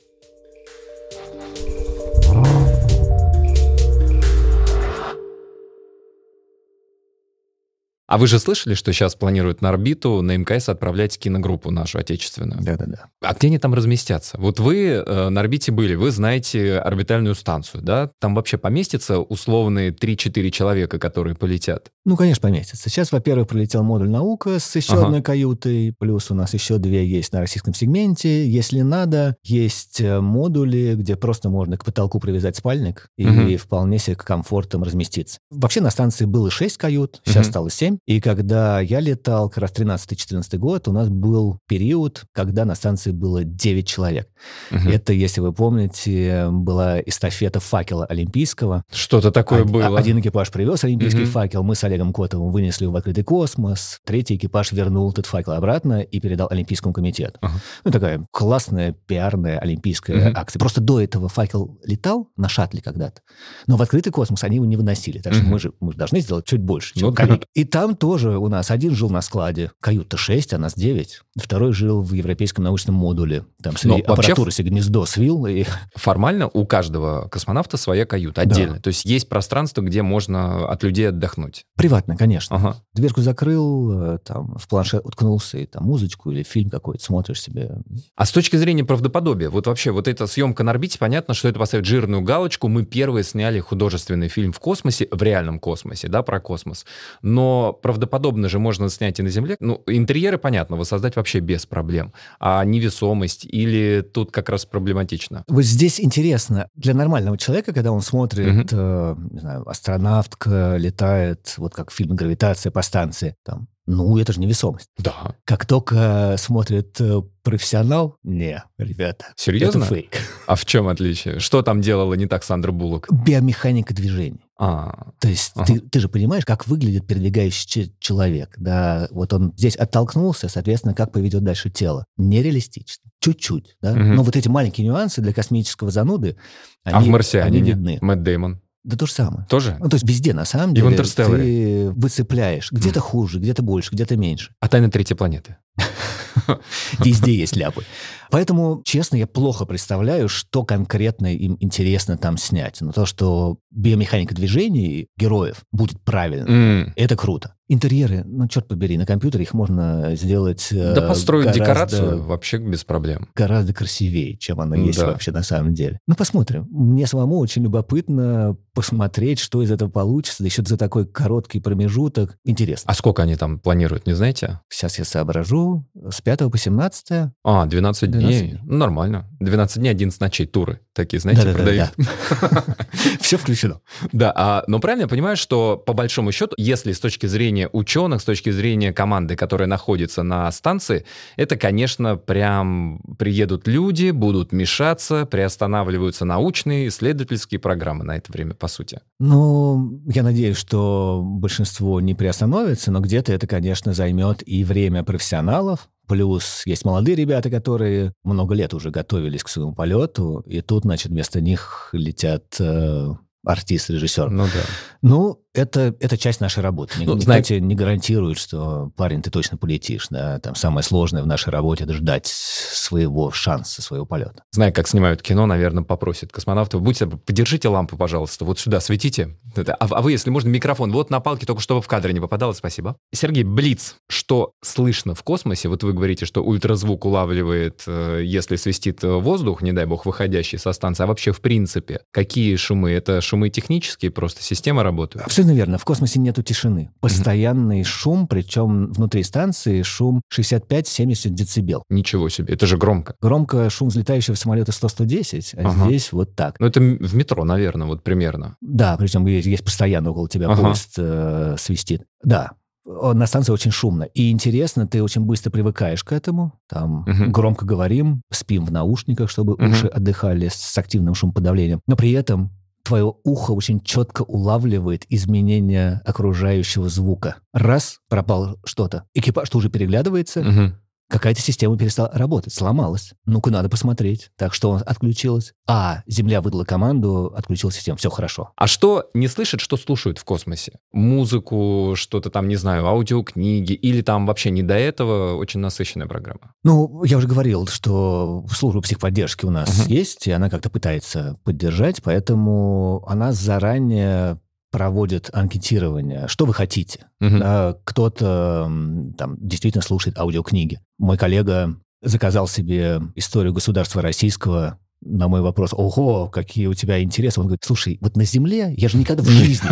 А 8.09 8.17
вы 8.17 8.25
же 8.25 8.39
слышали, 8.39 8.73
что 8.73 8.91
сейчас 8.91 9.13
планируют 9.13 9.61
на 9.61 9.69
орбиту 9.69 10.23
на 10.23 10.35
МКС 10.35 10.67
отправлять 10.67 11.19
киногруппу 11.19 11.69
нашу 11.69 11.99
отечественную? 11.99 12.59
Да-да-да. 12.59 13.05
А 13.21 13.35
где 13.35 13.49
они 13.49 13.59
там 13.59 13.75
разместятся? 13.75 14.35
Вот 14.39 14.59
вы 14.59 14.87
э, 14.87 15.29
на 15.29 15.41
орбите 15.41 15.71
были, 15.71 15.93
вы 15.93 16.09
знаете 16.09 16.79
орбитальную 16.79 17.35
станцию, 17.35 17.83
да? 17.83 18.09
Там 18.19 18.33
вообще 18.33 18.57
поместятся 18.57 19.19
условные 19.19 19.91
3-4 19.91 20.49
человека, 20.49 20.97
которые 20.97 21.35
полетят? 21.35 21.91
Ну, 22.03 22.17
конечно, 22.17 22.41
поместятся. 22.41 22.89
Сейчас, 22.89 23.11
во-первых, 23.11 23.47
пролетел 23.47 23.83
модуль 23.83 24.09
«Наука» 24.09 24.57
с 24.57 24.75
еще 24.75 24.93
ага. 24.93 25.05
одной 25.05 25.21
каютой, 25.21 25.93
плюс 25.99 26.31
у 26.31 26.33
нас 26.33 26.55
еще 26.55 26.79
две 26.79 27.05
есть 27.05 27.31
на 27.31 27.41
российском 27.41 27.75
сегменте. 27.75 28.49
Если 28.49 28.81
надо, 28.81 29.35
есть 29.43 30.01
э, 30.01 30.19
модули, 30.19 30.95
где 30.95 31.15
просто 31.15 31.51
можно 31.51 31.77
к 31.77 31.85
потолку 31.85 32.19
привязать 32.19 32.55
спальник 32.55 33.09
и 33.17 33.27
угу. 33.27 33.55
вполне 33.57 33.99
себе 33.99 34.15
комфортом 34.15 34.81
разместиться. 34.81 35.37
Вообще 35.51 35.81
на 35.81 35.91
станции 35.91 36.25
было 36.25 36.49
6 36.49 36.75
кают, 36.77 37.21
сейчас 37.23 37.45
угу. 37.45 37.51
стало 37.51 37.69
7. 37.69 37.98
И 38.05 38.21
когда 38.21 38.79
я 38.79 38.99
летал, 38.99 39.49
как 39.49 39.59
раз 39.59 39.71
13-14 39.71 40.57
год, 40.57 40.87
у 40.87 40.91
нас 40.91 41.09
был 41.09 41.59
период, 41.67 42.23
когда 42.33 42.65
на 42.65 42.75
станции 42.75 43.11
было 43.11 43.43
9 43.43 43.87
человек. 43.87 44.29
Угу. 44.71 44.89
Это, 44.89 45.13
если 45.13 45.41
вы 45.41 45.53
помните, 45.53 46.47
была 46.49 47.01
эстафета 47.01 47.59
факела 47.59 48.05
олимпийского. 48.05 48.83
Что-то 48.91 49.31
такое 49.31 49.63
Од- 49.63 49.71
было. 49.71 49.97
Один 49.97 50.19
экипаж 50.19 50.51
привез 50.51 50.83
олимпийский 50.83 51.23
угу. 51.23 51.31
факел, 51.31 51.63
мы 51.63 51.75
с 51.75 51.83
Олегом 51.83 52.13
Котовым 52.13 52.51
вынесли 52.51 52.85
его 52.85 52.93
в 52.93 52.95
открытый 52.95 53.23
космос. 53.23 53.99
Третий 54.05 54.35
экипаж 54.35 54.71
вернул 54.71 55.11
этот 55.11 55.25
факел 55.25 55.53
обратно 55.53 56.01
и 56.01 56.19
передал 56.19 56.47
Олимпийскому 56.49 56.93
комитету. 56.93 57.39
Угу. 57.41 57.51
Ну, 57.85 57.91
такая 57.91 58.25
классная 58.31 58.95
пиарная 59.07 59.59
олимпийская 59.59 60.29
угу. 60.29 60.39
акция. 60.39 60.59
Просто 60.59 60.81
до 60.81 61.01
этого 61.01 61.27
факел 61.27 61.79
летал 61.83 62.29
на 62.37 62.49
шаттле 62.49 62.81
когда-то, 62.81 63.21
но 63.67 63.77
в 63.77 63.81
открытый 63.81 64.11
космос 64.11 64.43
они 64.43 64.55
его 64.55 64.65
не 64.65 64.77
выносили. 64.77 65.19
Так 65.19 65.33
что 65.33 65.43
угу. 65.43 65.51
мы, 65.51 65.59
же, 65.59 65.73
мы 65.79 65.91
же 65.91 65.97
должны 65.97 66.21
сделать 66.21 66.45
чуть 66.45 66.61
больше, 66.61 66.93
чем 66.93 67.13
ну, 67.17 67.39
И 67.53 67.65
там 67.65 67.89
там 67.89 67.95
тоже 67.99 68.37
у 68.37 68.47
нас 68.47 68.71
один 68.71 68.95
жил 68.95 69.09
на 69.09 69.21
складе, 69.21 69.71
каюта 69.79 70.17
6, 70.17 70.53
а 70.53 70.57
нас 70.57 70.73
9. 70.75 71.21
Второй 71.35 71.73
жил 71.73 72.01
в 72.01 72.13
европейском 72.13 72.63
научном 72.63 72.95
модуле. 72.95 73.45
Там 73.61 73.77
среди 73.77 74.03
Но 74.03 74.13
аппаратуры 74.13 74.51
себе 74.51 74.71
гнездо 74.71 75.05
свил. 75.05 75.45
И... 75.45 75.65
Формально 75.95 76.49
у 76.51 76.65
каждого 76.65 77.27
космонавта 77.27 77.77
своя 77.77 78.05
каюта 78.05 78.41
отдельно. 78.41 78.75
Да. 78.75 78.81
То 78.81 78.87
есть 78.87 79.05
есть 79.05 79.29
пространство, 79.29 79.81
где 79.81 80.01
можно 80.01 80.67
от 80.67 80.83
людей 80.83 81.09
отдохнуть. 81.09 81.65
Приватно, 81.75 82.17
конечно. 82.17 82.55
Ага. 82.55 82.77
Дверку 82.93 83.21
закрыл, 83.21 84.15
э, 84.15 84.17
там 84.19 84.57
в 84.57 84.67
планшет 84.67 85.05
уткнулся, 85.05 85.57
и 85.57 85.65
там 85.65 85.83
музычку 85.83 86.31
или 86.31 86.43
фильм 86.43 86.69
какой-то 86.69 87.03
смотришь 87.03 87.41
себе. 87.41 87.77
А 88.15 88.25
с 88.25 88.31
точки 88.31 88.55
зрения 88.55 88.83
правдоподобия, 88.83 89.49
вот 89.49 89.67
вообще 89.67 89.91
вот 89.91 90.07
эта 90.07 90.25
съемка 90.27 90.63
на 90.63 90.71
орбите, 90.71 90.97
понятно, 90.97 91.33
что 91.33 91.47
это 91.47 91.59
поставить 91.59 91.85
жирную 91.85 92.21
галочку. 92.21 92.67
Мы 92.67 92.85
первые 92.85 93.23
сняли 93.23 93.59
художественный 93.59 94.29
фильм 94.29 94.53
в 94.53 94.59
космосе, 94.59 95.07
в 95.11 95.21
реальном 95.21 95.59
космосе, 95.59 96.07
да, 96.07 96.23
про 96.23 96.39
космос. 96.39 96.85
Но 97.21 97.73
правдоподобно 97.81 98.49
же 98.49 98.59
можно 98.59 98.89
снять 98.89 99.19
и 99.19 99.23
на 99.23 99.29
Земле. 99.29 99.57
Ну, 99.59 99.83
интерьеры, 99.87 100.37
понятно, 100.37 100.75
воссоздать 100.75 101.15
вообще 101.15 101.39
без 101.39 101.65
проблем. 101.65 102.13
А 102.39 102.63
невесомость 102.63 103.45
или 103.45 104.01
тут 104.01 104.31
как 104.31 104.49
раз 104.49 104.65
проблематично? 104.65 105.43
Вот 105.47 105.63
здесь 105.63 105.99
интересно. 105.99 106.67
Для 106.75 106.93
нормального 106.93 107.37
человека, 107.37 107.73
когда 107.73 107.91
он 107.91 108.01
смотрит, 108.01 108.71
угу. 108.71 108.81
э, 108.81 109.15
не 109.31 109.39
знаю, 109.39 109.69
астронавтка 109.69 110.75
летает, 110.77 111.53
вот 111.57 111.73
как 111.73 111.91
фильм 111.91 112.15
«Гравитация» 112.15 112.71
по 112.71 112.81
станции, 112.81 113.35
там, 113.43 113.67
ну, 113.89 114.19
это 114.19 114.33
же 114.33 114.39
невесомость. 114.39 114.87
Да. 114.99 115.35
Как 115.45 115.65
только 115.65 116.35
смотрит 116.37 117.01
э, 117.01 117.23
профессионал, 117.41 118.17
не, 118.21 118.63
ребята, 118.77 119.25
Серьезно? 119.35 119.79
это 119.79 119.87
фейк. 119.87 120.17
А 120.45 120.53
в 120.53 120.63
чем 120.63 120.87
отличие? 120.87 121.39
Что 121.39 121.63
там 121.63 121.81
делала 121.81 122.13
не 122.13 122.27
так 122.27 122.43
Сандра 122.43 122.71
Буллок? 122.71 123.07
Биомеханика 123.11 123.95
движений. 123.95 124.45
А, 124.59 125.07
То 125.19 125.27
есть 125.27 125.53
ага. 125.55 125.65
ты, 125.65 125.79
ты 125.79 125.99
же 126.01 126.07
понимаешь, 126.07 126.45
как 126.45 126.67
выглядит 126.67 127.07
передвигающий 127.07 127.95
человек, 127.99 128.53
да? 128.57 129.07
Вот 129.09 129.33
он 129.33 129.53
здесь 129.57 129.75
оттолкнулся, 129.75 130.49
соответственно, 130.49 130.93
как 130.93 131.11
поведет 131.11 131.43
дальше 131.43 131.71
тело. 131.71 132.05
Нереалистично. 132.17 133.09
Чуть-чуть, 133.21 133.75
да? 133.81 133.93
Угу. 133.93 133.99
Но 133.99 134.21
вот 134.21 134.35
эти 134.35 134.49
маленькие 134.49 134.85
нюансы 134.85 135.19
для 135.21 135.33
космического 135.33 135.89
зануды, 135.89 136.37
они, 136.83 136.95
а 136.95 136.99
в 136.99 137.07
«Марсиане» 137.07 137.47
они 137.47 137.61
видны. 137.61 137.97
Мэтт 138.01 138.21
Дэймон. 138.21 138.61
Да 138.89 138.97
то 138.97 139.05
же 139.05 139.13
самое. 139.13 139.45
Тоже? 139.47 139.77
Ну, 139.79 139.87
то 139.87 139.95
есть 139.97 140.07
везде, 140.07 140.33
на 140.33 140.45
самом 140.45 140.73
деле, 140.73 140.87
И 140.87 140.89
в 140.89 140.93
Интерстелларе. 140.93 141.43
ты 141.43 141.91
выцепляешь. 141.91 142.71
Где-то 142.71 142.99
хуже, 142.99 143.37
где-то 143.37 143.61
больше, 143.61 143.91
где-то 143.91 144.17
меньше. 144.17 144.51
А 144.59 144.67
тайна 144.67 144.89
третьей 144.89 145.15
планеты? 145.15 145.57
Везде 147.05 147.35
есть 147.35 147.55
ляпы. 147.55 147.83
Поэтому, 148.31 148.81
честно, 148.83 149.17
я 149.17 149.27
плохо 149.27 149.65
представляю, 149.65 150.27
что 150.27 150.63
конкретно 150.63 151.35
им 151.35 151.55
интересно 151.59 152.17
там 152.17 152.37
снять. 152.37 152.81
Но 152.81 152.91
то, 152.91 153.05
что 153.05 153.59
биомеханика 153.69 154.33
движений 154.33 155.07
героев 155.17 155.57
будет 155.71 156.01
правильно, 156.01 156.47
mm. 156.47 156.93
это 156.95 157.15
круто. 157.15 157.53
Интерьеры, 157.71 158.23
ну, 158.25 158.47
черт 158.47 158.67
побери, 158.67 158.97
на 158.97 159.05
компьютере 159.05 159.43
их 159.43 159.53
можно 159.53 160.15
сделать 160.15 160.69
э, 160.71 160.95
Да 160.95 161.07
построить 161.07 161.45
гораздо, 161.45 161.59
декорацию 161.59 162.23
вообще 162.23 162.57
без 162.57 162.83
проблем. 162.83 163.29
Гораздо 163.35 163.75
красивее, 163.75 164.37
чем 164.37 164.59
она 164.59 164.75
есть 164.75 164.97
да. 164.97 165.05
вообще 165.05 165.31
на 165.31 165.43
самом 165.43 165.75
деле. 165.75 165.99
Ну, 166.07 166.15
посмотрим. 166.15 166.67
Мне 166.71 167.05
самому 167.05 167.37
очень 167.37 167.61
любопытно 167.61 168.57
посмотреть, 168.73 169.37
что 169.37 169.61
из 169.61 169.69
этого 169.69 169.89
получится, 169.89 170.41
да 170.41 170.47
еще 170.47 170.63
за 170.65 170.77
такой 170.77 171.05
короткий 171.05 171.59
промежуток. 171.59 172.37
Интересно. 172.43 172.91
А 172.91 172.95
сколько 172.95 173.21
они 173.21 173.35
там 173.35 173.59
планируют, 173.59 174.07
не 174.07 174.13
знаете? 174.13 174.61
Сейчас 174.69 174.97
я 174.97 175.05
соображу. 175.05 175.85
С 176.09 176.21
5 176.21 176.49
по 176.49 176.57
17. 176.57 177.31
А, 177.43 177.65
12, 177.67 177.69
12 177.69 178.11
дней. 178.11 178.49
дней. 178.51 178.59
Ну, 178.63 178.77
нормально. 178.77 179.27
12 179.41 179.77
дней, 179.77 179.89
11 179.89 180.19
ночей 180.19 180.47
туры. 180.47 180.79
Такие, 180.99 181.21
знаете, 181.21 181.43
да, 181.45 181.53
продают. 181.53 181.91
Все 183.21 183.37
включено. 183.37 183.79
Да, 184.11 184.33
а, 184.35 184.65
но 184.67 184.81
правильно 184.81 185.03
я 185.03 185.07
понимаю, 185.07 185.37
что 185.37 185.77
по 185.77 185.93
большому 185.93 186.33
счету, 186.33 186.55
если 186.57 186.91
с 186.91 186.99
точки 186.99 187.25
зрения 187.25 187.69
ученых, 187.71 188.19
с 188.19 188.25
точки 188.25 188.49
зрения 188.49 188.91
команды, 188.91 189.37
которая 189.37 189.69
находится 189.69 190.23
на 190.23 190.51
станции, 190.51 191.05
это, 191.37 191.55
конечно, 191.55 192.17
прям 192.17 192.99
приедут 193.17 193.65
люди, 193.65 194.11
будут 194.11 194.51
мешаться, 194.51 195.25
приостанавливаются 195.25 196.25
научные, 196.25 196.89
исследовательские 196.89 197.59
программы 197.59 198.03
на 198.03 198.17
это 198.17 198.29
время, 198.29 198.53
по 198.53 198.67
сути. 198.67 198.99
Ну, 199.21 200.01
я 200.05 200.21
надеюсь, 200.21 200.57
что 200.57 201.21
большинство 201.23 202.01
не 202.01 202.13
приостановится, 202.13 202.91
но 202.91 202.99
где-то 202.99 203.31
это, 203.31 203.47
конечно, 203.47 203.93
займет 203.93 204.43
и 204.45 204.65
время 204.65 205.05
профессионалов, 205.05 205.87
Плюс 206.09 206.63
есть 206.65 206.85
молодые 206.85 207.15
ребята, 207.15 207.51
которые 207.51 208.13
много 208.23 208.55
лет 208.55 208.73
уже 208.73 208.89
готовились 208.89 209.43
к 209.43 209.47
своему 209.47 209.75
полету, 209.75 210.39
и 210.47 210.61
тут, 210.61 210.81
значит, 210.81 211.11
вместо 211.11 211.39
них 211.39 211.89
летят 211.93 212.55
э, 212.59 213.13
артист, 213.45 213.91
режиссер. 213.91 214.31
Ну 214.31 214.45
да. 214.45 214.63
Ну, 215.03 215.39
это, 215.59 215.95
это 215.99 216.17
часть 216.17 216.39
нашей 216.41 216.63
работы. 216.63 216.93
Ну, 216.97 217.01
Никто 217.01 217.19
знай... 217.19 217.43
тебе 217.43 217.59
не 217.59 217.75
гарантирует, 217.75 218.37
что, 218.37 218.91
парень, 218.95 219.21
ты 219.21 219.29
точно 219.29 219.57
полетишь. 219.57 220.07
Да? 220.09 220.39
Там 220.39 220.55
самое 220.55 220.83
сложное 220.83 221.21
в 221.23 221.27
нашей 221.27 221.49
работе– 221.49 221.83
это 221.85 221.93
ждать 221.93 222.27
своего 222.27 223.31
шанса, 223.31 223.81
своего 223.81 224.05
полета. 224.05 224.43
Зная, 224.51 224.71
как 224.71 224.87
снимают 224.87 225.21
кино, 225.21 225.45
наверное, 225.45 225.83
попросят 225.83 226.31
космонавтов, 226.31 226.81
будьте, 226.81 227.07
подержите 227.07 227.67
лампу, 227.67 227.97
пожалуйста, 227.97 228.45
вот 228.45 228.59
сюда 228.59 228.79
светите. 228.79 229.37
А, 229.55 229.75
а 229.79 230.01
вы, 230.01 230.11
если 230.11 230.29
можно, 230.29 230.49
микрофон 230.49 230.91
вот 230.91 231.09
на 231.09 231.19
палке, 231.19 231.45
только 231.45 231.61
чтобы 231.61 231.81
в 231.81 231.87
кадре 231.87 232.13
не 232.13 232.19
попадало, 232.19 232.53
спасибо. 232.53 232.97
Сергей, 233.13 233.43
Блиц, 233.43 233.95
что 234.07 234.53
слышно 234.63 235.15
в 235.15 235.23
космосе? 235.23 235.69
Вот 235.69 235.83
вы 235.83 235.93
говорите, 235.93 236.25
что 236.25 236.43
ультразвук 236.43 237.05
улавливает, 237.05 237.83
э, 237.87 238.21
если 238.23 238.55
свистит 238.55 239.03
воздух, 239.03 239.61
не 239.61 239.73
дай 239.73 239.85
бог, 239.85 240.05
выходящий 240.05 240.57
со 240.57 240.71
станции, 240.71 241.03
а 241.03 241.07
вообще 241.07 241.31
в 241.31 241.41
принципе, 241.41 242.01
какие 242.11 242.55
шумы? 242.55 242.91
Это 242.91 243.21
шумы 243.21 243.49
технические, 243.49 244.11
просто 244.11 244.41
система 244.43 244.83
работает? 244.83 245.25
Абсолютно 245.25 245.48
верно. 245.53 245.77
В 245.77 245.85
космосе 245.85 246.19
нету 246.19 246.43
тишины. 246.43 246.91
Постоянный 246.99 247.81
mm-hmm. 247.81 247.85
шум, 247.85 248.27
причем 248.27 248.91
внутри 248.91 249.23
станции 249.23 249.81
шум 249.81 250.21
65-70 250.33 251.29
децибел. 251.29 251.83
Ничего 251.89 252.29
себе, 252.29 252.53
это 252.53 252.67
же 252.67 252.77
громко. 252.77 253.15
Громко 253.21 253.69
шум 253.69 253.89
взлетающего 253.89 254.35
самолета 254.35 254.71
100-110, 254.71 255.55
а 255.57 255.69
ага. 255.69 255.85
здесь 255.85 256.11
вот 256.11 256.35
так. 256.35 256.59
Ну 256.59 256.67
это 256.67 256.79
в 256.79 257.15
метро, 257.15 257.43
наверное, 257.43 257.87
вот 257.87 258.03
примерно. 258.03 258.55
Да, 258.61 258.95
причем 258.97 259.25
есть, 259.27 259.47
есть 259.47 259.63
постоянно 259.63 260.11
около 260.11 260.29
тебя 260.29 260.47
ага. 260.47 260.61
поезд 260.61 260.93
э, 260.97 261.55
свистит. 261.57 262.03
Да, 262.23 262.51
на 262.89 263.27
станции 263.27 263.51
очень 263.51 263.71
шумно. 263.71 264.03
И 264.03 264.31
интересно, 264.31 264.87
ты 264.87 265.03
очень 265.03 265.21
быстро 265.21 265.51
привыкаешь 265.51 266.03
к 266.03 266.11
этому. 266.11 266.53
Там 266.67 267.01
угу. 267.01 267.31
громко 267.31 267.65
говорим, 267.65 268.23
спим 268.31 268.65
в 268.65 268.71
наушниках, 268.71 269.29
чтобы 269.29 269.53
угу. 269.53 269.65
уши 269.65 269.87
отдыхали 269.87 270.49
с 270.51 270.77
активным 270.77 271.13
шумоподавлением. 271.13 271.81
Но 271.87 271.95
при 271.95 272.11
этом 272.11 272.51
твое 272.89 273.13
ухо 273.23 273.51
очень 273.51 273.81
четко 273.81 274.23
улавливает 274.23 275.05
изменения 275.09 276.01
окружающего 276.05 276.89
звука. 276.89 277.35
Раз, 277.53 277.99
пропал 278.09 278.57
что-то. 278.65 279.03
Экипаж 279.13 279.47
тоже 279.47 279.69
переглядывается. 279.69 280.39
Угу. 280.39 280.73
Какая-то 281.09 281.41
система 281.41 281.75
перестала 281.75 282.11
работать, 282.13 282.53
сломалась. 282.53 283.13
Ну-ка, 283.25 283.49
надо 283.49 283.67
посмотреть. 283.67 284.29
Так 284.37 284.53
что 284.53 284.69
он 284.69 284.83
отключилась. 284.85 285.53
А, 285.67 286.03
Земля 286.05 286.39
выдала 286.39 286.65
команду, 286.65 287.33
отключила 287.35 287.71
систему. 287.71 287.97
Все 287.97 288.11
хорошо. 288.11 288.51
А 288.55 288.67
что 288.67 289.09
не 289.15 289.27
слышат, 289.27 289.59
что 289.59 289.75
слушают 289.75 290.19
в 290.19 290.23
космосе? 290.23 290.73
Музыку, 290.91 291.93
что-то 291.95 292.29
там, 292.29 292.47
не 292.47 292.57
знаю, 292.57 292.85
аудиокниги, 292.85 293.73
или 293.73 294.01
там 294.01 294.27
вообще 294.27 294.51
не 294.51 294.61
до 294.61 294.75
этого 294.75 295.35
очень 295.35 295.59
насыщенная 295.59 296.07
программа? 296.07 296.53
Ну, 296.63 297.03
я 297.03 297.17
уже 297.17 297.27
говорил, 297.27 297.67
что 297.67 298.45
служба 298.51 298.81
психподдержки 298.81 299.45
у 299.45 299.49
нас 299.49 299.69
uh-huh. 299.69 299.91
есть, 299.91 300.27
и 300.27 300.31
она 300.31 300.49
как-то 300.51 300.69
пытается 300.69 301.39
поддержать, 301.43 302.03
поэтому 302.03 303.03
она 303.07 303.33
заранее 303.33 304.39
проводят 304.71 305.29
анкетирование, 305.33 306.27
что 306.27 306.45
вы 306.45 306.53
хотите. 306.53 307.07
Угу. 307.21 307.37
Да, 307.39 307.75
кто-то 307.83 308.71
там 309.17 309.37
действительно 309.39 309.81
слушает 309.81 310.17
аудиокниги. 310.17 310.79
Мой 310.97 311.17
коллега 311.17 311.75
заказал 312.01 312.47
себе 312.47 313.01
историю 313.15 313.53
государства 313.53 314.01
российского 314.01 314.79
на 315.01 315.27
мой 315.27 315.41
вопрос, 315.41 315.73
ого, 315.73 316.27
какие 316.27 316.67
у 316.67 316.73
тебя 316.73 317.01
интересы, 317.01 317.39
он 317.39 317.47
говорит, 317.47 317.63
слушай, 317.63 317.97
вот 318.01 318.17
на 318.17 318.25
Земле 318.25 318.73
я 318.75 318.89
же 318.89 318.97
никогда 318.97 319.23
в 319.23 319.27
жизни 319.27 319.69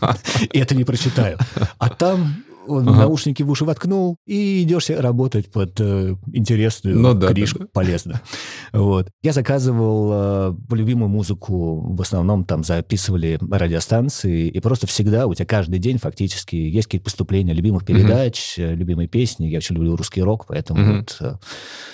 это 0.52 0.74
не 0.74 0.84
прочитаю. 0.84 1.38
А 1.78 1.88
там 1.88 2.44
он 2.66 2.88
ага. 2.88 2.98
наушники 2.98 3.42
в 3.42 3.50
уши 3.50 3.64
воткнул, 3.64 4.16
и 4.26 4.62
идешь 4.62 4.90
работать 4.90 5.50
под 5.50 5.80
э, 5.80 6.16
интересную 6.32 6.98
ну, 6.98 7.14
да, 7.14 7.32
книжку, 7.32 7.60
да, 7.60 7.64
да. 7.64 7.70
полезно. 7.72 8.20
Вот. 8.72 9.08
Я 9.22 9.32
заказывал 9.32 10.10
э, 10.12 10.54
любимую 10.70 11.08
музыку, 11.08 11.94
в 11.94 12.00
основном 12.00 12.44
там 12.44 12.62
записывали 12.62 13.38
радиостанции, 13.50 14.48
и 14.48 14.60
просто 14.60 14.86
всегда 14.86 15.26
у 15.26 15.34
тебя 15.34 15.46
каждый 15.46 15.78
день 15.78 15.98
фактически 15.98 16.56
есть 16.56 16.86
какие-то 16.86 17.04
поступления 17.04 17.52
любимых 17.52 17.84
передач, 17.84 18.58
угу. 18.58 18.66
любимые 18.68 19.08
песни. 19.08 19.46
Я 19.46 19.58
очень 19.58 19.76
люблю 19.76 19.96
русский 19.96 20.22
рок, 20.22 20.46
поэтому 20.46 20.82
угу. 20.82 20.96
вот... 20.98 21.16
Э, 21.20 21.36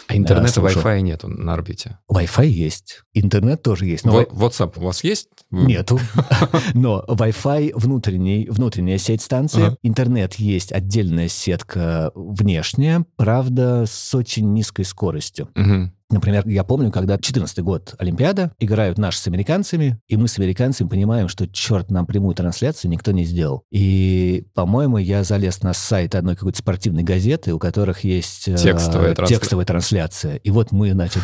а 0.08 0.16
интернета, 0.16 0.60
э, 0.60 0.64
Wi-Fi 0.64 1.00
нету 1.00 1.28
на 1.28 1.54
орбите? 1.54 1.98
Wi-Fi 2.10 2.46
есть. 2.46 3.02
Интернет 3.14 3.62
тоже 3.62 3.86
есть. 3.86 4.04
Но... 4.04 4.22
WhatsApp 4.22 4.74
у 4.76 4.82
вас 4.82 5.04
есть? 5.04 5.28
Нету. 5.50 5.98
Но 6.74 7.04
Wi-Fi 7.08 7.72
внутренний, 7.74 8.46
внутренняя 8.48 8.98
сеть 8.98 9.22
станции, 9.22 9.76
интернет 9.82 10.34
есть 10.34 10.61
есть 10.62 10.72
отдельная 10.72 11.28
сетка 11.28 12.12
внешняя, 12.14 13.04
правда, 13.16 13.84
с 13.86 14.14
очень 14.14 14.52
низкой 14.52 14.84
скоростью. 14.84 15.48
Угу. 15.56 15.92
Например, 16.12 16.46
я 16.46 16.62
помню, 16.62 16.92
когда 16.92 17.16
14 17.18 17.58
год 17.60 17.94
Олимпиада, 17.98 18.52
играют 18.58 18.98
наши 18.98 19.18
с 19.18 19.26
американцами, 19.26 19.98
и 20.08 20.16
мы 20.18 20.28
с 20.28 20.38
американцами 20.38 20.86
понимаем, 20.86 21.28
что, 21.28 21.48
черт, 21.48 21.90
нам 21.90 22.04
прямую 22.04 22.34
трансляцию 22.34 22.90
никто 22.90 23.12
не 23.12 23.24
сделал. 23.24 23.64
И, 23.70 24.44
по-моему, 24.54 24.98
я 24.98 25.24
залез 25.24 25.62
на 25.62 25.72
сайт 25.72 26.14
одной 26.14 26.36
какой-то 26.36 26.58
спортивной 26.58 27.02
газеты, 27.02 27.54
у 27.54 27.58
которых 27.58 28.04
есть 28.04 28.46
э, 28.46 28.56
текстовая, 28.56 29.14
трансля... 29.14 29.36
текстовая 29.36 29.64
трансляция. 29.64 30.36
И 30.36 30.50
вот 30.50 30.70
мы, 30.70 30.92
значит, 30.92 31.22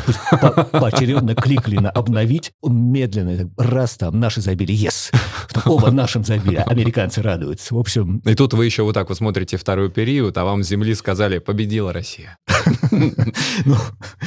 поочередно 0.73 1.35
кликали 1.35 1.77
на 1.77 1.91
«обновить», 1.91 2.53
медленно, 2.65 3.51
раз 3.59 3.99
там, 3.99 4.19
наши 4.19 4.41
забили, 4.41 4.75
yes, 4.75 5.15
оба 5.67 5.91
нашим 5.91 6.25
забили, 6.25 6.57
американцы 6.57 7.21
радуются. 7.21 7.75
В 7.75 7.79
общем... 7.79 8.23
И 8.25 8.35
тут 8.35 8.55
вы 8.55 8.65
еще 8.65 8.85
вот 8.85 8.95
так 8.95 9.11
вот 9.11 9.19
смотрите 9.19 9.59
второй 9.59 9.91
период, 9.91 10.39
а 10.39 10.45
вам 10.45 10.65
с 10.65 10.69
земли 10.69 10.95
сказали 10.95 11.39
«победила 11.39 11.93
Россия». 11.93 12.39
Ну, 13.65 13.77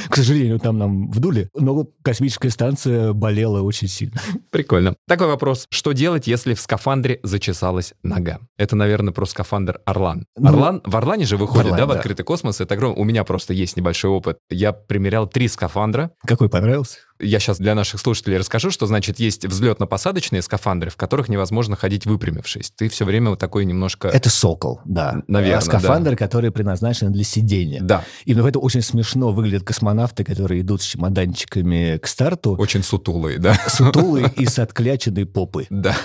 к 0.10 0.16
сожалению, 0.16 0.51
сожалению, 0.52 0.60
там 0.60 0.78
нам 0.78 1.12
вдули, 1.12 1.50
но 1.56 1.88
космическая 2.04 2.50
станция 2.50 3.14
болела 3.14 3.62
очень 3.62 3.88
сильно. 3.88 4.20
Прикольно. 4.52 4.96
Такой 5.08 5.28
вопрос. 5.28 5.66
Что 5.70 5.92
делать, 5.94 6.28
если 6.28 6.54
в 6.54 6.62
скафандре 6.62 7.20
зачесалась 7.24 7.94
нога? 8.04 8.40
Это, 8.58 8.76
наверное, 8.76 9.14
про 9.14 9.26
скафандр 9.26 9.80
Орлан. 9.86 10.26
Ну, 10.38 10.50
Орлан, 10.50 10.82
в 10.86 10.96
Орлане 10.96 11.26
же 11.26 11.38
выходит, 11.38 11.72
Орлан, 11.72 11.78
да, 11.78 11.86
в 11.86 11.90
да. 11.90 11.96
открытый 11.96 12.26
космос. 12.26 12.62
Это 12.62 12.74
огромный. 12.76 13.02
У 13.02 13.04
меня 13.04 13.24
просто 13.24 13.54
есть 13.54 13.78
небольшой 13.78 14.12
опыт. 14.12 14.38
Я 14.50 14.74
примерял 14.74 15.28
три 15.28 15.48
скафандра. 15.48 16.12
Какой 16.26 16.50
понравился? 16.50 17.00
Я 17.22 17.40
сейчас 17.40 17.58
для 17.58 17.76
наших 17.76 18.00
слушателей 18.00 18.38
расскажу, 18.38 18.72
что 18.72 18.86
значит 18.86 19.20
есть 19.20 19.46
взлетно-посадочные 19.46 20.42
скафандры, 20.42 20.90
в 20.90 20.98
которых 20.98 21.30
невозможно 21.30 21.76
ходить 21.76 22.06
выпрямившись. 22.06 22.72
Ты 22.76 22.90
все 22.90 23.06
время 23.06 23.32
вот 23.32 23.40
такой 23.40 23.66
немножко... 23.66 24.08
Это 24.08 24.30
сокол, 24.30 24.82
да. 24.86 25.22
Наверное, 25.28 25.60
а 25.60 25.62
Скафандр, 25.62 26.12
да. 26.12 26.18
который 26.18 26.52
предназначен 26.52 27.12
для 27.12 27.24
сидения. 27.24 27.82
Да. 27.82 28.04
И 28.26 28.34
ну, 28.34 28.46
это 28.48 28.60
очень 28.60 28.82
смешно 28.82 29.32
выглядят 29.32 29.64
космонавты, 29.64 30.24
которые 30.24 30.62
идут 30.62 30.82
с 30.82 30.86
чемоданчиками 30.86 31.98
к 31.98 32.08
старту. 32.08 32.56
Очень 32.58 32.84
сутулые, 32.84 33.38
да. 33.38 33.56
Сутулые 33.68 34.32
и 34.36 34.46
с 34.46 34.60
откляченной 34.60 35.26
попы. 35.26 35.68
Да. 35.82 35.96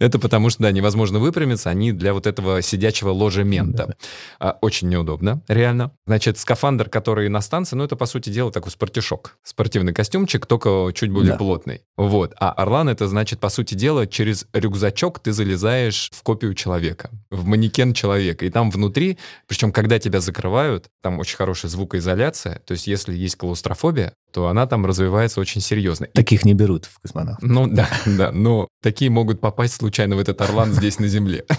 Это 0.00 0.18
потому 0.18 0.50
что, 0.50 0.64
да, 0.64 0.70
невозможно 0.70 1.18
выпрямиться. 1.18 1.70
Они 1.70 1.92
для 1.92 2.12
вот 2.12 2.26
этого 2.26 2.60
сидячего 2.60 3.10
ложемента. 3.10 3.86
Да. 3.86 3.94
А, 4.38 4.58
очень 4.60 4.88
неудобно, 4.88 5.40
реально. 5.48 5.92
Значит, 6.06 6.38
скафандр, 6.38 6.90
который 6.90 7.28
на 7.28 7.40
станции, 7.40 7.74
ну, 7.74 7.84
это, 7.84 7.96
по 7.96 8.04
сути 8.06 8.28
дела, 8.28 8.52
такой 8.52 8.70
спортишок. 8.70 9.38
Спортивный 9.42 9.94
костюмчик, 9.94 10.44
только 10.58 10.92
чуть 10.92 11.10
более 11.10 11.32
да. 11.32 11.38
плотный. 11.38 11.82
Вот. 11.96 12.34
А 12.38 12.50
Орлан 12.50 12.88
это 12.88 13.08
значит, 13.08 13.40
по 13.40 13.48
сути 13.48 13.74
дела, 13.74 14.06
через 14.06 14.46
рюкзачок 14.52 15.18
ты 15.18 15.32
залезаешь 15.32 16.10
в 16.12 16.22
копию 16.22 16.54
человека, 16.54 17.10
в 17.30 17.44
манекен 17.44 17.92
человека. 17.92 18.44
И 18.46 18.50
там 18.50 18.70
внутри, 18.70 19.18
причем 19.46 19.72
когда 19.72 19.98
тебя 19.98 20.20
закрывают, 20.20 20.86
там 21.02 21.18
очень 21.18 21.36
хорошая 21.36 21.70
звукоизоляция. 21.70 22.60
То 22.66 22.72
есть 22.72 22.86
если 22.86 23.14
есть 23.14 23.36
клаустрофобия, 23.36 24.14
то 24.32 24.48
она 24.48 24.66
там 24.66 24.86
развивается 24.86 25.40
очень 25.40 25.60
серьезно. 25.60 26.08
Таких 26.12 26.44
не 26.44 26.54
берут 26.54 26.86
в 26.86 26.98
космонавт. 27.00 27.42
Ну 27.42 27.66
да, 27.66 27.88
да, 28.06 28.32
но 28.32 28.68
такие 28.82 29.10
могут 29.10 29.40
попасть 29.40 29.74
случайно 29.74 30.16
в 30.16 30.18
этот 30.18 30.40
Орлан 30.40 30.72
здесь 30.72 30.98
на 30.98 31.08
Земле. 31.08 31.44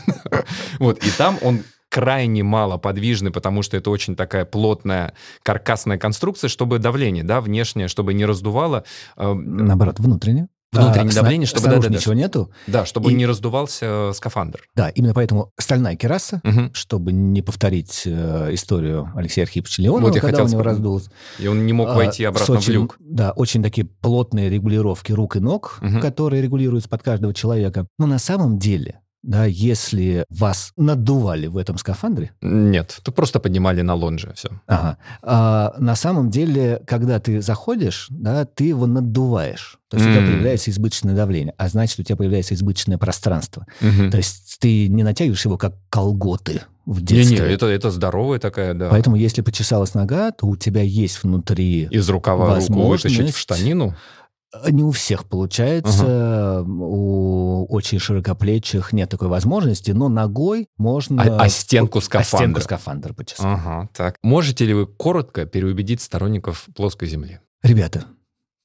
Вот, 0.80 1.04
и 1.04 1.10
там 1.12 1.38
он 1.42 1.64
крайне 1.96 2.44
мало 2.44 2.78
подвижны, 2.78 3.32
потому 3.32 3.62
что 3.62 3.78
это 3.78 3.90
очень 3.90 4.18
такая 4.18 4.44
плотная 4.44 5.14
каркасная 5.44 5.98
конструкция, 5.98 6.50
чтобы 6.50 6.78
давление, 6.78 7.24
да, 7.24 7.40
внешнее, 7.40 7.88
чтобы 7.88 8.14
не 8.14 8.26
раздувало. 8.26 8.84
Э, 9.16 9.34
Наоборот, 9.34 9.98
внутреннее. 10.00 10.50
Внутреннее 10.74 11.12
а, 11.12 11.16
давление, 11.16 11.48
чтобы 11.48 11.68
да, 11.70 11.78
да, 11.78 11.88
ничего 11.88 12.14
да, 12.14 12.20
нету. 12.20 12.52
Да, 12.68 12.86
чтобы 12.86 13.14
и, 13.14 13.16
не 13.16 13.26
раздувался 13.26 14.12
скафандр. 14.14 14.60
Да, 14.76 14.90
именно 14.90 15.14
поэтому 15.14 15.52
стальная 15.58 15.96
кераса, 15.96 16.42
угу. 16.44 16.70
чтобы 16.74 17.14
не 17.14 17.42
повторить 17.42 18.02
э, 18.04 18.50
историю 18.52 19.10
Алексея 19.16 19.46
Архиповича 19.46 19.82
Леонова, 19.82 20.12
вот 20.12 20.20
когда 20.20 20.44
у 20.44 20.48
него 20.50 20.64
раздулось. 20.64 21.08
И 21.40 21.48
он 21.48 21.66
не 21.66 21.72
мог 21.72 21.88
а, 21.88 21.94
войти 21.94 22.26
обратно 22.26 22.56
очень, 22.56 22.74
в 22.74 22.76
люк. 22.76 22.98
Да, 23.00 23.32
очень 23.32 23.64
такие 23.64 23.88
плотные 23.88 24.50
регулировки 24.50 25.14
рук 25.14 25.38
и 25.38 25.40
ног, 25.40 25.80
угу. 25.82 26.02
которые 26.02 26.42
регулируются 26.42 26.90
под 26.90 27.04
каждого 27.04 27.34
человека. 27.34 27.88
Но 27.98 28.06
на 28.06 28.20
самом 28.20 28.60
деле 28.60 29.00
да, 29.26 29.46
если 29.46 30.26
вас 30.30 30.72
надували 30.78 31.48
в 31.48 31.58
этом 31.58 31.78
скафандре? 31.78 32.32
Нет, 32.42 33.00
то 33.04 33.12
просто 33.12 33.40
поднимали 33.40 33.82
на 33.82 33.96
лонже, 33.96 34.34
все. 34.36 34.50
Ага. 34.68 34.98
А, 35.24 35.76
на 35.80 35.96
самом 35.96 36.30
деле, 36.30 36.82
когда 36.86 37.20
ты 37.20 37.42
заходишь, 37.42 38.08
да, 38.10 38.46
ты 38.46 38.66
его 38.66 38.86
надуваешь. 38.86 39.80
То 39.90 39.98
есть 39.98 40.08
mm. 40.08 40.12
у 40.12 40.16
тебя 40.16 40.28
появляется 40.28 40.72
избыточное 40.72 41.16
давление, 41.16 41.54
а 41.58 41.68
значит, 41.70 42.00
у 42.00 42.04
тебя 42.04 42.16
появляется 42.16 42.54
избыточное 42.54 42.98
пространство. 42.98 43.66
Mm-hmm. 43.82 44.12
То 44.12 44.18
есть 44.18 44.58
ты 44.60 44.88
не 44.88 45.04
натягиваешь 45.04 45.44
его 45.44 45.58
как 45.58 45.76
колготы 45.90 46.62
в 46.86 47.02
детстве. 47.02 47.38
Не-не, 47.38 47.54
это, 47.54 47.66
это 47.68 47.90
здоровая 47.90 48.40
такая, 48.40 48.74
да. 48.74 48.90
Поэтому 48.90 49.16
если 49.16 49.42
почесалась 49.42 49.94
нога, 49.94 50.32
то 50.32 50.46
у 50.48 50.56
тебя 50.56 50.82
есть 50.82 51.24
внутри 51.24 51.88
Из 51.90 52.08
рукава 52.10 52.60
руку 52.60 52.88
вытащить 52.88 53.34
в 53.34 53.38
штанину? 53.38 53.96
Не 54.70 54.84
у 54.84 54.92
всех 54.92 55.26
получается, 55.26 56.62
угу. 56.62 56.86
у 56.86 57.66
очень 57.74 58.00
широкоплечих 58.00 58.94
нет 58.94 59.10
такой 59.10 59.28
возможности, 59.28 59.92
но 59.92 60.10
ногой 60.10 60.70
можно... 60.78 61.22
А, 61.22 61.44
а 61.44 61.50
стенку 61.50 62.02
скафандра? 62.02 62.38
А 62.38 62.40
стенку 62.40 62.62
скафандра 62.62 63.14
почесать. 63.14 63.46
Ага, 63.46 63.90
так. 63.94 64.18
Можете 64.24 64.66
ли 64.66 64.74
вы 64.74 64.88
коротко 64.88 65.46
переубедить 65.46 66.02
сторонников 66.02 66.68
плоской 66.76 67.08
Земли? 67.08 67.40
Ребята, 67.64 68.06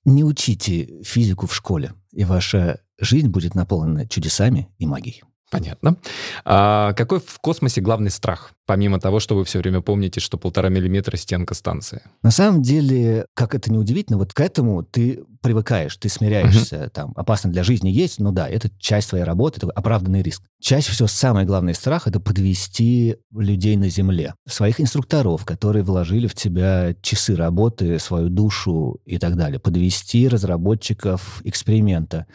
не 0.05 0.25
учите 0.25 1.03
физику 1.03 1.47
в 1.47 1.55
школе, 1.55 1.95
и 2.13 2.25
ваша 2.25 2.81
жизнь 2.99 3.29
будет 3.29 3.55
наполнена 3.55 4.07
чудесами 4.07 4.69
и 4.79 4.87
магией. 4.87 5.23
Понятно. 5.51 5.97
А 6.45 6.93
какой 6.93 7.19
в 7.19 7.41
космосе 7.41 7.81
главный 7.81 8.11
страх? 8.11 8.53
Помимо 8.67 9.01
того, 9.01 9.19
что 9.19 9.35
вы 9.35 9.45
все 9.45 9.59
время 9.59 9.81
помните, 9.81 10.21
что 10.21 10.39
полтора 10.39 10.69
миллиметра 10.69 11.17
стенка 11.17 11.55
станции. 11.55 12.03
На 12.23 12.31
самом 12.31 12.63
деле, 12.63 13.27
как 13.35 13.57
это 13.57 13.73
не 13.73 13.77
удивительно, 13.77 14.17
вот 14.17 14.33
к 14.33 14.41
этому 14.41 14.85
ты 14.85 15.25
привыкаешь, 15.43 15.97
ты 15.97 16.09
смиряешься. 16.09 16.77
Uh-huh. 16.77 16.91
Там 16.91 17.13
опасно 17.17 17.51
для 17.51 17.65
жизни 17.65 17.89
есть, 17.89 18.21
но 18.21 18.31
да, 18.31 18.49
это 18.49 18.71
часть 18.79 19.09
твоей 19.09 19.25
работы, 19.25 19.59
это 19.59 19.73
оправданный 19.73 20.23
риск. 20.23 20.45
Чаще 20.61 20.93
всего 20.93 21.09
самый 21.09 21.45
главный 21.47 21.75
страх— 21.75 22.07
это 22.07 22.21
подвести 22.21 23.17
людей 23.35 23.77
на 23.77 23.89
Земле. 23.89 24.35
Своих 24.47 24.81
инструкторов, 24.81 25.45
которые 25.45 25.83
вложили 25.83 26.29
в 26.29 26.35
тебя 26.37 26.95
часы 27.03 27.35
работы, 27.35 27.99
свою 27.99 28.29
душу 28.29 29.01
и 29.05 29.19
так 29.19 29.35
далее. 29.35 29.59
Подвести 29.59 30.29
разработчиков 30.29 31.41
эксперимента 31.43 32.27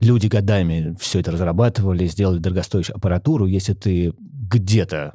люди 0.00 0.26
годами 0.26 0.96
все 1.00 1.20
это 1.20 1.32
разрабатывали, 1.32 2.06
сделали 2.06 2.38
дорогостоящую 2.38 2.96
аппаратуру. 2.96 3.46
Если 3.46 3.74
ты 3.74 4.14
где-то 4.18 5.14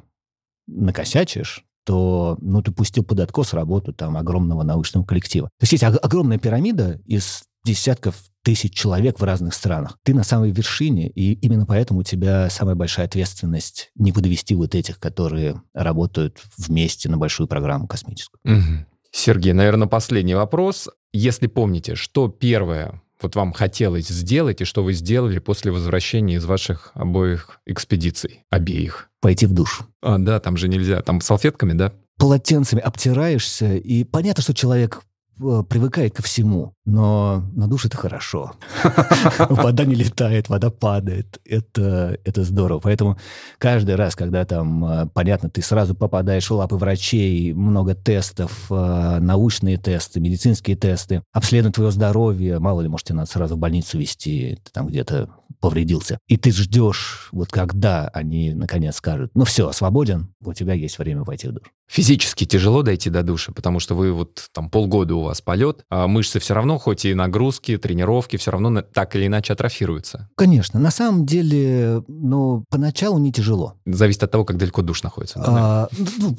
накосячишь, 0.66 1.64
то 1.84 2.38
ну, 2.40 2.62
ты 2.62 2.72
пустил 2.72 3.04
под 3.04 3.20
откос 3.20 3.52
работу 3.52 3.92
там 3.92 4.16
огромного 4.16 4.62
научного 4.62 5.04
коллектива. 5.04 5.48
То 5.58 5.64
есть 5.64 5.72
есть 5.72 5.84
огромная 5.84 6.38
пирамида 6.38 7.00
из 7.06 7.44
десятков 7.64 8.16
тысяч 8.42 8.74
человек 8.74 9.20
в 9.20 9.24
разных 9.24 9.54
странах. 9.54 9.98
Ты 10.02 10.14
на 10.14 10.22
самой 10.22 10.50
вершине, 10.50 11.08
и 11.08 11.32
именно 11.32 11.64
поэтому 11.64 12.00
у 12.00 12.02
тебя 12.02 12.50
самая 12.50 12.74
большая 12.74 13.06
ответственность 13.06 13.90
не 13.94 14.12
подвести 14.12 14.54
вот 14.54 14.74
этих, 14.74 14.98
которые 14.98 15.62
работают 15.72 16.42
вместе 16.58 17.08
на 17.08 17.16
большую 17.16 17.48
программу 17.48 17.86
космическую. 17.86 18.40
Угу. 18.44 18.86
Сергей, 19.10 19.52
наверное, 19.52 19.88
последний 19.88 20.34
вопрос. 20.34 20.90
Если 21.12 21.46
помните, 21.46 21.94
что 21.94 22.28
первое 22.28 23.00
вот 23.24 23.34
вам 23.34 23.52
хотелось 23.52 24.08
сделать 24.08 24.60
и 24.60 24.64
что 24.64 24.84
вы 24.84 24.92
сделали 24.92 25.38
после 25.40 25.72
возвращения 25.72 26.36
из 26.36 26.44
ваших 26.44 26.92
обоих 26.94 27.60
экспедиций, 27.66 28.44
обеих? 28.50 29.10
Пойти 29.20 29.46
в 29.46 29.52
душ. 29.52 29.80
А, 30.02 30.18
да, 30.18 30.38
там 30.38 30.56
же 30.56 30.68
нельзя. 30.68 31.02
Там 31.02 31.20
салфетками, 31.20 31.72
да? 31.72 31.92
Полотенцами 32.18 32.80
обтираешься, 32.80 33.74
и 33.74 34.04
понятно, 34.04 34.42
что 34.42 34.54
человек 34.54 35.02
Э, 35.40 35.64
привыкает 35.68 36.14
ко 36.14 36.22
всему, 36.22 36.73
но 36.86 37.42
на 37.54 37.66
душ 37.66 37.86
это 37.86 37.96
хорошо. 37.96 38.52
Вода 39.48 39.84
не 39.84 39.94
летает, 39.94 40.48
вода 40.48 40.70
падает. 40.70 41.40
Это, 41.44 42.18
это 42.24 42.44
здорово. 42.44 42.80
Поэтому 42.80 43.18
каждый 43.58 43.94
раз, 43.94 44.14
когда 44.14 44.44
там, 44.44 44.84
э, 44.84 45.06
понятно, 45.14 45.48
ты 45.48 45.62
сразу 45.62 45.94
попадаешь 45.94 46.48
в 46.48 46.54
лапы 46.54 46.76
врачей, 46.76 47.52
много 47.54 47.94
тестов, 47.94 48.66
э, 48.70 49.18
научные 49.20 49.78
тесты, 49.78 50.20
медицинские 50.20 50.76
тесты, 50.76 51.22
обследование 51.32 51.72
твоего 51.72 51.90
здоровья, 51.90 52.58
мало 52.58 52.82
ли, 52.82 52.88
может, 52.88 53.06
тебе 53.06 53.16
надо 53.16 53.30
сразу 53.30 53.56
в 53.56 53.58
больницу 53.58 53.98
вести, 53.98 54.58
ты 54.62 54.70
там 54.70 54.88
где-то 54.88 55.30
повредился. 55.60 56.18
И 56.28 56.36
ты 56.36 56.52
ждешь, 56.52 57.28
вот 57.32 57.50
когда 57.50 58.08
они 58.08 58.52
наконец 58.52 58.96
скажут, 58.96 59.30
ну 59.34 59.44
все, 59.44 59.72
свободен, 59.72 60.34
у 60.44 60.52
тебя 60.52 60.74
есть 60.74 60.98
время 60.98 61.22
войти 61.22 61.48
в 61.48 61.52
душ. 61.52 61.62
Физически 61.86 62.44
тяжело 62.44 62.82
дойти 62.82 63.08
до 63.08 63.22
душа, 63.22 63.52
потому 63.52 63.80
что 63.80 63.94
вы 63.94 64.12
вот 64.12 64.48
там 64.52 64.68
полгода 64.68 65.14
у 65.14 65.22
вас 65.22 65.40
полет, 65.40 65.84
а 65.88 66.06
мышцы 66.06 66.38
все 66.38 66.52
равно, 66.52 66.73
хоть 66.78 67.04
и 67.04 67.14
нагрузки, 67.14 67.76
тренировки, 67.76 68.36
все 68.36 68.50
равно 68.50 68.82
так 68.82 69.16
или 69.16 69.26
иначе 69.26 69.52
атрофируются. 69.52 70.28
Конечно. 70.36 70.80
На 70.80 70.90
самом 70.90 71.26
деле, 71.26 72.02
ну, 72.08 72.64
поначалу 72.70 73.18
не 73.18 73.32
тяжело. 73.32 73.74
Зависит 73.86 74.22
от 74.22 74.30
того, 74.30 74.44
как 74.44 74.56
далеко 74.56 74.82
душ 74.82 75.02
находится. 75.02 75.38
Да, 75.38 75.88
ну, 76.18 76.36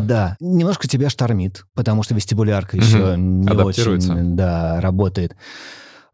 да. 0.00 0.36
немножко 0.40 0.88
тебя 0.88 1.10
штормит, 1.10 1.64
потому 1.74 2.02
что 2.02 2.14
вестибулярка 2.14 2.76
еще 2.76 3.16
не 3.16 3.50
очень 3.50 4.36
да, 4.36 4.80
работает. 4.80 5.36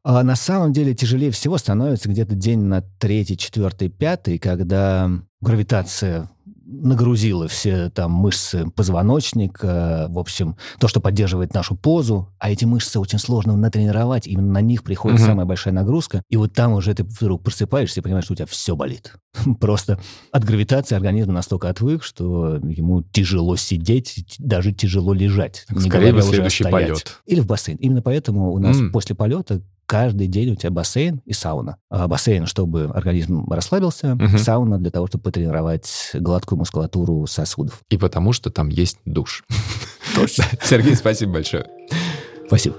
А 0.08 0.22
на 0.22 0.36
самом 0.36 0.72
деле 0.72 0.94
тяжелее 0.94 1.32
всего 1.32 1.58
становится 1.58 2.08
где-то 2.08 2.36
день 2.36 2.60
на 2.60 2.82
третий, 3.00 3.36
четвертый, 3.36 3.88
пятый, 3.88 4.38
когда 4.38 5.10
гравитация 5.40 6.30
нагрузила 6.66 7.46
все 7.48 7.90
там 7.90 8.12
мышцы 8.12 8.66
позвоночника, 8.74 10.06
в 10.10 10.18
общем, 10.18 10.56
то, 10.78 10.88
что 10.88 11.00
поддерживает 11.00 11.54
нашу 11.54 11.76
позу, 11.76 12.34
а 12.38 12.50
эти 12.50 12.64
мышцы 12.64 12.98
очень 12.98 13.18
сложно 13.18 13.56
натренировать, 13.56 14.26
именно 14.26 14.52
на 14.52 14.60
них 14.60 14.82
приходит 14.82 15.20
угу. 15.20 15.26
самая 15.26 15.46
большая 15.46 15.72
нагрузка, 15.72 16.22
и 16.28 16.36
вот 16.36 16.52
там 16.52 16.72
уже 16.72 16.92
ты 16.94 17.04
вдруг 17.04 17.44
просыпаешься 17.44 18.00
и 18.00 18.02
понимаешь, 18.02 18.24
что 18.24 18.34
у 18.34 18.36
тебя 18.36 18.46
все 18.46 18.74
болит. 18.74 19.14
Просто 19.60 20.00
от 20.32 20.44
гравитации 20.44 20.96
организм 20.96 21.32
настолько 21.32 21.68
отвык, 21.68 22.02
что 22.02 22.56
ему 22.56 23.02
тяжело 23.02 23.56
сидеть, 23.56 24.36
даже 24.38 24.72
тяжело 24.72 25.12
лежать. 25.12 25.66
Скорее 25.78 26.12
бы 26.12 26.22
следующий 26.22 26.64
полет. 26.64 27.20
Или 27.26 27.40
в 27.40 27.46
бассейн. 27.46 27.76
Именно 27.78 28.02
поэтому 28.02 28.52
у 28.52 28.58
нас 28.58 28.76
mm. 28.76 28.90
после 28.90 29.14
полета 29.14 29.62
каждый 29.86 30.26
день 30.26 30.52
у 30.52 30.56
тебя 30.56 30.70
бассейн 30.70 31.22
и 31.24 31.32
сауна. 31.32 31.78
А 31.90 32.08
бассейн, 32.08 32.46
чтобы 32.46 32.84
организм 32.84 33.50
расслабился, 33.50 34.14
угу. 34.14 34.38
сауна 34.38 34.78
для 34.78 34.90
того, 34.90 35.06
чтобы 35.06 35.24
потренировать 35.24 36.10
гладкую 36.14 36.58
мускулатуру 36.58 37.26
сосудов. 37.26 37.80
И 37.88 37.96
потому 37.96 38.32
что 38.32 38.50
там 38.50 38.68
есть 38.68 38.98
душ. 39.04 39.44
Точно. 40.14 40.44
Сергей, 40.62 40.94
спасибо 40.94 41.34
большое. 41.34 41.66
Спасибо. 42.46 42.76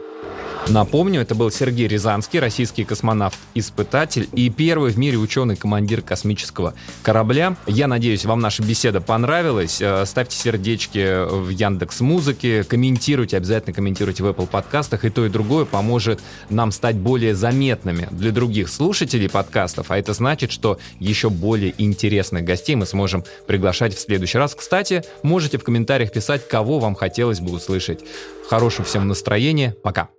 Напомню, 0.69 1.21
это 1.21 1.33
был 1.33 1.49
Сергей 1.49 1.87
Рязанский, 1.87 2.39
российский 2.39 2.83
космонавт-испытатель 2.83 4.27
и 4.33 4.49
первый 4.49 4.91
в 4.91 4.97
мире 4.97 5.17
ученый-командир 5.17 6.01
космического 6.01 6.73
корабля. 7.03 7.55
Я 7.67 7.87
надеюсь, 7.87 8.25
вам 8.25 8.41
наша 8.41 8.63
беседа 8.63 8.99
понравилась. 8.99 9.81
Э, 9.81 10.05
ставьте 10.05 10.37
сердечки 10.37 11.25
в 11.25 11.49
Яндекс 11.49 12.01
Музыке, 12.01 12.65
комментируйте, 12.65 13.37
обязательно 13.37 13.73
комментируйте 13.73 14.23
в 14.23 14.27
Apple 14.27 14.47
подкастах. 14.47 15.05
И 15.05 15.09
то, 15.09 15.25
и 15.25 15.29
другое 15.29 15.63
поможет 15.63 16.19
нам 16.49 16.73
стать 16.73 16.97
более 16.97 17.33
заметными 17.33 18.09
для 18.11 18.31
других 18.31 18.67
слушателей 18.67 19.29
подкастов. 19.29 19.89
А 19.89 19.97
это 19.97 20.11
значит, 20.13 20.51
что 20.51 20.79
еще 20.99 21.29
более 21.29 21.73
интересных 21.77 22.43
гостей 22.43 22.75
мы 22.75 22.85
сможем 22.85 23.23
приглашать 23.47 23.95
в 23.95 23.99
следующий 23.99 24.37
раз. 24.37 24.53
Кстати, 24.53 25.03
можете 25.23 25.57
в 25.57 25.63
комментариях 25.63 26.11
писать, 26.11 26.45
кого 26.45 26.79
вам 26.79 26.95
хотелось 26.95 27.39
бы 27.39 27.53
услышать. 27.53 28.01
Хорошего 28.49 28.83
всем 28.83 29.07
настроения. 29.07 29.73
Пока. 29.81 30.09